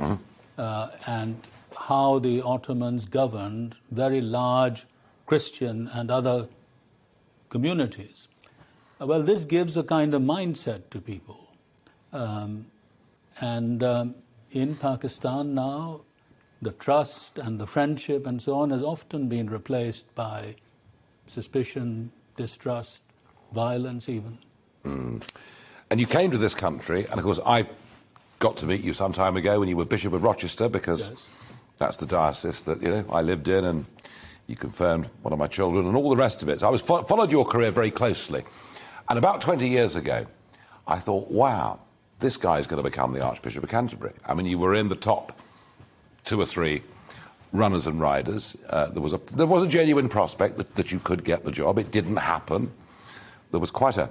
uh, 0.58 0.88
and 1.06 1.40
how 1.76 2.18
the 2.18 2.42
Ottomans 2.42 3.04
governed 3.04 3.76
very 3.90 4.20
large 4.20 4.86
Christian 5.26 5.88
and 5.92 6.10
other 6.10 6.48
communities. 7.48 8.28
Well, 8.98 9.22
this 9.22 9.44
gives 9.44 9.76
a 9.76 9.82
kind 9.82 10.14
of 10.14 10.22
mindset 10.22 10.90
to 10.90 11.00
people. 11.00 11.48
Um, 12.12 12.66
and 13.40 13.82
um, 13.82 14.14
in 14.52 14.76
Pakistan 14.76 15.54
now, 15.54 16.02
the 16.64 16.72
trust 16.72 17.38
and 17.38 17.60
the 17.60 17.66
friendship 17.66 18.26
and 18.26 18.42
so 18.42 18.54
on 18.54 18.70
has 18.70 18.82
often 18.82 19.28
been 19.28 19.48
replaced 19.48 20.12
by 20.14 20.56
suspicion, 21.26 22.10
distrust, 22.36 23.02
violence, 23.52 24.08
even. 24.08 24.38
Mm. 24.84 25.22
And 25.90 26.00
you 26.00 26.06
came 26.06 26.30
to 26.30 26.38
this 26.38 26.54
country, 26.54 27.04
and 27.10 27.18
of 27.18 27.22
course, 27.22 27.40
I 27.46 27.66
got 28.38 28.56
to 28.58 28.66
meet 28.66 28.82
you 28.82 28.92
some 28.94 29.12
time 29.12 29.36
ago 29.36 29.60
when 29.60 29.68
you 29.68 29.76
were 29.76 29.84
Bishop 29.84 30.12
of 30.12 30.22
Rochester, 30.22 30.68
because 30.68 31.10
Yes. 31.10 31.28
that's 31.78 31.96
the 31.98 32.06
diocese 32.06 32.62
that 32.62 32.82
you 32.82 32.90
know 32.90 33.04
I 33.10 33.20
lived 33.22 33.48
in, 33.48 33.64
and 33.64 33.84
you 34.46 34.56
confirmed 34.56 35.06
one 35.22 35.32
of 35.32 35.38
my 35.38 35.46
children, 35.46 35.86
and 35.86 35.96
all 35.96 36.10
the 36.10 36.16
rest 36.16 36.42
of 36.42 36.48
it. 36.48 36.60
So 36.60 36.66
I 36.66 36.70
was 36.70 36.82
fo- 36.82 37.02
followed 37.04 37.30
your 37.30 37.44
career 37.44 37.70
very 37.70 37.90
closely, 37.90 38.42
and 39.08 39.18
about 39.18 39.40
20 39.42 39.68
years 39.68 39.96
ago, 39.96 40.26
I 40.86 40.98
thought, 40.98 41.30
wow, 41.30 41.80
this 42.20 42.36
guy's 42.36 42.66
going 42.66 42.82
to 42.82 42.88
become 42.90 43.12
the 43.12 43.22
Archbishop 43.24 43.62
of 43.62 43.70
Canterbury. 43.70 44.12
I 44.26 44.34
mean, 44.34 44.46
you 44.46 44.58
were 44.58 44.74
in 44.74 44.88
the 44.88 44.96
top 44.96 45.38
two 46.24 46.40
or 46.40 46.46
three 46.46 46.82
runners 47.52 47.86
and 47.86 48.00
riders. 48.00 48.56
Uh, 48.68 48.86
there 48.90 49.02
was 49.02 49.12
a 49.12 49.20
there 49.32 49.46
was 49.46 49.62
a 49.62 49.68
genuine 49.68 50.08
prospect 50.08 50.56
that, 50.56 50.74
that 50.74 50.92
you 50.92 50.98
could 50.98 51.24
get 51.24 51.44
the 51.44 51.52
job. 51.52 51.78
It 51.78 51.90
didn't 51.90 52.16
happen. 52.16 52.72
There 53.50 53.60
was 53.60 53.70
quite 53.70 53.96
a, 53.96 54.10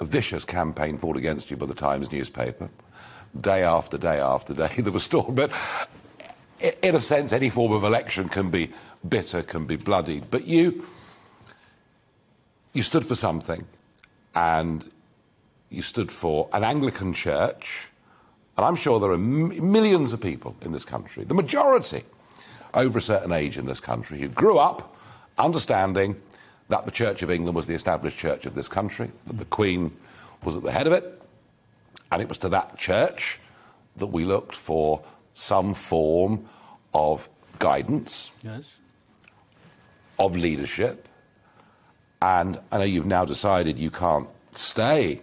a 0.00 0.04
vicious 0.04 0.44
campaign 0.44 0.98
fought 0.98 1.16
against 1.16 1.50
you 1.50 1.56
by 1.56 1.66
the 1.66 1.74
Times 1.74 2.12
newspaper. 2.12 2.68
Day 3.40 3.62
after 3.62 3.98
day 3.98 4.20
after 4.20 4.54
day, 4.54 4.68
there 4.78 4.92
was 4.92 5.04
storm. 5.04 5.34
But 5.34 5.50
in 6.82 6.94
a 6.94 7.00
sense, 7.00 7.32
any 7.32 7.50
form 7.50 7.72
of 7.72 7.84
election 7.84 8.28
can 8.28 8.50
be 8.50 8.70
bitter, 9.08 9.42
can 9.42 9.66
be 9.66 9.76
bloody. 9.76 10.20
But 10.20 10.46
you, 10.46 10.84
you 12.72 12.82
stood 12.82 13.06
for 13.06 13.14
something, 13.14 13.66
and 14.34 14.90
you 15.70 15.82
stood 15.82 16.12
for 16.12 16.48
an 16.52 16.64
Anglican 16.64 17.12
church. 17.12 17.90
And 18.56 18.64
I'm 18.64 18.76
sure 18.76 19.00
there 19.00 19.10
are 19.10 19.14
m- 19.14 19.72
millions 19.72 20.12
of 20.12 20.20
people 20.20 20.56
in 20.62 20.72
this 20.72 20.84
country, 20.84 21.24
the 21.24 21.34
majority 21.34 22.02
over 22.72 22.98
a 22.98 23.02
certain 23.02 23.32
age 23.32 23.58
in 23.58 23.66
this 23.66 23.80
country, 23.80 24.18
who 24.18 24.28
grew 24.28 24.58
up 24.58 24.96
understanding 25.38 26.16
that 26.68 26.84
the 26.84 26.90
Church 26.90 27.22
of 27.22 27.30
England 27.30 27.56
was 27.56 27.66
the 27.66 27.74
established 27.74 28.16
church 28.18 28.46
of 28.46 28.54
this 28.54 28.68
country, 28.68 29.10
that 29.26 29.38
the 29.38 29.44
Queen 29.44 29.90
was 30.44 30.56
at 30.56 30.62
the 30.62 30.70
head 30.72 30.86
of 30.86 30.92
it, 30.92 31.20
and 32.12 32.22
it 32.22 32.28
was 32.28 32.38
to 32.38 32.48
that 32.48 32.78
church 32.78 33.38
that 33.96 34.06
we 34.06 34.24
looked 34.24 34.54
for 34.54 35.02
some 35.34 35.74
form 35.74 36.44
of 36.92 37.28
guidance, 37.58 38.30
Yes? 38.42 38.78
of 40.18 40.36
leadership. 40.36 41.08
And 42.22 42.58
I 42.72 42.78
know 42.78 42.84
you've 42.84 43.06
now 43.06 43.24
decided 43.24 43.78
you 43.78 43.90
can't 43.90 44.30
stay 44.52 45.20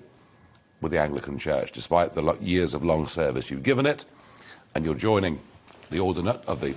with 0.82 0.92
the 0.92 1.00
Anglican 1.00 1.38
Church 1.38 1.72
despite 1.72 2.14
the 2.14 2.38
years 2.42 2.74
of 2.74 2.84
long 2.84 3.08
service 3.08 3.50
you've 3.50 3.64
given 3.64 3.86
it, 3.86 4.06
and 4.76 4.84
you're 4.84 4.96
joining 4.96 5.40
the 5.90 5.98
ordinariate 5.98 6.44
of 6.46 6.62
the 6.62 6.76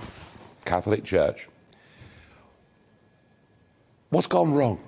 Catholic 0.65 1.03
Church. 1.03 1.47
What's 4.09 4.27
gone 4.27 4.53
wrong? 4.53 4.79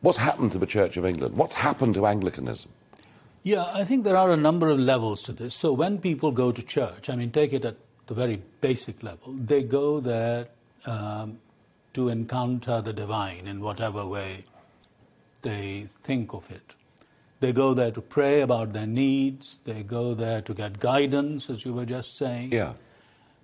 What's 0.00 0.18
happened 0.18 0.52
to 0.52 0.58
the 0.58 0.66
Church 0.66 0.96
of 0.96 1.06
England? 1.06 1.36
What's 1.36 1.54
happened 1.54 1.94
to 1.94 2.06
Anglicanism? 2.06 2.70
Yeah, 3.42 3.70
I 3.72 3.84
think 3.84 4.04
there 4.04 4.16
are 4.16 4.30
a 4.30 4.36
number 4.36 4.70
of 4.70 4.78
levels 4.78 5.22
to 5.24 5.32
this. 5.32 5.54
So 5.54 5.72
when 5.72 5.98
people 5.98 6.32
go 6.32 6.50
to 6.50 6.62
church, 6.62 7.10
I 7.10 7.16
mean, 7.16 7.30
take 7.30 7.52
it 7.52 7.64
at 7.64 7.76
the 8.06 8.14
very 8.14 8.42
basic 8.60 9.02
level, 9.02 9.32
they 9.34 9.62
go 9.62 10.00
there 10.00 10.48
um, 10.86 11.38
to 11.92 12.08
encounter 12.08 12.80
the 12.80 12.92
divine 12.92 13.46
in 13.46 13.60
whatever 13.60 14.06
way 14.06 14.44
they 15.42 15.86
think 16.02 16.32
of 16.32 16.50
it. 16.50 16.74
They 17.44 17.52
go 17.52 17.74
there 17.74 17.90
to 17.90 18.00
pray 18.00 18.40
about 18.40 18.72
their 18.72 18.86
needs, 18.86 19.58
they 19.64 19.82
go 19.82 20.14
there 20.14 20.40
to 20.40 20.54
get 20.54 20.80
guidance, 20.80 21.50
as 21.50 21.66
you 21.66 21.74
were 21.74 21.84
just 21.84 22.16
saying. 22.16 22.52
Yeah. 22.52 22.72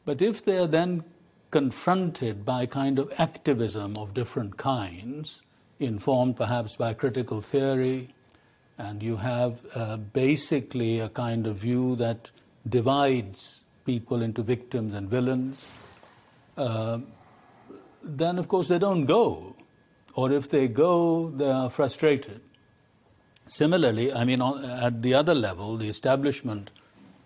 But 0.06 0.22
if 0.22 0.42
they 0.42 0.56
are 0.56 0.66
then 0.66 1.04
confronted 1.50 2.46
by 2.46 2.64
kind 2.64 2.98
of 2.98 3.12
activism 3.18 3.98
of 3.98 4.14
different 4.14 4.56
kinds, 4.56 5.42
informed 5.78 6.38
perhaps 6.38 6.76
by 6.76 6.94
critical 6.94 7.42
theory, 7.42 8.14
and 8.78 9.02
you 9.02 9.16
have 9.16 9.66
uh, 9.74 9.98
basically 9.98 10.98
a 10.98 11.10
kind 11.10 11.46
of 11.46 11.58
view 11.58 11.94
that 11.96 12.30
divides 12.66 13.64
people 13.84 14.22
into 14.22 14.40
victims 14.40 14.94
and 14.94 15.10
villains, 15.10 15.78
uh, 16.56 17.00
then 18.02 18.38
of 18.38 18.48
course 18.48 18.68
they 18.68 18.78
don't 18.78 19.04
go. 19.04 19.54
Or 20.14 20.32
if 20.32 20.48
they 20.48 20.68
go, 20.68 21.28
they 21.28 21.50
are 21.50 21.68
frustrated. 21.68 22.40
Similarly, 23.50 24.12
I 24.12 24.24
mean, 24.24 24.40
on, 24.40 24.64
at 24.64 25.02
the 25.02 25.12
other 25.12 25.34
level, 25.34 25.76
the 25.76 25.88
establishment 25.88 26.70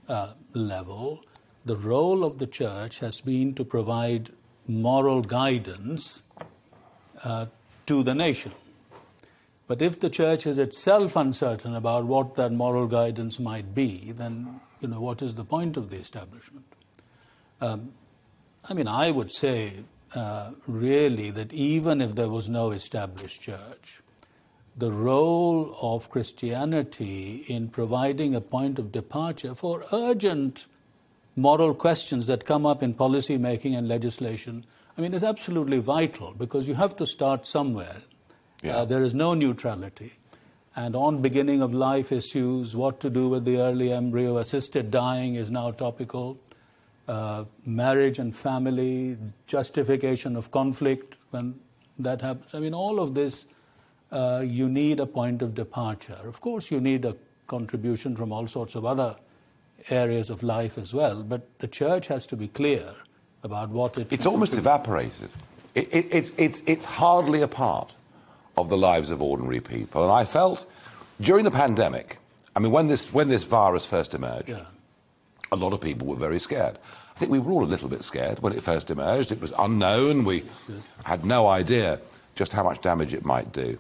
uh, 0.09 0.33
level, 0.55 1.23
the 1.67 1.77
role 1.77 2.25
of 2.25 2.39
the 2.39 2.47
church 2.47 3.01
has 3.01 3.21
been 3.21 3.55
to 3.57 3.63
provide 3.63 4.31
moral 4.67 5.21
guidance 5.21 6.23
uh, 7.25 7.45
to 7.85 8.03
the 8.03 8.15
nation. 8.15 8.53
But 9.67 9.83
if 9.83 10.01
the 10.01 10.09
church 10.09 10.47
is 10.47 10.57
itself 10.57 11.15
uncertain 11.15 11.75
about 11.75 12.07
what 12.07 12.37
that 12.37 12.53
moral 12.53 12.87
guidance 12.87 13.39
might 13.39 13.75
be, 13.75 14.13
then 14.13 14.63
you 14.81 14.89
know 14.89 15.03
what 15.03 15.21
is 15.21 15.35
the 15.35 15.45
point 15.45 15.77
of 15.77 15.91
the 15.91 15.97
establishment? 15.97 16.65
Um, 17.61 17.93
I 18.65 18.73
mean, 18.73 18.89
I 18.89 19.11
would 19.11 19.31
say 19.31 19.85
uh, 20.15 20.53
really 20.67 21.31
that 21.33 21.53
even 21.53 22.01
if 22.01 22.15
there 22.15 22.31
was 22.31 22.49
no 22.49 22.71
established 22.71 23.43
church, 23.43 24.01
the 24.77 24.91
role 24.91 25.77
of 25.81 26.11
Christianity 26.11 27.45
in 27.49 27.69
providing 27.69 28.35
a 28.35 28.41
point 28.41 28.79
of 28.79 28.91
departure 28.91 29.55
for 29.55 29.85
urgent 29.93 30.67
moral 31.37 31.75
questions 31.75 32.27
that 32.27 32.45
come 32.45 32.67
up 32.67 32.83
in 32.83 32.95
policy 32.95 33.37
making 33.37 33.75
and 33.75 33.89
legislation, 33.89 34.65
I 34.97 35.01
mean, 35.01 35.15
is 35.15 35.25
absolutely 35.25 35.79
vital 35.79 36.33
because 36.37 36.69
you 36.69 36.75
have 36.75 36.97
to 36.97 37.07
start 37.07 37.47
somewhere. 37.47 38.03
Yeah. 38.63 38.79
Uh, 38.79 38.85
there 38.85 39.03
is 39.03 39.15
no 39.15 39.35
neutrality. 39.35 40.15
And 40.77 40.97
on 40.97 41.23
beginning 41.23 41.63
of 41.63 41.73
life 41.73 42.11
issues, 42.11 42.75
what 42.75 42.99
to 43.01 43.11
do 43.11 43.29
with 43.29 43.45
the 43.45 43.59
early 43.59 43.93
embryo, 43.93 44.39
assisted 44.39 44.91
dying 44.91 45.37
is 45.37 45.51
now 45.51 45.71
topical. 45.71 46.39
Uh, 47.07 47.45
marriage 47.65 48.19
and 48.19 48.35
family, 48.35 49.19
justification 49.47 50.37
of 50.37 50.51
conflict 50.51 51.17
when 51.31 51.61
that 51.99 52.23
happens. 52.23 52.55
I 52.55 52.61
mean, 52.61 52.75
all 52.75 52.99
of 52.99 53.15
this, 53.15 53.47
uh, 54.13 54.43
you 54.47 54.69
need 54.69 55.01
a 55.01 55.07
point 55.07 55.43
of 55.43 55.55
departure. 55.55 56.19
Of 56.25 56.41
course, 56.41 56.71
you 56.71 56.81
need 56.81 57.05
a 57.05 57.17
contribution 57.47 58.17
from 58.17 58.33
all 58.33 58.47
sorts 58.47 58.75
of 58.75 58.85
other 58.85 59.17
areas 59.91 60.31
of 60.31 60.43
life 60.43 60.79
as 60.79 60.95
well, 60.95 61.23
but 61.23 61.59
the 61.59 61.69
church 61.69 62.07
has 62.09 62.27
to 62.29 62.37
be 62.37 62.49
clear 62.49 62.95
about 63.43 63.69
what 63.71 63.99
it. 63.99 64.13
It's 64.13 64.27
almost 64.27 64.55
evaporated. 64.55 65.29
It, 65.75 65.93
it, 65.95 66.15
it's, 66.15 66.33
it's, 66.39 66.63
it's 66.67 66.85
hardly 66.85 67.43
a 67.43 67.49
part 67.49 67.93
of 68.57 68.69
the 68.69 68.77
lives 68.77 69.11
of 69.11 69.21
ordinary 69.21 69.61
people. 69.61 70.03
And 70.05 70.13
I 70.13 70.25
felt 70.25 70.65
during 71.21 71.45
the 71.45 71.51
pandemic, 71.51 72.19
I 72.57 72.61
mean, 72.61 72.71
when 72.71 72.87
this, 72.89 73.13
when 73.13 73.29
this 73.29 73.45
virus 73.45 73.85
first 73.85 74.15
emerged, 74.15 74.49
Yeah. 74.51 74.61
a 75.53 75.57
lot 75.57 75.73
of 75.73 75.81
people 75.81 76.07
were 76.07 76.17
very 76.17 76.39
scared. 76.39 76.79
I 77.15 77.19
think 77.19 77.31
we 77.31 77.39
were 77.39 77.53
all 77.53 77.65
a 77.65 77.67
little 77.67 77.89
bit 77.89 78.05
scared 78.05 78.41
when 78.41 78.53
it 78.53 78.63
first 78.63 78.91
emerged. 78.91 79.33
It 79.33 79.41
was 79.41 79.53
unknown. 79.59 80.25
We 80.25 80.45
had 81.05 81.25
no 81.25 81.47
idea 81.47 82.01
just 82.35 82.53
how 82.53 82.63
much 82.65 82.81
damage 82.81 83.13
it 83.15 83.25
might 83.25 83.53
do. 83.53 83.79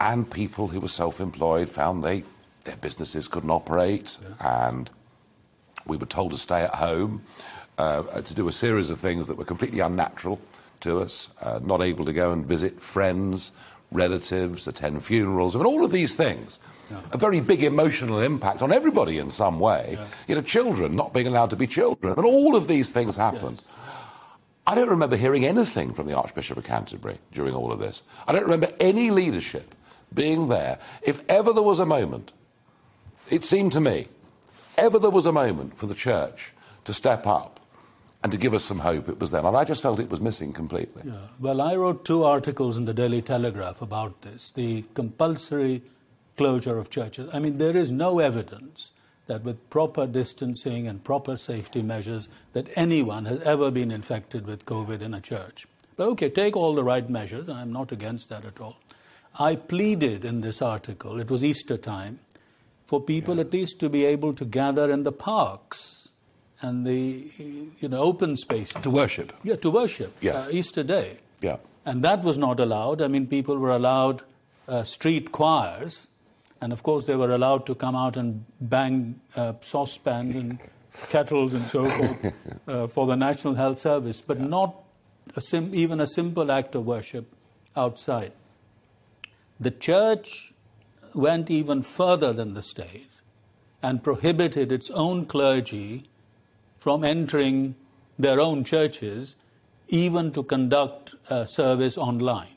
And 0.00 0.30
people 0.30 0.68
who 0.68 0.80
were 0.80 0.88
self 0.88 1.20
employed 1.20 1.70
found 1.70 2.04
they, 2.04 2.24
their 2.64 2.76
businesses 2.76 3.28
couldn't 3.28 3.50
operate, 3.50 4.18
and 4.40 4.90
we 5.86 5.96
were 5.96 6.06
told 6.06 6.32
to 6.32 6.38
stay 6.38 6.62
at 6.62 6.74
home, 6.74 7.22
uh, 7.78 8.02
to 8.02 8.34
do 8.34 8.48
a 8.48 8.52
series 8.52 8.90
of 8.90 8.98
things 8.98 9.28
that 9.28 9.36
were 9.36 9.44
completely 9.44 9.80
unnatural 9.80 10.40
to 10.80 11.00
us, 11.00 11.30
uh, 11.40 11.60
not 11.62 11.82
able 11.82 12.04
to 12.04 12.12
go 12.12 12.32
and 12.32 12.44
visit 12.46 12.80
friends, 12.80 13.52
relatives, 13.92 14.66
attend 14.66 15.04
funerals. 15.04 15.54
I 15.54 15.60
mean, 15.60 15.66
all 15.66 15.84
of 15.84 15.92
these 15.92 16.14
things. 16.16 16.58
A 17.12 17.18
very 17.18 17.40
big 17.40 17.64
emotional 17.64 18.20
impact 18.20 18.62
on 18.62 18.72
everybody 18.72 19.18
in 19.18 19.30
some 19.30 19.58
way. 19.58 19.98
You 20.28 20.36
know, 20.36 20.42
children 20.42 20.94
not 20.94 21.12
being 21.12 21.26
allowed 21.26 21.50
to 21.50 21.56
be 21.56 21.66
children. 21.66 22.14
And 22.16 22.24
all 22.24 22.54
of 22.54 22.68
these 22.68 22.90
things 22.90 23.16
happened. 23.16 23.60
I 24.68 24.74
don't 24.74 24.90
remember 24.90 25.16
hearing 25.16 25.44
anything 25.44 25.92
from 25.92 26.06
the 26.06 26.16
Archbishop 26.16 26.58
of 26.58 26.64
Canterbury 26.64 27.18
during 27.32 27.54
all 27.54 27.72
of 27.72 27.78
this. 27.78 28.02
I 28.26 28.32
don't 28.32 28.44
remember 28.44 28.68
any 28.80 29.10
leadership 29.10 29.74
being 30.12 30.48
there. 30.48 30.78
If 31.02 31.24
ever 31.28 31.52
there 31.52 31.62
was 31.62 31.80
a 31.80 31.86
moment, 31.86 32.32
it 33.30 33.44
seemed 33.44 33.72
to 33.72 33.80
me, 33.80 34.08
ever 34.78 34.98
there 34.98 35.10
was 35.10 35.26
a 35.26 35.32
moment 35.32 35.76
for 35.76 35.86
the 35.86 35.94
church 35.94 36.52
to 36.84 36.94
step 36.94 37.26
up 37.26 37.60
and 38.22 38.32
to 38.32 38.38
give 38.38 38.54
us 38.54 38.64
some 38.64 38.80
hope, 38.80 39.08
it 39.08 39.20
was 39.20 39.30
then. 39.30 39.44
And 39.44 39.56
I 39.56 39.64
just 39.64 39.82
felt 39.82 40.00
it 40.00 40.10
was 40.10 40.20
missing 40.20 40.52
completely. 40.52 41.02
Yeah. 41.04 41.28
Well, 41.38 41.60
I 41.60 41.76
wrote 41.76 42.04
two 42.04 42.24
articles 42.24 42.76
in 42.76 42.84
the 42.84 42.94
Daily 42.94 43.22
Telegraph 43.22 43.82
about 43.82 44.22
this 44.22 44.52
the 44.52 44.84
compulsory 44.94 45.82
closure 46.36 46.78
of 46.78 46.90
churches. 46.90 47.30
I 47.32 47.38
mean, 47.38 47.58
there 47.58 47.76
is 47.76 47.90
no 47.90 48.18
evidence 48.18 48.92
that 49.26 49.42
with 49.42 49.70
proper 49.70 50.06
distancing 50.06 50.86
and 50.86 51.02
proper 51.02 51.36
safety 51.36 51.82
measures 51.82 52.28
that 52.52 52.68
anyone 52.76 53.24
has 53.24 53.40
ever 53.42 53.70
been 53.70 53.90
infected 53.90 54.46
with 54.46 54.64
COVID 54.66 55.02
in 55.02 55.14
a 55.14 55.20
church. 55.20 55.66
But 55.96 56.08
okay, 56.08 56.28
take 56.28 56.56
all 56.56 56.74
the 56.74 56.84
right 56.84 57.08
measures. 57.08 57.48
I'm 57.48 57.72
not 57.72 57.90
against 57.90 58.28
that 58.28 58.44
at 58.44 58.60
all. 58.60 58.76
I 59.38 59.56
pleaded 59.56 60.24
in 60.24 60.40
this 60.40 60.62
article, 60.62 61.20
it 61.20 61.30
was 61.30 61.44
Easter 61.44 61.76
time, 61.76 62.20
for 62.84 63.00
people 63.00 63.36
yeah. 63.36 63.42
at 63.42 63.52
least 63.52 63.80
to 63.80 63.88
be 63.88 64.04
able 64.04 64.32
to 64.34 64.44
gather 64.44 64.90
in 64.90 65.02
the 65.02 65.12
parks 65.12 66.08
and 66.62 66.86
the 66.86 67.30
you 67.36 67.88
know 67.88 67.98
open 67.98 68.36
spaces 68.36 68.80
to 68.82 68.90
worship. 68.90 69.32
Yeah, 69.42 69.56
to 69.56 69.70
worship. 69.70 70.16
Yeah. 70.20 70.32
Uh, 70.32 70.48
Easter 70.50 70.82
Day. 70.82 71.18
Yeah. 71.42 71.56
And 71.84 72.02
that 72.02 72.22
was 72.22 72.38
not 72.38 72.58
allowed. 72.60 73.02
I 73.02 73.08
mean, 73.08 73.26
people 73.26 73.58
were 73.58 73.70
allowed 73.70 74.22
uh, 74.66 74.82
street 74.82 75.32
choirs 75.32 76.08
and 76.60 76.72
of 76.72 76.82
course, 76.82 77.04
they 77.04 77.16
were 77.16 77.32
allowed 77.32 77.66
to 77.66 77.74
come 77.74 77.94
out 77.94 78.16
and 78.16 78.44
bang 78.60 79.20
uh, 79.34 79.52
saucepans 79.60 80.34
and 80.34 80.58
kettles 81.10 81.52
and 81.52 81.64
so 81.66 81.88
forth 81.88 82.32
uh, 82.66 82.86
for 82.86 83.06
the 83.06 83.16
National 83.16 83.54
Health 83.54 83.78
Service, 83.78 84.20
but 84.20 84.38
yeah. 84.38 84.46
not 84.46 84.82
a 85.36 85.40
sim- 85.40 85.74
even 85.74 86.00
a 86.00 86.06
simple 86.06 86.50
act 86.50 86.74
of 86.74 86.86
worship 86.86 87.32
outside. 87.76 88.32
The 89.58 89.70
church 89.70 90.52
went 91.14 91.50
even 91.50 91.82
further 91.82 92.32
than 92.32 92.54
the 92.54 92.62
state 92.62 93.10
and 93.82 94.02
prohibited 94.02 94.70
its 94.70 94.90
own 94.90 95.26
clergy 95.26 96.08
from 96.76 97.04
entering 97.04 97.74
their 98.18 98.40
own 98.40 98.64
churches, 98.64 99.36
even 99.88 100.32
to 100.32 100.42
conduct 100.42 101.14
a 101.28 101.46
service 101.46 101.96
online. 101.96 102.56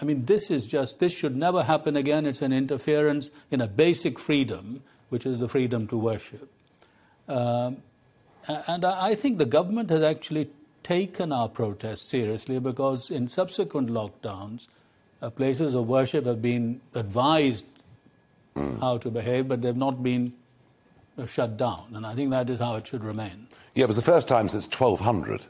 I 0.00 0.04
mean, 0.04 0.26
this 0.26 0.50
is 0.50 0.66
just, 0.66 1.00
this 1.00 1.12
should 1.12 1.36
never 1.36 1.64
happen 1.64 1.96
again. 1.96 2.26
It's 2.26 2.42
an 2.42 2.52
interference 2.52 3.30
in 3.50 3.60
a 3.60 3.66
basic 3.66 4.18
freedom, 4.18 4.82
which 5.08 5.26
is 5.26 5.38
the 5.38 5.48
freedom 5.48 5.86
to 5.88 5.96
worship. 5.98 6.48
Um, 7.26 7.78
and 8.46 8.84
I 8.84 9.14
think 9.14 9.38
the 9.38 9.44
government 9.44 9.90
has 9.90 10.02
actually 10.02 10.50
taken 10.82 11.32
our 11.32 11.48
protests 11.48 12.08
seriously 12.08 12.58
because 12.60 13.10
in 13.10 13.28
subsequent 13.28 13.90
lockdowns, 13.90 14.68
uh, 15.20 15.30
places 15.30 15.74
of 15.74 15.88
worship 15.88 16.26
have 16.26 16.40
been 16.40 16.80
advised 16.94 17.66
mm. 18.54 18.80
how 18.80 18.98
to 18.98 19.10
behave, 19.10 19.48
but 19.48 19.62
they've 19.62 19.76
not 19.76 20.02
been 20.02 20.32
uh, 21.18 21.26
shut 21.26 21.56
down. 21.56 21.92
And 21.94 22.06
I 22.06 22.14
think 22.14 22.30
that 22.30 22.48
is 22.50 22.60
how 22.60 22.76
it 22.76 22.86
should 22.86 23.04
remain. 23.04 23.48
Yeah, 23.74 23.84
it 23.84 23.86
was 23.88 23.96
the 23.96 24.02
first 24.02 24.28
time 24.28 24.48
since 24.48 24.66
1200. 24.66 25.46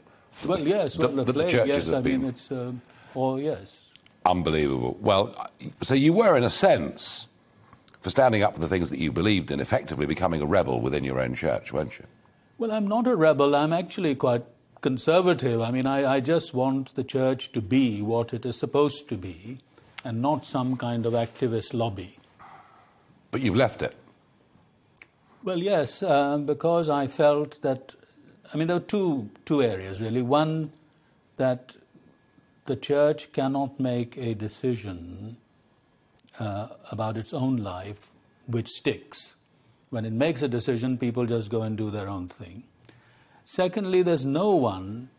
Well, 0.47 0.67
yes, 0.67 0.97
well, 0.97 1.09
the, 1.09 1.23
the, 1.23 1.33
the 1.33 1.63
yes, 1.67 1.91
I 1.91 2.01
been... 2.01 2.21
mean, 2.21 2.29
it's, 2.29 2.51
uh, 2.51 2.71
or 3.13 3.39
yes. 3.39 3.83
Unbelievable. 4.25 4.97
Well, 5.01 5.33
so 5.81 5.95
you 5.95 6.13
were, 6.13 6.37
in 6.37 6.43
a 6.43 6.49
sense, 6.49 7.27
for 8.01 8.09
standing 8.09 8.43
up 8.43 8.53
for 8.53 8.59
the 8.59 8.67
things 8.67 8.89
that 8.89 8.99
you 8.99 9.11
believed 9.11 9.51
in, 9.51 9.59
effectively 9.59 10.05
becoming 10.05 10.41
a 10.41 10.45
rebel 10.45 10.81
within 10.81 11.03
your 11.03 11.19
own 11.19 11.35
church, 11.35 11.73
weren't 11.73 11.97
you? 11.97 12.05
Well, 12.57 12.71
I'm 12.71 12.87
not 12.87 13.07
a 13.07 13.15
rebel. 13.15 13.55
I'm 13.55 13.73
actually 13.73 14.15
quite 14.15 14.43
conservative. 14.81 15.61
I 15.61 15.71
mean, 15.71 15.85
I, 15.85 16.15
I 16.15 16.19
just 16.19 16.53
want 16.53 16.95
the 16.95 17.03
church 17.03 17.51
to 17.51 17.61
be 17.61 18.01
what 18.01 18.33
it 18.33 18.45
is 18.45 18.57
supposed 18.57 19.09
to 19.09 19.15
be 19.15 19.59
and 20.03 20.21
not 20.21 20.45
some 20.45 20.77
kind 20.77 21.05
of 21.05 21.13
activist 21.13 21.73
lobby. 21.73 22.17
But 23.31 23.41
you've 23.41 23.55
left 23.55 23.81
it. 23.81 23.95
Well, 25.43 25.59
yes, 25.59 26.03
uh, 26.03 26.37
because 26.37 26.89
I 26.89 27.07
felt 27.07 27.61
that, 27.61 27.95
I 28.53 28.57
mean, 28.57 28.67
there 28.67 28.77
were 28.77 28.85
two, 28.85 29.29
two 29.45 29.61
areas 29.61 30.01
really. 30.01 30.21
One, 30.21 30.71
that 31.37 31.75
the 32.65 32.75
church 32.75 33.31
cannot 33.31 33.79
make 33.79 34.17
a 34.17 34.33
decision 34.33 35.37
uh, 36.39 36.67
about 36.91 37.17
its 37.17 37.33
own 37.33 37.57
life 37.57 38.11
which 38.47 38.67
sticks. 38.67 39.35
When 39.89 40.05
it 40.05 40.13
makes 40.13 40.41
a 40.41 40.47
decision, 40.47 40.97
people 40.97 41.25
just 41.25 41.49
go 41.49 41.61
and 41.61 41.77
do 41.77 41.89
their 41.89 42.07
own 42.07 42.27
thing. 42.27 42.63
Secondly, 43.51 44.03
there's 44.03 44.27
no 44.27 44.51
one 44.53 45.09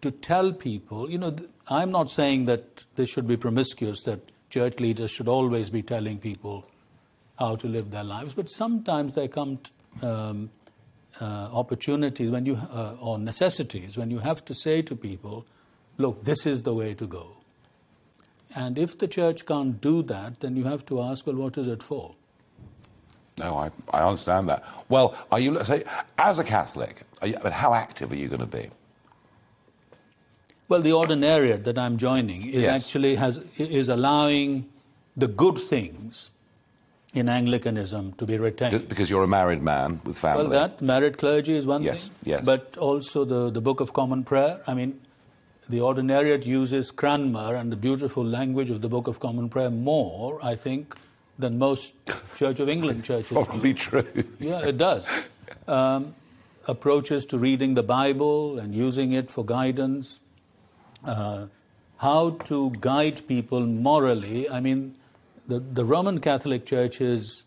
to 0.00 0.10
tell 0.10 0.54
people, 0.54 1.10
you 1.10 1.18
know, 1.18 1.36
I'm 1.68 1.90
not 1.90 2.10
saying 2.10 2.46
that 2.46 2.86
this 2.94 3.10
should 3.10 3.28
be 3.28 3.36
promiscuous, 3.36 4.00
that 4.04 4.20
church 4.48 4.80
leaders 4.80 5.10
should 5.10 5.28
always 5.28 5.68
be 5.68 5.82
telling 5.82 6.18
people 6.18 6.64
how 7.38 7.56
to 7.56 7.68
live 7.68 7.90
their 7.90 8.04
lives, 8.04 8.32
but 8.32 8.48
sometimes 8.48 9.12
there 9.12 9.28
come 9.28 9.58
um, 10.00 10.48
uh, 11.20 11.50
opportunities 11.52 12.30
when 12.30 12.46
you, 12.46 12.54
uh, 12.54 12.94
or 13.02 13.18
necessities 13.18 13.98
when 13.98 14.10
you 14.10 14.20
have 14.20 14.42
to 14.46 14.54
say 14.54 14.80
to 14.80 14.96
people, 14.96 15.44
look, 15.98 16.24
this 16.24 16.46
is 16.46 16.62
the 16.62 16.72
way 16.72 16.94
to 16.94 17.06
go. 17.06 17.36
And 18.54 18.78
if 18.78 18.96
the 18.96 19.06
church 19.06 19.44
can't 19.44 19.78
do 19.78 20.02
that, 20.04 20.40
then 20.40 20.56
you 20.56 20.64
have 20.64 20.86
to 20.86 21.02
ask, 21.02 21.26
well, 21.26 21.36
what 21.36 21.58
is 21.58 21.66
it 21.66 21.82
for? 21.82 22.14
No, 23.38 23.56
I, 23.56 23.70
I 23.92 24.02
understand 24.02 24.48
that. 24.48 24.64
Well, 24.88 25.16
are 25.30 25.40
you, 25.40 25.62
say, 25.64 25.84
as 26.16 26.38
a 26.38 26.44
Catholic, 26.44 27.02
you, 27.22 27.36
how 27.50 27.74
active 27.74 28.12
are 28.12 28.16
you 28.16 28.28
going 28.28 28.40
to 28.40 28.46
be? 28.46 28.70
Well, 30.68 30.82
the 30.82 30.90
ordinariate 30.90 31.64
that 31.64 31.78
I'm 31.78 31.96
joining 31.96 32.46
is 32.48 32.62
yes. 32.62 32.84
actually 32.84 33.14
has, 33.14 33.40
is 33.56 33.88
allowing 33.88 34.68
the 35.16 35.28
good 35.28 35.58
things 35.58 36.30
in 37.14 37.28
Anglicanism 37.28 38.12
to 38.12 38.26
be 38.26 38.36
retained. 38.36 38.88
Because 38.88 39.08
you're 39.08 39.24
a 39.24 39.28
married 39.28 39.62
man 39.62 40.00
with 40.04 40.18
family. 40.18 40.42
Well, 40.42 40.50
that 40.50 40.82
married 40.82 41.16
clergy 41.16 41.56
is 41.56 41.66
one 41.66 41.82
yes, 41.82 42.08
thing. 42.08 42.32
Yes, 42.32 42.44
But 42.44 42.76
also 42.76 43.24
the, 43.24 43.50
the 43.50 43.62
Book 43.62 43.80
of 43.80 43.94
Common 43.94 44.24
Prayer. 44.24 44.60
I 44.66 44.74
mean, 44.74 45.00
the 45.68 45.78
ordinariate 45.78 46.44
uses 46.44 46.90
Cranmer 46.90 47.54
and 47.54 47.72
the 47.72 47.76
beautiful 47.76 48.24
language 48.24 48.68
of 48.68 48.82
the 48.82 48.88
Book 48.88 49.06
of 49.06 49.20
Common 49.20 49.48
Prayer 49.48 49.70
more, 49.70 50.38
I 50.42 50.54
think, 50.54 50.94
than 51.38 51.58
most 51.58 51.94
Church 52.36 52.60
of 52.60 52.68
England 52.68 53.04
churches. 53.04 53.32
Probably 53.32 53.74
true. 53.74 54.06
Yeah, 54.40 54.66
it 54.66 54.76
does. 54.76 55.06
Um, 55.66 56.14
approaches 56.66 57.24
to 57.26 57.38
reading 57.38 57.74
the 57.74 57.82
Bible 57.82 58.58
and 58.58 58.74
using 58.74 59.12
it 59.12 59.30
for 59.30 59.44
guidance. 59.44 60.20
Uh, 61.04 61.46
how 61.98 62.30
to 62.44 62.70
guide 62.80 63.26
people 63.26 63.66
morally. 63.66 64.48
I 64.48 64.60
mean, 64.60 64.96
the, 65.46 65.60
the 65.60 65.84
Roman 65.84 66.20
Catholic 66.20 66.64
Church's 66.66 67.44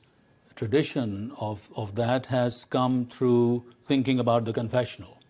tradition 0.56 1.32
of, 1.40 1.70
of 1.76 1.96
that 1.96 2.26
has 2.28 2.66
come 2.66 3.06
through 3.06 3.64
thinking 3.86 4.20
about 4.20 4.46
the 4.46 4.54
confessional. 4.54 5.21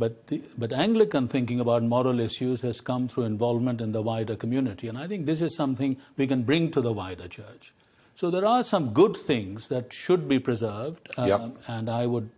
But, 0.00 0.28
the, 0.28 0.42
but 0.56 0.72
Anglican 0.72 1.28
thinking 1.28 1.60
about 1.60 1.82
moral 1.82 2.20
issues 2.20 2.62
has 2.62 2.80
come 2.80 3.06
through 3.06 3.24
involvement 3.24 3.82
in 3.82 3.92
the 3.92 4.00
wider 4.00 4.34
community. 4.34 4.88
And 4.88 4.96
I 4.96 5.06
think 5.06 5.26
this 5.26 5.42
is 5.42 5.54
something 5.54 5.98
we 6.16 6.26
can 6.26 6.42
bring 6.42 6.70
to 6.70 6.80
the 6.80 6.90
wider 6.90 7.28
church. 7.28 7.74
So 8.14 8.30
there 8.30 8.46
are 8.46 8.64
some 8.64 8.94
good 8.94 9.14
things 9.14 9.68
that 9.68 9.92
should 9.92 10.26
be 10.26 10.38
preserved, 10.38 11.10
um, 11.18 11.28
yep. 11.28 11.56
and 11.66 11.90
I 11.90 12.06
would 12.06 12.30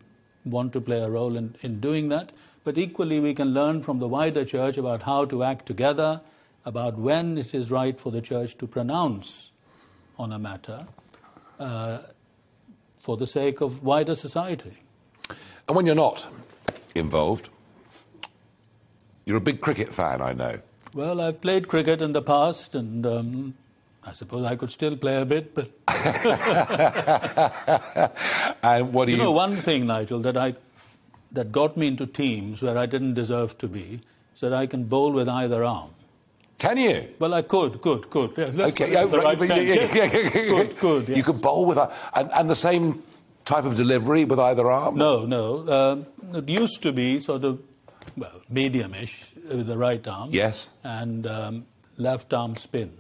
want 0.44 0.72
to 0.72 0.80
play 0.80 1.00
a 1.00 1.08
role 1.08 1.36
in, 1.36 1.54
in 1.60 1.78
doing 1.78 2.08
that. 2.08 2.32
But 2.64 2.78
equally, 2.78 3.20
we 3.20 3.32
can 3.32 3.54
learn 3.54 3.80
from 3.80 4.00
the 4.00 4.08
wider 4.08 4.44
church 4.44 4.76
about 4.76 5.02
how 5.02 5.24
to 5.26 5.44
act 5.44 5.66
together, 5.66 6.20
about 6.64 6.98
when 6.98 7.38
it 7.38 7.54
is 7.54 7.70
right 7.70 7.98
for 7.98 8.10
the 8.10 8.20
church 8.20 8.58
to 8.58 8.66
pronounce 8.66 9.52
on 10.18 10.32
a 10.32 10.38
matter 10.38 10.88
uh, 11.60 11.98
for 12.98 13.16
the 13.16 13.26
sake 13.26 13.60
of 13.60 13.84
wider 13.84 14.16
society. 14.16 14.82
And 15.68 15.76
when 15.76 15.86
you're 15.86 15.94
not 15.94 16.26
involved, 16.94 17.48
you're 19.24 19.36
a 19.36 19.40
big 19.40 19.60
cricket 19.60 19.92
fan, 19.92 20.20
I 20.20 20.32
know. 20.32 20.58
Well, 20.94 21.20
I've 21.20 21.40
played 21.40 21.68
cricket 21.68 22.02
in 22.02 22.12
the 22.12 22.22
past, 22.22 22.74
and 22.74 23.06
um, 23.06 23.54
I 24.04 24.12
suppose 24.12 24.44
I 24.44 24.56
could 24.56 24.70
still 24.70 24.96
play 24.96 25.20
a 25.20 25.24
bit. 25.24 25.54
But 25.54 25.70
and 28.62 28.92
what 28.92 29.06
do 29.06 29.12
you, 29.12 29.18
you 29.18 29.24
know? 29.24 29.32
One 29.32 29.56
thing, 29.56 29.86
Nigel, 29.86 30.20
that 30.20 30.36
I 30.36 30.54
that 31.32 31.50
got 31.50 31.76
me 31.76 31.86
into 31.86 32.06
teams 32.06 32.62
where 32.62 32.76
I 32.76 32.86
didn't 32.86 33.14
deserve 33.14 33.56
to 33.58 33.68
be, 33.68 34.00
is 34.34 34.40
that 34.40 34.52
I 34.52 34.66
can 34.66 34.84
bowl 34.84 35.12
with 35.12 35.28
either 35.28 35.64
arm. 35.64 35.90
Can 36.58 36.76
you? 36.76 37.08
Well, 37.18 37.34
I 37.34 37.42
could, 37.42 37.80
could, 37.80 38.08
could. 38.08 38.38
Okay, 38.38 38.92
yeah, 38.92 39.04
right, 39.04 39.36
right, 39.36 39.40
yeah, 39.64 40.08
good, 40.08 40.78
good. 40.78 41.08
Yes. 41.08 41.16
You 41.16 41.24
could 41.24 41.42
bowl 41.42 41.66
with 41.66 41.76
a, 41.76 41.92
and, 42.14 42.30
and 42.32 42.48
the 42.48 42.54
same 42.54 43.02
type 43.44 43.64
of 43.64 43.74
delivery 43.74 44.24
with 44.24 44.38
either 44.38 44.70
arm? 44.70 44.96
No, 44.96 45.26
no. 45.26 45.68
Um, 45.68 46.06
it 46.36 46.48
used 46.48 46.80
to 46.84 46.92
be 46.92 47.18
sort 47.18 47.42
of, 47.42 47.60
well, 48.16 48.42
mediumish 48.52 49.34
with 49.48 49.66
the 49.66 49.76
right 49.76 50.06
arm. 50.06 50.30
Yes. 50.32 50.68
And 50.82 51.26
um, 51.26 51.66
left 51.96 52.32
arm 52.32 52.56
spin. 52.56 52.92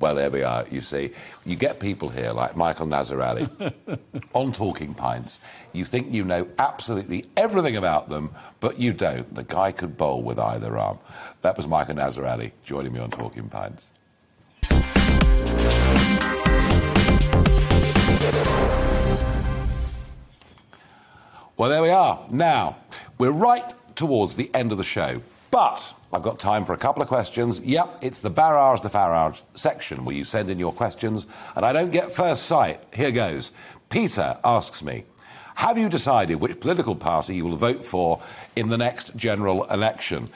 Well, 0.00 0.16
there 0.16 0.30
we 0.30 0.42
are, 0.42 0.66
you 0.70 0.80
see. 0.80 1.12
You 1.46 1.56
get 1.56 1.78
people 1.78 2.08
here 2.08 2.32
like 2.32 2.56
Michael 2.56 2.86
Nazir-Ali 2.86 3.48
on 4.34 4.52
Talking 4.52 4.92
Pints. 4.92 5.40
You 5.72 5.84
think 5.84 6.12
you 6.12 6.24
know 6.24 6.48
absolutely 6.58 7.26
everything 7.36 7.76
about 7.76 8.08
them, 8.08 8.30
but 8.60 8.78
you 8.78 8.92
don't. 8.92 9.32
The 9.34 9.44
guy 9.44 9.72
could 9.72 9.96
bowl 9.96 10.20
with 10.22 10.38
either 10.38 10.76
arm. 10.76 10.98
That 11.42 11.56
was 11.56 11.66
Michael 11.66 11.94
Nazir-Ali 11.94 12.52
joining 12.64 12.92
me 12.92 13.00
on 13.00 13.10
Talking 13.10 13.48
Pints. 13.48 13.90
Well, 21.56 21.70
there 21.70 21.82
we 21.82 21.90
are. 21.90 22.26
Now, 22.30 22.76
we're 23.16 23.30
right 23.30 23.72
towards 23.96 24.36
the 24.36 24.50
end 24.54 24.72
of 24.72 24.78
the 24.78 24.84
show, 24.84 25.22
but 25.50 25.94
I've 26.12 26.22
got 26.22 26.38
time 26.38 26.64
for 26.64 26.72
a 26.72 26.78
couple 26.78 27.02
of 27.02 27.08
questions. 27.08 27.60
Yep, 27.60 27.98
it's 28.02 28.20
the 28.20 28.30
Barrage 28.30 28.80
the 28.80 28.88
Farage 28.88 29.42
section 29.54 30.04
where 30.04 30.14
you 30.14 30.24
send 30.24 30.50
in 30.50 30.58
your 30.58 30.72
questions, 30.72 31.26
and 31.56 31.64
I 31.64 31.72
don't 31.72 31.90
get 31.90 32.12
first 32.12 32.46
sight. 32.46 32.80
Here 32.92 33.10
goes. 33.10 33.52
Peter 33.88 34.38
asks 34.44 34.82
me, 34.82 35.04
have 35.56 35.78
you 35.78 35.88
decided 35.88 36.36
which 36.36 36.58
political 36.58 36.96
party 36.96 37.36
you 37.36 37.44
will 37.44 37.56
vote 37.56 37.84
for 37.84 38.20
in 38.56 38.68
the 38.68 38.76
next 38.76 39.14
general 39.16 39.64
election? 39.64 40.28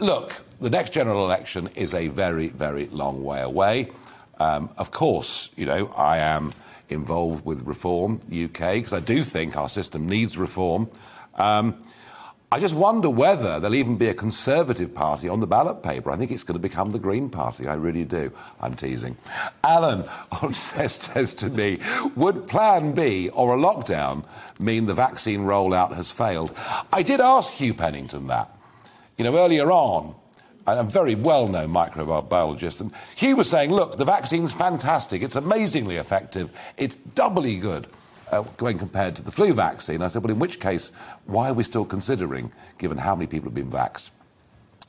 Look, 0.00 0.44
the 0.60 0.70
next 0.70 0.90
general 0.90 1.24
election 1.24 1.68
is 1.74 1.92
a 1.94 2.08
very, 2.08 2.48
very 2.48 2.86
long 2.86 3.24
way 3.24 3.40
away. 3.40 3.90
Um, 4.38 4.70
of 4.78 4.90
course, 4.90 5.50
you 5.56 5.66
know, 5.66 5.92
I 5.96 6.18
am 6.18 6.52
involved 6.88 7.44
with 7.44 7.62
Reform 7.62 8.20
UK 8.26 8.74
because 8.74 8.92
I 8.92 9.00
do 9.00 9.24
think 9.24 9.56
our 9.56 9.68
system 9.68 10.08
needs 10.08 10.38
reform. 10.38 10.88
Um, 11.34 11.80
I 12.52 12.58
just 12.58 12.74
wonder 12.74 13.08
whether 13.08 13.60
there'll 13.60 13.76
even 13.76 13.96
be 13.96 14.08
a 14.08 14.14
Conservative 14.14 14.92
Party 14.92 15.28
on 15.28 15.38
the 15.38 15.46
ballot 15.46 15.84
paper. 15.84 16.10
I 16.10 16.16
think 16.16 16.32
it's 16.32 16.42
going 16.42 16.58
to 16.58 16.68
become 16.68 16.90
the 16.90 16.98
Green 16.98 17.30
Party. 17.30 17.68
I 17.68 17.74
really 17.74 18.04
do. 18.04 18.32
I'm 18.60 18.74
teasing. 18.74 19.16
Alan 19.62 20.04
says, 20.52 20.94
says 20.94 21.32
to 21.34 21.48
me, 21.48 21.78
would 22.16 22.48
Plan 22.48 22.92
B 22.92 23.28
or 23.28 23.54
a 23.54 23.58
lockdown 23.58 24.24
mean 24.58 24.86
the 24.86 24.94
vaccine 24.94 25.42
rollout 25.42 25.94
has 25.94 26.10
failed? 26.10 26.50
I 26.92 27.04
did 27.04 27.20
ask 27.20 27.52
Hugh 27.52 27.72
Pennington 27.72 28.26
that. 28.26 28.50
You 29.16 29.24
know, 29.24 29.36
earlier 29.36 29.70
on, 29.70 30.16
a 30.66 30.82
very 30.82 31.14
well 31.14 31.46
known 31.46 31.68
microbiologist, 31.68 32.80
and 32.80 32.90
Hugh 33.14 33.36
was 33.36 33.48
saying, 33.48 33.70
look, 33.70 33.96
the 33.96 34.04
vaccine's 34.04 34.52
fantastic, 34.52 35.22
it's 35.22 35.36
amazingly 35.36 35.96
effective, 35.96 36.50
it's 36.76 36.96
doubly 36.96 37.58
good. 37.58 37.86
Uh, 38.30 38.42
when 38.60 38.78
compared 38.78 39.16
to 39.16 39.22
the 39.22 39.30
flu 39.30 39.52
vaccine, 39.52 40.02
I 40.02 40.08
said, 40.08 40.22
well, 40.22 40.32
in 40.32 40.38
which 40.38 40.60
case, 40.60 40.92
why 41.26 41.50
are 41.50 41.54
we 41.54 41.64
still 41.64 41.84
considering, 41.84 42.52
given 42.78 42.98
how 42.98 43.16
many 43.16 43.26
people 43.26 43.46
have 43.46 43.54
been 43.54 43.70
vaxxed? 43.70 44.10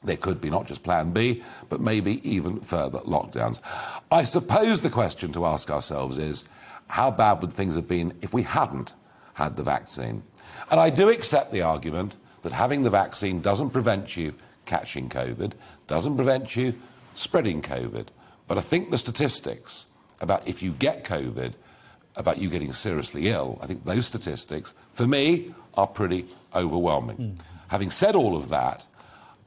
There 0.04 0.18
could 0.18 0.42
be 0.42 0.50
not 0.50 0.68
just 0.68 0.84
Plan 0.84 1.12
B, 1.12 1.44
but 1.70 1.80
maybe 1.80 2.28
even 2.28 2.60
further 2.60 3.00
lockdowns. 3.00 3.60
I 4.12 4.24
suppose 4.24 4.82
the 4.82 4.90
question 4.90 5.32
to 5.34 5.46
ask 5.46 5.70
ourselves 5.70 6.18
is 6.18 6.46
how 6.88 7.12
bad 7.12 7.42
would 7.42 7.54
things 7.54 7.76
have 7.76 7.88
been 7.88 8.14
if 8.22 8.34
we 8.34 8.44
hadn't 8.44 8.94
had 9.36 9.58
the 9.58 9.64
vaccine? 9.64 10.24
And 10.70 10.80
I 10.80 10.90
do 10.90 11.10
accept 11.10 11.52
the 11.52 11.62
argument 11.62 12.16
that 12.42 12.52
having 12.52 12.84
the 12.84 12.90
vaccine 12.90 13.42
doesn't 13.42 13.70
prevent 13.70 14.18
you 14.18 14.34
catching 14.66 15.10
COVID, 15.10 15.54
doesn't 15.88 16.16
prevent 16.16 16.56
you 16.56 16.74
spreading 17.14 17.62
COVID. 17.62 18.08
But 18.48 18.58
I 18.58 18.62
think 18.62 18.90
the 18.90 18.98
statistics 18.98 19.86
about 20.20 20.48
if 20.48 20.62
you 20.62 20.72
get 20.72 21.04
COVID, 21.04 21.54
about 22.16 22.38
you 22.38 22.50
getting 22.50 22.74
seriously 22.74 23.28
ill, 23.30 23.60
I 23.62 23.68
think 23.68 23.84
those 23.84 24.08
statistics, 24.08 24.74
for 24.94 25.08
me, 25.08 25.54
are 25.76 25.88
pretty 25.88 26.26
overwhelming. 26.54 27.18
Mm. 27.18 27.40
Having 27.70 27.92
said 27.92 28.16
all 28.16 28.36
of 28.36 28.50
that, 28.50 28.86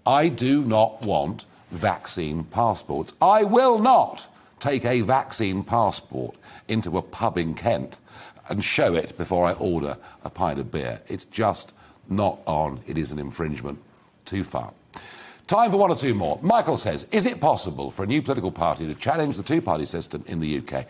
I 0.06 0.28
do 0.28 0.64
not 0.64 1.02
want 1.02 1.46
vaccine 1.70 2.44
passports. 2.44 3.12
I 3.20 3.44
will 3.44 3.78
not 3.78 4.26
take 4.60 4.84
a 4.84 5.02
vaccine 5.02 5.62
passport 5.62 6.36
into 6.68 6.96
a 6.96 7.02
pub 7.02 7.36
in 7.36 7.54
Kent 7.54 7.98
and 8.48 8.64
show 8.64 8.94
it 8.94 9.16
before 9.16 9.46
I 9.46 9.52
order 9.54 9.96
a 10.24 10.30
pint 10.30 10.58
of 10.58 10.70
beer. 10.70 11.00
It's 11.08 11.24
just 11.26 11.72
not 12.08 12.38
on. 12.46 12.80
It 12.86 12.98
is 12.98 13.12
an 13.12 13.18
infringement. 13.18 13.78
Too 14.24 14.44
far. 14.44 14.72
Time 15.46 15.70
for 15.70 15.76
one 15.76 15.90
or 15.90 15.96
two 15.96 16.14
more. 16.14 16.38
Michael 16.42 16.78
says, 16.78 17.06
is 17.12 17.26
it 17.26 17.40
possible 17.40 17.90
for 17.90 18.04
a 18.04 18.06
new 18.06 18.22
political 18.22 18.50
party 18.50 18.86
to 18.86 18.94
challenge 18.94 19.36
the 19.36 19.42
two-party 19.42 19.84
system 19.84 20.24
in 20.26 20.38
the 20.38 20.58
UK? 20.58 20.86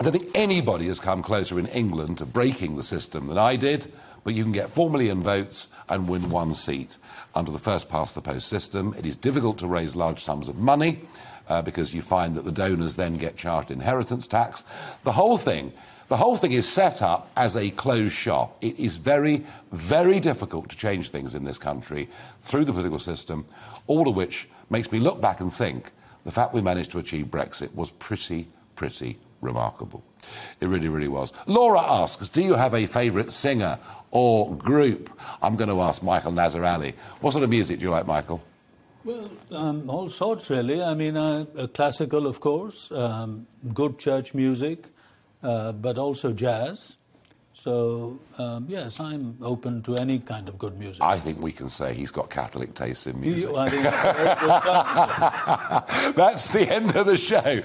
I 0.00 0.04
don't 0.04 0.12
think 0.12 0.30
anybody 0.34 0.86
has 0.86 0.98
come 0.98 1.22
closer 1.22 1.58
in 1.58 1.66
England 1.66 2.18
to 2.18 2.26
breaking 2.26 2.76
the 2.76 2.82
system 2.82 3.26
than 3.26 3.38
I 3.38 3.56
did, 3.56 3.92
but 4.24 4.34
you 4.34 4.42
can 4.42 4.52
get 4.52 4.70
4 4.70 4.90
million 4.90 5.22
votes 5.22 5.68
and 5.88 6.08
win 6.08 6.30
one 6.30 6.54
seat 6.54 6.98
under 7.34 7.50
the 7.50 7.58
first 7.58 7.88
past 7.88 8.14
the 8.14 8.22
post 8.22 8.48
system. 8.48 8.94
It 8.98 9.06
is 9.06 9.16
difficult 9.16 9.58
to 9.58 9.66
raise 9.66 9.94
large 9.94 10.20
sums 10.20 10.48
of 10.48 10.58
money 10.58 11.00
uh, 11.48 11.62
because 11.62 11.94
you 11.94 12.02
find 12.02 12.34
that 12.34 12.44
the 12.44 12.52
donors 12.52 12.96
then 12.96 13.14
get 13.14 13.36
charged 13.36 13.70
inheritance 13.70 14.26
tax. 14.26 14.64
The 15.04 15.12
whole 15.12 15.38
thing 15.38 15.72
the 16.08 16.18
whole 16.18 16.36
thing 16.36 16.52
is 16.52 16.68
set 16.68 17.00
up 17.00 17.30
as 17.38 17.56
a 17.56 17.70
closed 17.70 18.12
shop. 18.12 18.58
It 18.60 18.78
is 18.78 18.96
very, 18.96 19.46
very 19.70 20.20
difficult 20.20 20.68
to 20.68 20.76
change 20.76 21.08
things 21.08 21.34
in 21.34 21.44
this 21.44 21.56
country 21.56 22.06
through 22.38 22.66
the 22.66 22.72
political 22.74 22.98
system, 22.98 23.46
all 23.86 24.06
of 24.06 24.14
which 24.14 24.46
makes 24.68 24.92
me 24.92 25.00
look 25.00 25.22
back 25.22 25.40
and 25.40 25.50
think 25.50 25.90
the 26.24 26.30
fact 26.30 26.52
we 26.52 26.60
managed 26.60 26.90
to 26.90 26.98
achieve 26.98 27.28
Brexit 27.28 27.74
was 27.74 27.90
pretty, 27.92 28.46
pretty 28.76 29.16
remarkable. 29.42 30.02
It 30.60 30.66
really, 30.66 30.88
really 30.88 31.08
was. 31.08 31.32
Laura 31.46 31.80
asks, 31.80 32.28
do 32.28 32.42
you 32.42 32.54
have 32.54 32.74
a 32.74 32.86
favourite 32.86 33.32
singer 33.32 33.78
or 34.10 34.54
group? 34.54 35.10
I'm 35.42 35.56
going 35.56 35.68
to 35.68 35.80
ask 35.82 36.02
Michael 36.02 36.32
Nazir-Ali. 36.32 36.94
What 37.20 37.32
sort 37.32 37.44
of 37.44 37.50
music 37.50 37.78
do 37.78 37.84
you 37.84 37.90
like, 37.90 38.06
Michael? 38.06 38.42
Well, 39.04 39.28
um, 39.50 39.90
all 39.90 40.08
sorts, 40.08 40.48
really. 40.48 40.80
I 40.80 40.94
mean, 40.94 41.16
uh, 41.16 41.44
classical, 41.74 42.26
of 42.26 42.40
course, 42.40 42.92
um, 42.92 43.46
good 43.74 43.98
church 43.98 44.32
music, 44.32 44.86
uh, 45.42 45.72
but 45.72 45.98
also 45.98 46.32
jazz. 46.32 46.96
So, 47.54 48.18
um, 48.38 48.64
yes, 48.68 49.00
I'm 49.00 49.36
open 49.42 49.82
to 49.82 49.96
any 49.96 50.20
kind 50.20 50.48
of 50.48 50.56
good 50.56 50.78
music. 50.78 51.02
I 51.02 51.18
think 51.18 51.40
we 51.40 51.52
can 51.52 51.68
say 51.68 51.92
he's 51.92 52.10
got 52.10 52.30
Catholic 52.30 52.74
tastes 52.74 53.06
in 53.06 53.20
music. 53.20 53.52
that's, 53.52 53.74
that's 56.16 56.48
the 56.48 56.72
end 56.72 56.96
of 56.96 57.06
the 57.06 57.16
show. 57.16 57.60